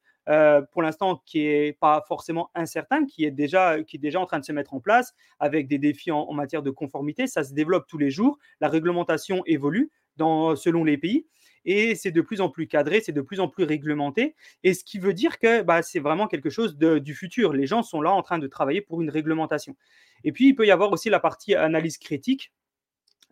pour 0.72 0.82
l'instant 0.82 1.22
qui 1.26 1.46
est 1.46 1.78
pas 1.80 2.04
forcément 2.08 2.50
incertain, 2.56 3.06
qui 3.06 3.26
est 3.26 3.32
déjà 3.32 3.82
qui 3.84 3.98
est 3.98 4.00
déjà 4.00 4.20
en 4.20 4.26
train 4.26 4.40
de 4.40 4.46
se 4.46 4.52
mettre 4.52 4.74
en 4.74 4.80
place 4.80 5.14
avec 5.40 5.68
des 5.68 5.78
défis 5.78 6.12
en, 6.12 6.32
matière 6.34 6.62
de 6.62 6.70
conformité. 6.70 7.28
Ça 7.28 7.44
se 7.44 7.54
développe 7.54 7.88
tous 7.88 7.98
les 7.98 8.12
jours. 8.12 8.38
La 8.62 8.68
réglementation 8.68 9.42
évolue 9.46 9.92
selon 10.18 10.84
les 10.84 10.98
pays 10.98 11.26
et 11.66 11.96
c'est 11.96 12.12
de 12.12 12.22
plus 12.22 12.42
en 12.42 12.50
plus 12.50 12.68
cadré, 12.68 13.02
c'est 13.02 13.12
de 13.12 13.22
plus 13.22 13.40
en 13.40 13.48
plus 13.48 13.64
réglementé. 13.64 14.36
Et 14.64 14.74
ce 14.74 14.84
qui 14.84 15.00
veut 15.00 15.14
dire 15.14 15.40
que 15.40 15.62
bah, 15.62 15.82
c'est 15.82 16.00
vraiment 16.00 16.28
quelque 16.28 16.50
chose 16.50 16.78
du 16.78 17.16
futur. 17.16 17.54
Les 17.54 17.68
gens 17.68 17.84
sont 17.84 18.02
là 18.02 18.12
en 18.12 18.22
train 18.22 18.40
de 18.40 18.48
travailler 18.48 18.82
pour 18.82 19.02
une 19.02 19.10
réglementation. 19.10 19.76
Et 20.24 20.32
puis 20.32 20.48
il 20.48 20.56
peut 20.56 20.66
y 20.66 20.72
avoir 20.72 20.92
aussi 20.92 21.10
la 21.10 21.20
partie 21.20 21.56
analyse 21.56 21.98
critique 21.98 22.52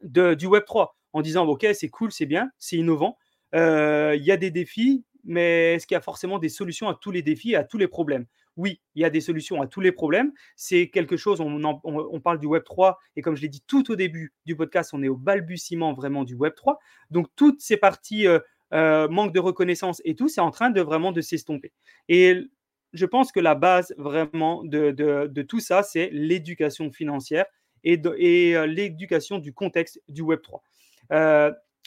du 0.04 0.46
Web 0.46 0.66
3 0.66 0.96
en 1.14 1.22
disant 1.22 1.46
ok 1.46 1.68
c'est 1.74 1.90
cool, 1.90 2.12
c'est 2.12 2.26
bien, 2.26 2.50
c'est 2.58 2.78
innovant. 2.78 3.18
Euh, 3.56 4.16
il 4.18 4.24
y 4.24 4.32
a 4.32 4.38
des 4.38 4.52
défis, 4.52 5.04
mais 5.24 5.76
est-ce 5.76 5.88
qu'il 5.88 5.96
y 5.96 5.98
a 5.98 6.02
forcément 6.02 6.40
des 6.40 6.50
solutions 6.50 6.90
à 6.90 6.96
tous 6.96 7.12
les 7.12 7.22
défis 7.22 7.52
et 7.52 7.56
à 7.56 7.64
tous 7.64 7.78
les 7.78 7.88
problèmes? 7.88 8.26
Oui, 8.58 8.82
il 8.96 9.02
y 9.02 9.06
a 9.06 9.10
des 9.10 9.22
solutions 9.22 9.62
à 9.62 9.68
tous 9.68 9.80
les 9.80 9.92
problèmes. 9.92 10.32
C'est 10.56 10.90
quelque 10.90 11.16
chose, 11.18 11.40
on, 11.40 12.20
parle 12.20 12.40
du 12.40 12.48
Web 12.48 12.64
3, 12.64 12.98
et 13.16 13.22
comme 13.22 13.36
je 13.36 13.42
l'ai 13.42 13.50
dit 13.50 13.64
tout 13.66 13.90
au 13.92 13.96
début 13.96 14.34
du 14.46 14.56
podcast, 14.56 14.92
on 14.94 15.02
est 15.04 15.08
au 15.08 15.16
balbutiement 15.16 15.94
vraiment 15.94 16.24
du 16.24 16.36
Web 16.36 16.54
3. 16.56 16.80
Donc 17.12 17.28
toutes 17.36 17.62
ces 17.62 17.78
parties 17.78 18.28
euh, 18.28 18.40
euh, 18.74 19.08
manque 19.08 19.34
de 19.34 19.40
reconnaissance 19.40 20.02
et 20.04 20.16
tout, 20.16 20.28
c'est 20.28 20.42
en 20.42 20.52
train 20.52 20.70
de 20.70 20.82
vraiment 20.82 21.12
de 21.12 21.22
s'estomper. 21.22 21.72
Et 22.10 22.44
je 22.94 23.06
pense 23.06 23.32
que 23.32 23.40
la 23.40 23.56
base 23.56 23.94
vraiment 23.98 24.64
de, 24.64 25.42
tout 25.44 25.60
ça, 25.60 25.84
c'est 25.84 26.10
l'éducation 26.12 26.92
financière 26.92 27.46
et, 27.84 28.02
et 28.18 28.68
l'éducation 28.68 29.38
du 29.38 29.54
contexte 29.54 30.02
du 30.10 30.22
Web 30.22 30.42
3 30.42 30.62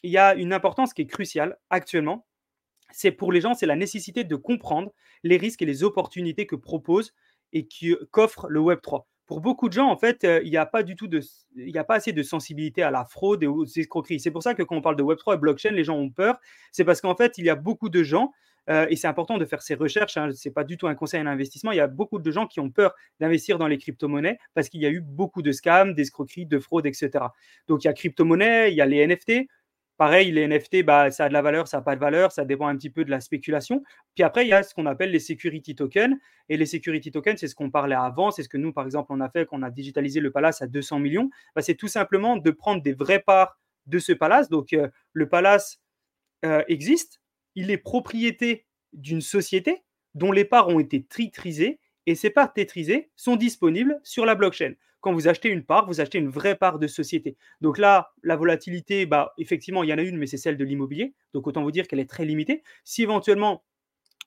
il 0.02 0.10
y 0.10 0.18
a 0.18 0.34
une 0.34 0.52
importance 0.52 0.94
qui 0.94 1.02
est 1.02 1.06
cruciale 1.06 1.58
actuellement. 1.68 2.26
C'est 2.92 3.12
pour 3.12 3.32
les 3.32 3.40
gens, 3.40 3.54
c'est 3.54 3.66
la 3.66 3.76
nécessité 3.76 4.24
de 4.24 4.36
comprendre 4.36 4.92
les 5.22 5.36
risques 5.36 5.62
et 5.62 5.66
les 5.66 5.84
opportunités 5.84 6.46
que 6.46 6.56
propose 6.56 7.12
et 7.52 7.68
qu'offre 8.10 8.48
le 8.48 8.60
Web 8.60 8.80
3. 8.82 9.06
Pour 9.26 9.40
beaucoup 9.40 9.68
de 9.68 9.74
gens, 9.74 9.88
en 9.88 9.96
fait, 9.96 10.24
euh, 10.24 10.40
il 10.44 10.50
n'y 10.50 10.56
a 10.56 10.66
pas 10.66 10.82
du 10.82 10.96
tout 10.96 11.06
de, 11.06 11.20
il 11.54 11.76
a 11.78 11.84
pas 11.84 11.94
assez 11.94 12.12
de 12.12 12.22
sensibilité 12.22 12.82
à 12.82 12.90
la 12.90 13.04
fraude 13.04 13.44
et 13.44 13.46
aux 13.46 13.64
escroqueries. 13.64 14.18
C'est 14.18 14.32
pour 14.32 14.42
ça 14.42 14.54
que 14.54 14.62
quand 14.64 14.76
on 14.76 14.82
parle 14.82 14.96
de 14.96 15.04
Web 15.04 15.18
3 15.18 15.36
et 15.36 15.38
blockchain, 15.38 15.70
les 15.70 15.84
gens 15.84 15.96
ont 15.96 16.10
peur. 16.10 16.40
C'est 16.72 16.84
parce 16.84 17.00
qu'en 17.00 17.14
fait, 17.14 17.38
il 17.38 17.44
y 17.44 17.50
a 17.50 17.54
beaucoup 17.54 17.90
de 17.90 18.02
gens 18.02 18.32
euh, 18.68 18.86
et 18.88 18.96
c'est 18.96 19.08
important 19.08 19.38
de 19.38 19.44
faire 19.44 19.62
ces 19.62 19.74
recherches. 19.74 20.16
Hein, 20.16 20.30
ce 20.32 20.48
n'est 20.48 20.52
pas 20.52 20.64
du 20.64 20.76
tout 20.76 20.86
un 20.86 20.94
conseil 20.94 21.20
en 21.20 21.26
investissement. 21.26 21.72
Il 21.72 21.76
y 21.76 21.80
a 21.80 21.86
beaucoup 21.86 22.18
de 22.18 22.30
gens 22.30 22.46
qui 22.46 22.60
ont 22.60 22.70
peur 22.70 22.94
d'investir 23.18 23.58
dans 23.58 23.66
les 23.66 23.78
crypto-monnaies 23.78 24.38
parce 24.54 24.68
qu'il 24.68 24.80
y 24.80 24.86
a 24.86 24.90
eu 24.90 25.00
beaucoup 25.00 25.42
de 25.42 25.52
scams, 25.52 25.94
d'escroqueries, 25.94 26.46
de 26.46 26.58
fraudes, 26.58 26.86
etc. 26.86 27.10
Donc, 27.68 27.84
il 27.84 27.86
y 27.86 27.90
a 27.90 27.92
crypto-monnaies, 27.92 28.70
il 28.70 28.76
y 28.76 28.80
a 28.80 28.86
les 28.86 29.06
NFT. 29.06 29.48
Pareil, 30.00 30.32
les 30.32 30.48
NFT, 30.48 30.82
bah, 30.82 31.10
ça 31.10 31.26
a 31.26 31.28
de 31.28 31.34
la 31.34 31.42
valeur, 31.42 31.68
ça 31.68 31.76
n'a 31.76 31.82
pas 31.82 31.94
de 31.94 32.00
valeur, 32.00 32.32
ça 32.32 32.46
dépend 32.46 32.68
un 32.68 32.74
petit 32.74 32.88
peu 32.88 33.04
de 33.04 33.10
la 33.10 33.20
spéculation. 33.20 33.82
Puis 34.14 34.24
après, 34.24 34.46
il 34.46 34.48
y 34.48 34.54
a 34.54 34.62
ce 34.62 34.72
qu'on 34.72 34.86
appelle 34.86 35.10
les 35.10 35.18
security 35.18 35.74
tokens. 35.74 36.16
Et 36.48 36.56
les 36.56 36.64
security 36.64 37.10
tokens, 37.10 37.38
c'est 37.38 37.48
ce 37.48 37.54
qu'on 37.54 37.70
parlait 37.70 37.94
avant, 37.94 38.30
c'est 38.30 38.42
ce 38.42 38.48
que 38.48 38.56
nous, 38.56 38.72
par 38.72 38.86
exemple, 38.86 39.08
on 39.12 39.20
a 39.20 39.28
fait, 39.28 39.44
qu'on 39.44 39.62
a 39.62 39.68
digitalisé 39.68 40.20
le 40.20 40.30
palace 40.30 40.62
à 40.62 40.68
200 40.68 41.00
millions. 41.00 41.28
Bah, 41.54 41.60
c'est 41.60 41.74
tout 41.74 41.86
simplement 41.86 42.38
de 42.38 42.50
prendre 42.50 42.80
des 42.80 42.94
vraies 42.94 43.18
parts 43.20 43.58
de 43.84 43.98
ce 43.98 44.12
palace. 44.12 44.48
Donc, 44.48 44.72
euh, 44.72 44.88
le 45.12 45.28
palace 45.28 45.82
euh, 46.46 46.64
existe, 46.66 47.20
il 47.54 47.70
est 47.70 47.76
propriété 47.76 48.64
d'une 48.94 49.20
société 49.20 49.84
dont 50.14 50.32
les 50.32 50.46
parts 50.46 50.68
ont 50.68 50.80
été 50.80 51.04
titrisées 51.04 51.78
et 52.06 52.14
ces 52.14 52.30
parts 52.30 52.54
tétrisées 52.54 53.10
sont 53.16 53.36
disponibles 53.36 54.00
sur 54.02 54.24
la 54.24 54.34
blockchain 54.34 54.72
quand 55.00 55.12
vous 55.12 55.28
achetez 55.28 55.48
une 55.48 55.64
part, 55.64 55.86
vous 55.86 56.00
achetez 56.00 56.18
une 56.18 56.28
vraie 56.28 56.56
part 56.56 56.78
de 56.78 56.86
société. 56.86 57.36
Donc 57.60 57.78
là, 57.78 58.12
la 58.22 58.36
volatilité, 58.36 59.06
bah, 59.06 59.32
effectivement, 59.38 59.82
il 59.82 59.90
y 59.90 59.94
en 59.94 59.98
a 59.98 60.02
une, 60.02 60.16
mais 60.16 60.26
c'est 60.26 60.36
celle 60.36 60.56
de 60.56 60.64
l'immobilier. 60.64 61.14
Donc 61.34 61.46
autant 61.46 61.62
vous 61.62 61.70
dire 61.70 61.88
qu'elle 61.88 62.00
est 62.00 62.10
très 62.10 62.24
limitée. 62.24 62.62
Si 62.84 63.02
éventuellement 63.02 63.64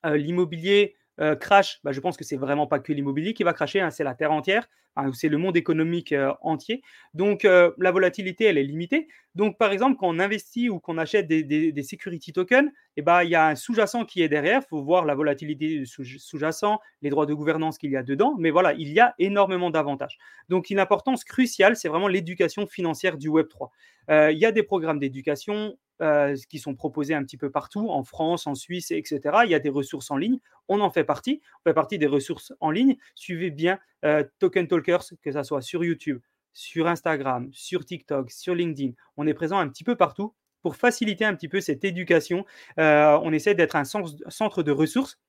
euh, 0.06 0.18
l'immobilier 0.18 0.96
euh, 1.20 1.36
crash, 1.36 1.80
bah, 1.84 1.92
je 1.92 2.00
pense 2.00 2.18
que 2.18 2.24
c'est 2.24 2.38
vraiment 2.38 2.68
pas 2.68 2.80
que 2.80 2.92
l'immobilier 2.92 3.34
qui 3.34 3.44
va 3.44 3.54
cracher, 3.54 3.80
hein, 3.80 3.92
c'est 3.92 4.04
la 4.04 4.16
terre 4.16 4.32
entière, 4.32 4.68
c'est 5.14 5.30
le 5.30 5.38
monde 5.38 5.58
économique 5.58 6.12
euh, 6.12 6.34
entier. 6.42 6.84
Donc 7.14 7.44
la 7.44 7.92
volatilité, 7.92 8.46
elle 8.46 8.58
est 8.58 8.64
limitée. 8.64 9.08
Donc 9.34 9.58
par 9.58 9.72
exemple, 9.72 9.98
quand 9.98 10.08
on 10.08 10.20
investit 10.20 10.70
ou 10.70 10.80
qu'on 10.80 11.00
achète 11.00 11.28
des, 11.28 11.84
security 11.84 12.32
tokens, 12.32 12.70
eh 12.96 13.02
bah, 13.02 13.24
il 13.24 13.32
y 13.32 13.36
a 13.36 13.48
un 13.48 13.56
sous-jacent 13.56 14.06
qui 14.06 14.22
est 14.22 14.30
derrière. 14.30 14.62
Il 14.64 14.68
faut 14.70 14.84
voir 14.84 15.06
la 15.06 15.16
volatilité 15.16 15.84
sous-jacent, 15.86 16.80
les 17.02 17.10
droits 17.10 17.26
de 17.26 17.34
gouvernance 17.34 17.80
qu'il 17.80 17.92
y 17.92 17.98
a 17.98 18.04
dedans. 18.04 18.36
Mais 18.38 18.52
voilà, 18.52 18.74
il 18.74 18.90
y 18.90 19.00
a 19.00 19.16
énormément 19.18 19.72
d'avantages. 19.72 20.18
Donc 20.50 20.70
une 20.70 20.80
importance 20.80 21.24
cruciale, 21.24 21.76
c'est 21.76 21.90
vraiment 21.90 22.08
l'éducation 22.08 22.68
financière 22.68 23.18
du 23.18 23.30
Web 23.30 23.48
3. 23.50 23.72
il 24.10 24.38
y 24.38 24.46
a 24.46 24.52
des 24.52 24.64
programmes 24.64 25.00
d'éducation 25.00 25.76
euh, 26.04 26.36
qui 26.50 26.60
sont 26.60 26.76
proposés 26.76 27.14
un 27.14 27.24
petit 27.24 27.38
peu 27.38 27.50
partout, 27.50 27.90
en 27.90 28.04
France, 28.04 28.46
en 28.46 28.56
Suisse, 28.56 28.92
etc. 28.92 29.22
Il 29.46 29.52
y 29.52 29.56
a 29.56 29.60
des 29.60 29.70
ressources 29.70 30.12
en 30.12 30.18
ligne. 30.18 30.38
On 30.68 30.82
en 30.82 30.90
fait 30.90 31.06
partie. 31.06 31.42
On 31.62 31.70
fait 31.70 31.74
partie 31.74 31.98
des 31.98 32.08
ressources 32.08 32.52
en 32.60 32.72
ligne. 32.72 32.98
Suivez 33.16 33.52
bien 33.52 33.80
euh, 34.04 34.24
Token 34.40 34.68
Talkers, 34.68 35.06
que 35.22 35.32
ce 35.32 35.44
soit 35.44 35.62
sur 35.62 35.84
YouTube, 35.84 36.20
sur 36.52 36.88
Instagram, 36.88 37.50
sur 37.54 37.86
TikTok, 37.86 38.32
sur 38.32 38.54
LinkedIn. 38.54 38.92
On 39.18 39.26
est 39.28 39.34
présent 39.34 39.58
un 39.58 39.70
petit 39.70 39.86
peu 39.86 39.96
partout 39.96 40.34
pour 40.62 40.76
faciliter 40.76 41.24
un 41.24 41.36
petit 41.36 41.48
peu 41.48 41.62
cette 41.62 41.86
éducation. 41.86 42.46
Euh, 42.80 43.18
on 43.24 43.32
essaie 43.32 43.56
d'être 43.56 43.78
un 43.78 43.86
centre 43.86 44.62
de 44.62 44.72
ressources 44.72 45.20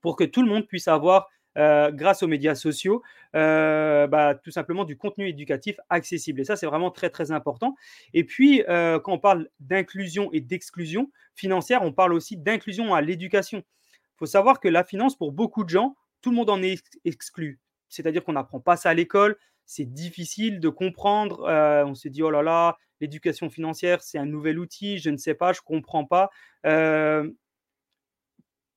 pour 0.00 0.16
que 0.16 0.24
tout 0.24 0.42
le 0.42 0.48
monde 0.48 0.66
puisse 0.68 0.86
avoir 0.86 1.28
euh, 1.56 1.92
grâce 1.92 2.22
aux 2.24 2.26
médias 2.26 2.56
sociaux, 2.56 3.02
euh, 3.36 4.08
bah, 4.08 4.34
tout 4.34 4.50
simplement 4.50 4.84
du 4.84 4.96
contenu 4.96 5.28
éducatif 5.28 5.78
accessible. 5.88 6.40
Et 6.40 6.44
ça, 6.44 6.56
c'est 6.56 6.66
vraiment 6.66 6.90
très, 6.90 7.10
très 7.10 7.30
important. 7.30 7.76
Et 8.12 8.24
puis, 8.24 8.64
euh, 8.68 8.98
quand 8.98 9.12
on 9.12 9.18
parle 9.18 9.48
d'inclusion 9.60 10.32
et 10.32 10.40
d'exclusion 10.40 11.10
financière, 11.34 11.82
on 11.82 11.92
parle 11.92 12.12
aussi 12.12 12.36
d'inclusion 12.36 12.92
à 12.94 13.00
l'éducation. 13.00 13.58
Il 13.58 14.18
faut 14.18 14.26
savoir 14.26 14.58
que 14.58 14.68
la 14.68 14.82
finance, 14.82 15.16
pour 15.16 15.30
beaucoup 15.30 15.62
de 15.62 15.68
gens, 15.68 15.96
tout 16.22 16.30
le 16.30 16.36
monde 16.36 16.50
en 16.50 16.60
est 16.62 16.82
exclu. 17.04 17.60
C'est-à-dire 17.88 18.24
qu'on 18.24 18.32
n'apprend 18.32 18.60
pas 18.60 18.76
ça 18.76 18.90
à 18.90 18.94
l'école, 18.94 19.36
c'est 19.66 19.92
difficile 19.92 20.58
de 20.58 20.68
comprendre. 20.68 21.44
on 21.86 21.94
se 21.94 22.08
dit, 22.08 22.22
oh 22.22 22.30
là 22.30 22.42
là, 22.42 22.78
l'éducation 23.00 23.48
financière, 23.48 24.02
c'est 24.02 24.18
un 24.18 24.26
nouvel 24.26 24.58
outil, 24.58 24.98
je 24.98 25.10
ne 25.10 25.16
sais 25.16 25.34
pas, 25.34 25.52
je 25.52 25.60
ne 25.60 25.64
comprends 25.64 26.04
pas. 26.04 26.30
il 26.64 27.32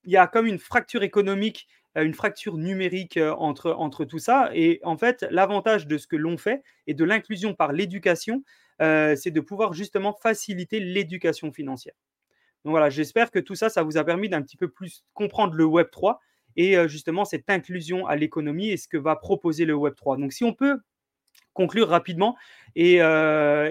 y 0.04 0.16
a 0.16 0.26
comme 0.28 0.46
une 0.46 0.58
fracture 0.58 1.02
économique 1.02 1.66
une 1.96 2.14
fracture 2.14 2.58
numérique 2.58 3.18
entre, 3.38 3.72
entre 3.72 4.04
tout 4.04 4.18
ça. 4.18 4.50
Et 4.54 4.80
en 4.84 4.96
fait, 4.96 5.26
l'avantage 5.30 5.86
de 5.86 5.98
ce 5.98 6.06
que 6.06 6.16
l'on 6.16 6.36
fait 6.36 6.62
et 6.86 6.94
de 6.94 7.04
l'inclusion 7.04 7.54
par 7.54 7.72
l'éducation, 7.72 8.44
c'est 8.78 9.30
de 9.30 9.40
pouvoir 9.40 9.72
justement 9.72 10.12
faciliter 10.12 10.80
l'éducation 10.80 11.52
financière. 11.52 11.94
Donc 12.64 12.72
voilà, 12.72 12.90
j'espère 12.90 13.30
que 13.30 13.38
tout 13.38 13.54
ça, 13.54 13.68
ça 13.68 13.82
vous 13.82 13.96
a 13.96 14.04
permis 14.04 14.28
d'un 14.28 14.42
petit 14.42 14.56
peu 14.56 14.68
plus 14.68 15.04
comprendre 15.14 15.54
le 15.54 15.64
Web 15.64 15.88
3 15.90 16.20
et 16.56 16.76
justement 16.88 17.24
cette 17.24 17.48
inclusion 17.50 18.06
à 18.06 18.16
l'économie 18.16 18.70
et 18.70 18.76
ce 18.76 18.88
que 18.88 18.96
va 18.96 19.16
proposer 19.16 19.64
le 19.64 19.74
Web 19.74 19.94
3. 19.94 20.16
Donc 20.18 20.32
si 20.32 20.44
on 20.44 20.52
peut 20.52 20.78
conclure 21.52 21.88
rapidement 21.88 22.36
et 22.76 22.98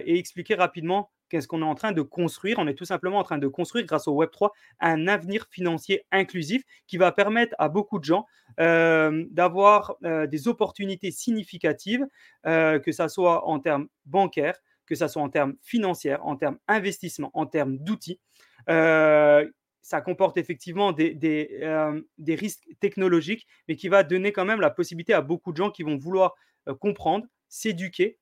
expliquer 0.06 0.56
rapidement 0.56 1.12
qu'est-ce 1.30 1.48
qu'on 1.48 1.62
est 1.62 1.66
en 1.66 1.76
train 1.76 1.92
de 1.92 2.02
construire? 2.02 2.60
On 2.60 2.68
est 2.68 2.74
tout 2.74 2.86
simplement 2.86 3.20
en 3.20 3.24
train 3.24 3.38
de 3.38 3.48
construire, 3.48 3.86
grâce 3.86 4.08
au 4.08 4.24
Web3, 4.24 4.50
un 4.80 5.08
avenir 5.08 5.48
financier 5.50 6.06
inclusif 6.12 6.64
qui 6.88 6.98
va 6.98 7.12
permettre 7.12 7.56
à 7.60 7.70
beaucoup 7.70 8.00
de 8.00 8.04
gens 8.04 8.26
euh, 8.60 9.26
d'avoir 9.32 9.96
euh, 10.04 10.28
des 10.28 10.48
opportunités 10.48 11.12
significatives, 11.12 12.06
euh, 12.46 12.80
que 12.80 12.92
ce 12.92 13.08
soit 13.08 13.48
en 13.48 13.60
termes 13.60 13.88
bancaires, 14.06 14.58
que 14.86 14.96
ce 14.96 15.08
soit 15.08 15.22
en 15.22 15.30
termes 15.30 15.56
financiers, 15.62 16.16
en 16.16 16.36
termes 16.36 16.58
investissement, 16.68 17.32
en 17.34 17.46
termes 17.46 17.78
d'outils. 17.78 18.20
ça 18.68 20.02
comporte 20.02 20.38
effectivement 20.38 20.92
des, 20.92 21.14
des, 21.14 22.36
risques 22.36 22.68
technologiques, 22.80 23.48
mais 23.68 23.76
qui 23.76 23.88
va 23.88 24.04
donner 24.04 24.32
quand 24.34 24.44
même 24.46 24.60
la 24.60 24.70
possibilité 24.70 25.14
à 25.14 25.22
beaucoup 25.22 25.52
de 25.52 25.58
gens 25.58 25.72
qui 25.72 25.84
vont 25.84 25.98
vouloir 25.98 26.36
comprendre, 26.80 27.26
s'éduquer, 27.48 28.18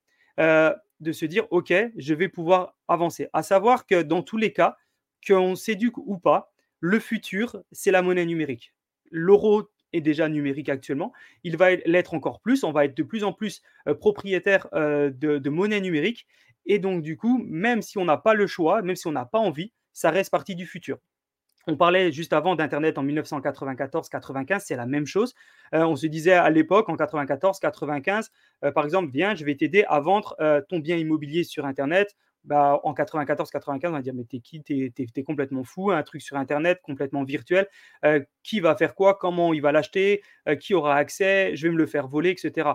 de 1.00 1.12
se 1.12 1.26
dire, 1.26 1.46
OK, 1.50 1.72
je 1.96 2.14
vais 2.14 2.28
pouvoir 2.28 2.76
avancer. 2.88 3.28
À 3.32 3.42
savoir 3.42 3.86
que 3.86 4.02
dans 4.02 4.22
tous 4.22 4.36
les 4.36 4.52
cas, 4.52 4.76
qu'on 5.26 5.56
s'éduque 5.56 5.98
ou 5.98 6.18
pas, 6.18 6.52
le 6.80 6.98
futur, 7.00 7.62
c'est 7.72 7.90
la 7.90 8.02
monnaie 8.02 8.26
numérique. 8.26 8.72
L'euro 9.10 9.68
est 9.92 10.00
déjà 10.00 10.28
numérique 10.28 10.68
actuellement. 10.68 11.12
Il 11.44 11.56
va 11.56 11.74
l'être 11.74 12.14
encore 12.14 12.40
plus. 12.40 12.64
On 12.64 12.72
va 12.72 12.84
être 12.84 12.96
de 12.96 13.02
plus 13.02 13.24
en 13.24 13.32
plus 13.32 13.62
euh, 13.88 13.94
propriétaire 13.94 14.68
euh, 14.74 15.10
de, 15.10 15.48
monnaie 15.48 15.80
numérique. 15.80 16.26
Et 16.66 16.78
donc, 16.78 17.02
du 17.02 17.16
coup, 17.16 17.42
même 17.46 17.82
si 17.82 17.98
on 17.98 18.04
n'a 18.04 18.16
pas 18.16 18.34
le 18.34 18.46
choix, 18.46 18.82
même 18.82 18.96
si 18.96 19.06
on 19.06 19.12
n'a 19.12 19.24
pas 19.24 19.38
envie, 19.38 19.72
ça 19.92 20.10
reste 20.10 20.30
partie 20.30 20.54
du 20.54 20.66
futur. 20.66 20.98
On 21.68 21.76
parlait 21.76 22.12
juste 22.12 22.32
avant 22.32 22.54
d'Internet 22.54 22.96
en 22.96 23.04
1994-95, 23.04 24.60
c'est 24.60 24.76
la 24.76 24.86
même 24.86 25.04
chose. 25.06 25.34
Euh, 25.74 25.84
on 25.84 25.96
se 25.96 26.06
disait 26.06 26.32
à 26.32 26.48
l'époque, 26.48 26.88
en 26.88 26.94
94-95, 26.94 28.30
euh, 28.64 28.70
par 28.70 28.84
exemple, 28.84 29.10
viens, 29.10 29.34
je 29.34 29.44
vais 29.44 29.56
t'aider 29.56 29.84
à 29.88 29.98
vendre 29.98 30.36
euh, 30.40 30.60
ton 30.68 30.78
bien 30.78 30.96
immobilier 30.96 31.42
sur 31.42 31.66
Internet. 31.66 32.14
Bah, 32.44 32.80
en 32.84 32.94
94-95, 32.94 33.88
on 33.88 33.90
va 33.90 34.02
dire, 34.02 34.14
mais 34.14 34.22
t'es 34.22 34.38
qui? 34.38 34.62
T'es 34.62 34.92
es, 34.96 35.22
complètement 35.24 35.64
fou, 35.64 35.90
un 35.90 36.04
truc 36.04 36.22
sur 36.22 36.36
Internet 36.36 36.80
complètement 36.82 37.24
virtuel. 37.24 37.66
qui 38.44 38.60
va 38.60 38.76
faire 38.76 38.94
quoi? 38.94 39.18
Comment 39.18 39.52
il 39.52 39.60
va 39.60 39.72
l'acheter? 39.72 40.22
Qui 40.60 40.74
aura 40.74 40.94
accès? 40.94 41.56
Je 41.56 41.66
vais 41.66 41.72
me 41.72 41.78
le 41.78 41.86
faire 41.86 42.06
voler, 42.06 42.30
etc. 42.30 42.70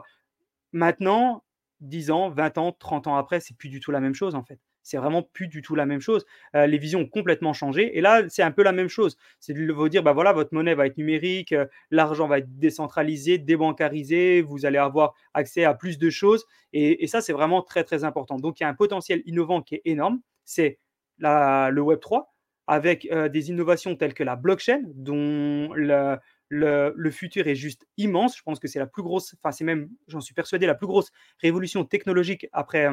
Maintenant, 0.74 1.46
10 1.80 2.12
ans, 2.12 2.30
20 2.30 2.58
ans, 2.58 2.72
30 2.74 3.08
ans 3.08 3.16
après, 3.16 3.40
c'est 3.40 3.56
plus 3.56 3.70
du 3.70 3.80
tout 3.80 3.92
la 3.92 4.02
même 4.02 4.14
chose 4.14 4.36
en 4.36 4.44
fait 4.44 4.60
c'est 4.84 4.98
vraiment 4.98 5.24
plus 5.24 5.48
du 5.48 5.62
tout 5.62 5.76
la 5.76 5.86
même 5.86 6.02
chose. 6.02 6.26
Euh, 6.56 6.68
les 6.68 6.78
visions 6.78 7.02
ont 7.02 7.08
complètement 7.08 7.54
changé. 7.54 7.98
Et 7.98 8.02
là, 8.02 8.24
c'est 8.30 8.44
un 8.44 8.52
peu 8.52 8.64
la 8.64 8.72
même 8.72 8.88
chose. 8.88 9.18
C'est 9.40 9.54
de 9.54 9.72
vous 9.72 9.90
dire, 9.90 10.04
bah 10.04 10.14
voilà, 10.14 10.34
votre 10.34 10.54
monnaie 10.54 10.76
va 10.76 10.88
être 10.88 10.98
numérique, 10.98 11.54
euh, 11.54 11.66
l'argent 11.90 12.28
va 12.28 12.40
être 12.40 12.58
décentralisé, 12.58 13.38
débancarisé, 13.38 14.42
vous 14.42 14.66
allez 14.66 14.78
avoir 14.78 15.14
accès 15.34 15.64
à 15.64 15.74
plus 15.74 15.98
de 15.98 16.10
choses. 16.10 16.46
Et, 16.74 17.06
ça, 17.08 17.22
c'est 17.22 17.34
vraiment 17.34 17.62
très, 17.62 17.84
très 17.84 18.04
important. 18.04 18.38
Donc, 18.38 18.60
il 18.60 18.64
y 18.64 18.66
a 18.66 18.70
un 18.70 18.74
potentiel 18.74 19.22
innovant 19.26 19.62
qui 19.62 19.76
est 19.76 19.82
énorme. 19.86 20.22
C'est 20.46 20.80
le 21.20 21.80
Web 21.82 22.00
3 22.00 22.34
avec 22.68 23.08
euh, 23.12 23.28
des 23.28 23.50
innovations 23.50 23.96
telles 23.98 24.14
que 24.14 24.24
la 24.24 24.38
blockchain, 24.38 24.82
dont 24.96 25.74
le, 25.74 26.18
le, 26.48 27.12
futur 27.12 27.48
est 27.48 27.56
juste 27.56 27.86
immense. 27.98 28.38
Je 28.38 28.44
pense 28.44 28.60
que 28.60 28.68
c'est 28.70 28.80
la 28.80 28.88
plus 28.88 29.04
grosse, 29.04 29.36
enfin, 29.42 29.52
c'est 29.52 29.66
même, 29.66 29.90
j'en 30.08 30.22
suis 30.22 30.34
persuadé, 30.34 30.66
la 30.66 30.76
plus 30.76 30.88
grosse 30.88 31.12
révolution 31.42 31.84
technologique 31.84 32.48
après 32.54 32.88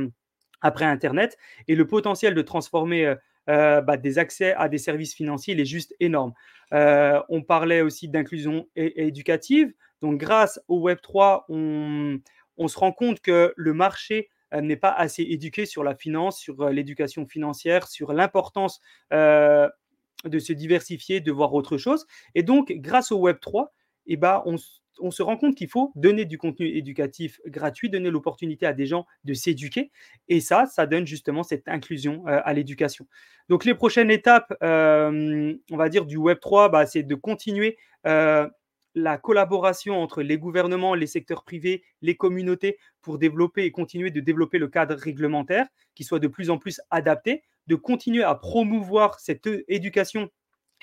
après 0.61 0.85
Internet. 0.85 1.37
Et 1.67 1.75
le 1.75 1.87
potentiel 1.87 2.35
de 2.35 2.43
transformer 2.43 3.07
euh, 3.07 3.15
euh, 3.49 3.81
bah, 3.81 3.97
des 3.97 4.19
accès 4.19 4.55
à 4.55 4.69
des 4.69 4.79
services 4.79 5.15
financiers, 5.15 5.55
il 5.55 5.61
est 5.61 5.65
juste 5.65 5.95
énorme. 6.01 6.33
Euh, 6.75 7.21
on 7.29 7.43
parlait 7.43 7.81
aussi 7.81 8.09
d'inclusion 8.09 8.69
éducative. 8.77 9.73
Donc 10.03 10.19
grâce 10.19 10.61
au 10.69 10.87
Web3, 10.89 11.45
on, 11.49 12.69
se 12.69 12.79
rend 12.79 12.93
compte 12.93 13.21
que 13.21 13.53
le 13.57 13.73
marché 13.73 14.29
n'est 14.53 14.77
pas 14.77 14.93
assez 14.93 15.23
éduqué 15.23 15.67
sur 15.67 15.83
la 15.83 15.95
finance, 15.95 16.39
sur 16.39 16.69
l'éducation 16.71 17.27
financière, 17.27 17.89
sur 17.89 18.13
l'importance 18.13 18.81
de 19.11 20.39
se 20.39 20.53
diversifier, 20.53 21.21
de 21.21 21.33
voir 21.33 21.55
autre 21.55 21.79
chose. 21.79 22.07
Et 22.35 22.43
donc, 22.43 22.73
grâce 22.77 23.13
au 23.13 23.27
Web3, 23.27 23.69
eh 24.07 24.17
ben, 24.17 24.43
on, 24.47 24.57
on 25.01 25.11
se 25.11 25.23
rend 25.23 25.37
compte 25.37 25.55
qu'il 25.55 25.69
faut 25.69 25.93
donner 25.95 26.25
du 26.25 26.39
contenu 26.39 26.67
éducatif 26.67 27.41
gratuit, 27.47 27.91
donner 27.91 28.11
l'opportunité 28.11 28.67
à 28.67 28.73
des 28.73 28.87
gens 28.87 29.07
de 29.25 29.35
s'éduquer. 29.35 29.91
Et 30.29 30.41
ça, 30.41 30.67
ça 30.67 30.87
donne 30.87 31.07
justement 31.07 31.43
cette 31.43 31.69
inclusion 31.69 32.27
euh, 32.27 32.41
à 32.45 32.53
l'éducation. 32.53 33.07
Donc 33.49 33.65
les 33.65 33.75
prochaines 33.75 34.11
étapes, 34.11 34.55
euh, 34.63 35.55
on 35.71 35.77
va 35.77 35.89
dire, 35.89 36.07
du 36.07 36.17
Web 36.17 36.39
3, 36.41 36.69
bah, 36.69 36.87
c'est 36.87 37.03
de 37.03 37.15
continuer 37.15 37.77
euh, 38.07 38.49
la 38.95 39.19
collaboration 39.19 40.01
entre 40.03 40.23
les 40.23 40.39
gouvernements, 40.39 40.95
les 40.95 41.07
secteurs 41.07 41.45
privés, 41.45 41.83
les 42.03 42.17
communautés 42.17 42.79
pour 43.01 43.19
développer 43.19 43.65
et 43.65 43.71
continuer 43.71 44.11
de 44.11 44.21
développer 44.21 44.59
le 44.59 44.69
cadre 44.69 44.95
réglementaire 44.95 45.67
qui 45.95 46.05
soit 46.05 46.19
de 46.19 46.29
plus 46.29 46.51
en 46.51 46.59
plus 46.59 46.81
adapté, 46.91 47.45
de 47.67 47.75
continuer 47.75 48.25
à 48.25 48.35
promouvoir 48.35 49.21
cette 49.21 49.49
éducation 49.69 50.31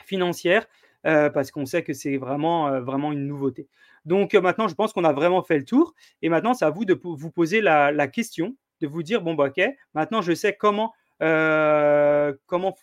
financière 0.06 0.68
euh, 1.06 1.30
parce 1.30 1.52
qu'on 1.52 1.66
sait 1.66 1.84
que 1.84 1.94
c'est 1.94 2.18
vraiment, 2.18 2.68
euh, 2.68 2.82
vraiment 2.82 3.12
une 3.12 3.28
nouveauté. 3.28 3.68
Donc 4.06 4.34
euh, 4.34 4.42
maintenant, 4.42 4.68
je 4.68 4.74
pense 4.74 4.92
qu'on 4.92 5.04
a 5.04 5.14
vraiment 5.14 5.44
fait 5.44 5.58
le 5.58 5.66
tour. 5.66 5.94
Et 6.22 6.30
maintenant, 6.30 6.54
c'est 6.54 6.66
à 6.66 6.72
vous 6.72 6.86
de 6.86 7.00
vous 7.04 7.32
poser 7.32 7.62
la, 7.62 8.08
question, 8.08 8.56
de 8.82 8.88
vous 8.88 9.04
dire, 9.04 9.22
bon, 9.22 9.36
bah, 9.36 9.48
ok, 9.48 9.64
maintenant 9.94 10.22
je 10.22 10.34
sais 10.34 10.56
comment, 10.56 10.94
comment, 11.20 12.76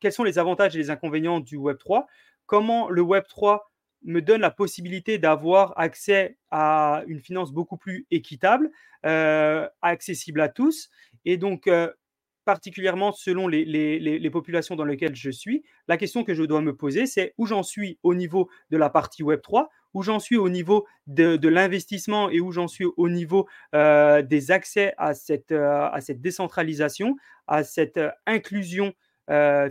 quels 0.00 0.12
sont 0.12 0.24
les 0.24 0.38
avantages 0.38 0.76
et 0.76 0.78
les 0.78 0.90
inconvénients 0.90 1.40
du 1.40 1.56
Web 1.56 1.78
3, 1.78 2.06
comment 2.46 2.88
le 2.88 3.02
Web 3.02 3.24
3 3.28 3.70
me 4.04 4.20
donne 4.22 4.40
la 4.40 4.50
possibilité 4.50 5.18
d'avoir 5.18 5.76
accès 5.76 6.38
à 6.50 7.02
une 7.08 7.20
finance 7.20 7.52
beaucoup 7.52 7.76
plus 7.76 8.06
équitable, 8.12 8.70
accessible 9.02 10.40
à 10.40 10.48
tous. 10.48 10.90
Et 11.24 11.36
donc, 11.36 11.68
particulièrement 12.46 13.12
selon 13.12 13.48
les, 13.48 14.30
populations 14.30 14.76
dans 14.76 14.84
lesquelles 14.84 15.16
je 15.16 15.30
suis, 15.30 15.64
la 15.88 15.98
question 15.98 16.24
que 16.24 16.32
je 16.32 16.44
dois 16.44 16.62
me 16.62 16.74
poser, 16.74 17.04
c'est 17.06 17.34
où 17.36 17.44
j'en 17.44 17.64
suis 17.64 17.98
au 18.02 18.14
niveau 18.14 18.48
de 18.70 18.76
la 18.76 18.88
partie 18.88 19.24
Web 19.24 19.42
3, 19.42 19.68
où 19.92 20.02
j'en 20.02 20.20
suis 20.20 20.36
au 20.36 20.48
niveau 20.48 20.86
de, 21.08 21.48
l'investissement 21.48 22.30
et 22.30 22.40
où 22.40 22.52
j'en 22.52 22.68
suis 22.68 22.86
au 22.96 23.08
niveau 23.08 23.48
euh, 23.74 24.22
des 24.22 24.52
accès 24.52 24.94
à 24.96 25.12
cette, 25.12 25.52
euh, 25.52 25.88
à 25.90 26.00
cette 26.00 26.20
décentralisation, 26.20 27.16
à 27.46 27.64
cette 27.64 27.98
euh, 27.98 28.10
inclusion 28.26 28.94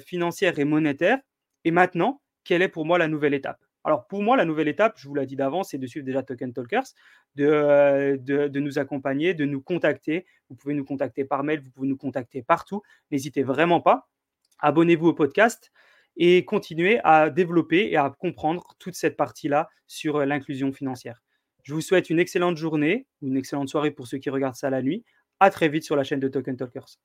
financière 0.06 0.60
et 0.60 0.66
monétaire. 0.66 1.18
Et 1.64 1.72
maintenant, 1.72 2.20
quelle 2.44 2.62
est 2.62 2.68
pour 2.68 2.86
moi 2.86 2.98
la 2.98 3.08
nouvelle 3.08 3.34
étape? 3.34 3.65
Alors 3.86 4.08
pour 4.08 4.24
moi, 4.24 4.36
la 4.36 4.46
nouvelle 4.46 4.68
étape, 4.68 4.96
je 4.98 5.08
vous 5.08 5.14
l'ai 5.14 5.28
dit 5.28 5.36
d'avance, 5.36 5.70
c'est 5.70 5.78
de 5.78 5.86
suivre 5.86 6.06
déjà 6.06 6.24
Token 6.24 6.52
Talkers, 6.54 6.88
de, 7.36 7.46
euh, 7.46 8.18
de, 8.18 8.60
nous 8.60 8.80
accompagner, 8.80 9.36
de 9.36 9.46
nous 9.46 9.62
contacter. 9.62 10.26
Vous 10.50 10.56
pouvez 10.56 10.74
nous 10.74 10.84
contacter 10.84 11.24
par 11.24 11.44
mail, 11.44 11.62
vous 11.62 11.70
pouvez 11.70 11.88
nous 11.88 11.98
contacter 11.98 12.42
partout. 12.42 12.82
N'hésitez 13.12 13.44
vraiment 13.44 13.82
pas. 13.82 14.10
Abonnez-vous 14.60 15.10
au 15.10 15.14
podcast 15.14 15.72
et 16.18 16.46
continuez 16.46 17.00
à 17.04 17.30
développer 17.30 17.92
et 17.92 17.98
à 17.98 18.10
comprendre 18.10 18.76
toute 18.80 18.96
cette 18.96 19.18
partie-là 19.18 19.70
sur 19.86 20.18
euh, 20.18 20.26
l'inclusion 20.26 20.74
financière. 20.74 21.22
Je 21.62 21.76
vous 21.76 21.82
souhaite 21.82 22.10
une 22.10 22.20
excellente 22.20 22.58
journée 22.58 23.06
ou 23.22 23.28
une 23.28 23.38
excellente 23.38 23.70
soirée 23.70 23.92
pour 23.92 24.08
ceux 24.08 24.18
qui 24.18 24.32
regardent 24.32 24.56
ça 24.56 24.72
la 24.72 24.82
nuit. 24.82 25.06
À 25.40 25.52
très 25.52 25.70
vite 25.70 25.84
sur 25.84 25.96
la 25.96 26.04
chaîne 26.04 26.20
de 26.20 26.28
Token 26.28 26.58
Talkers. 26.58 26.98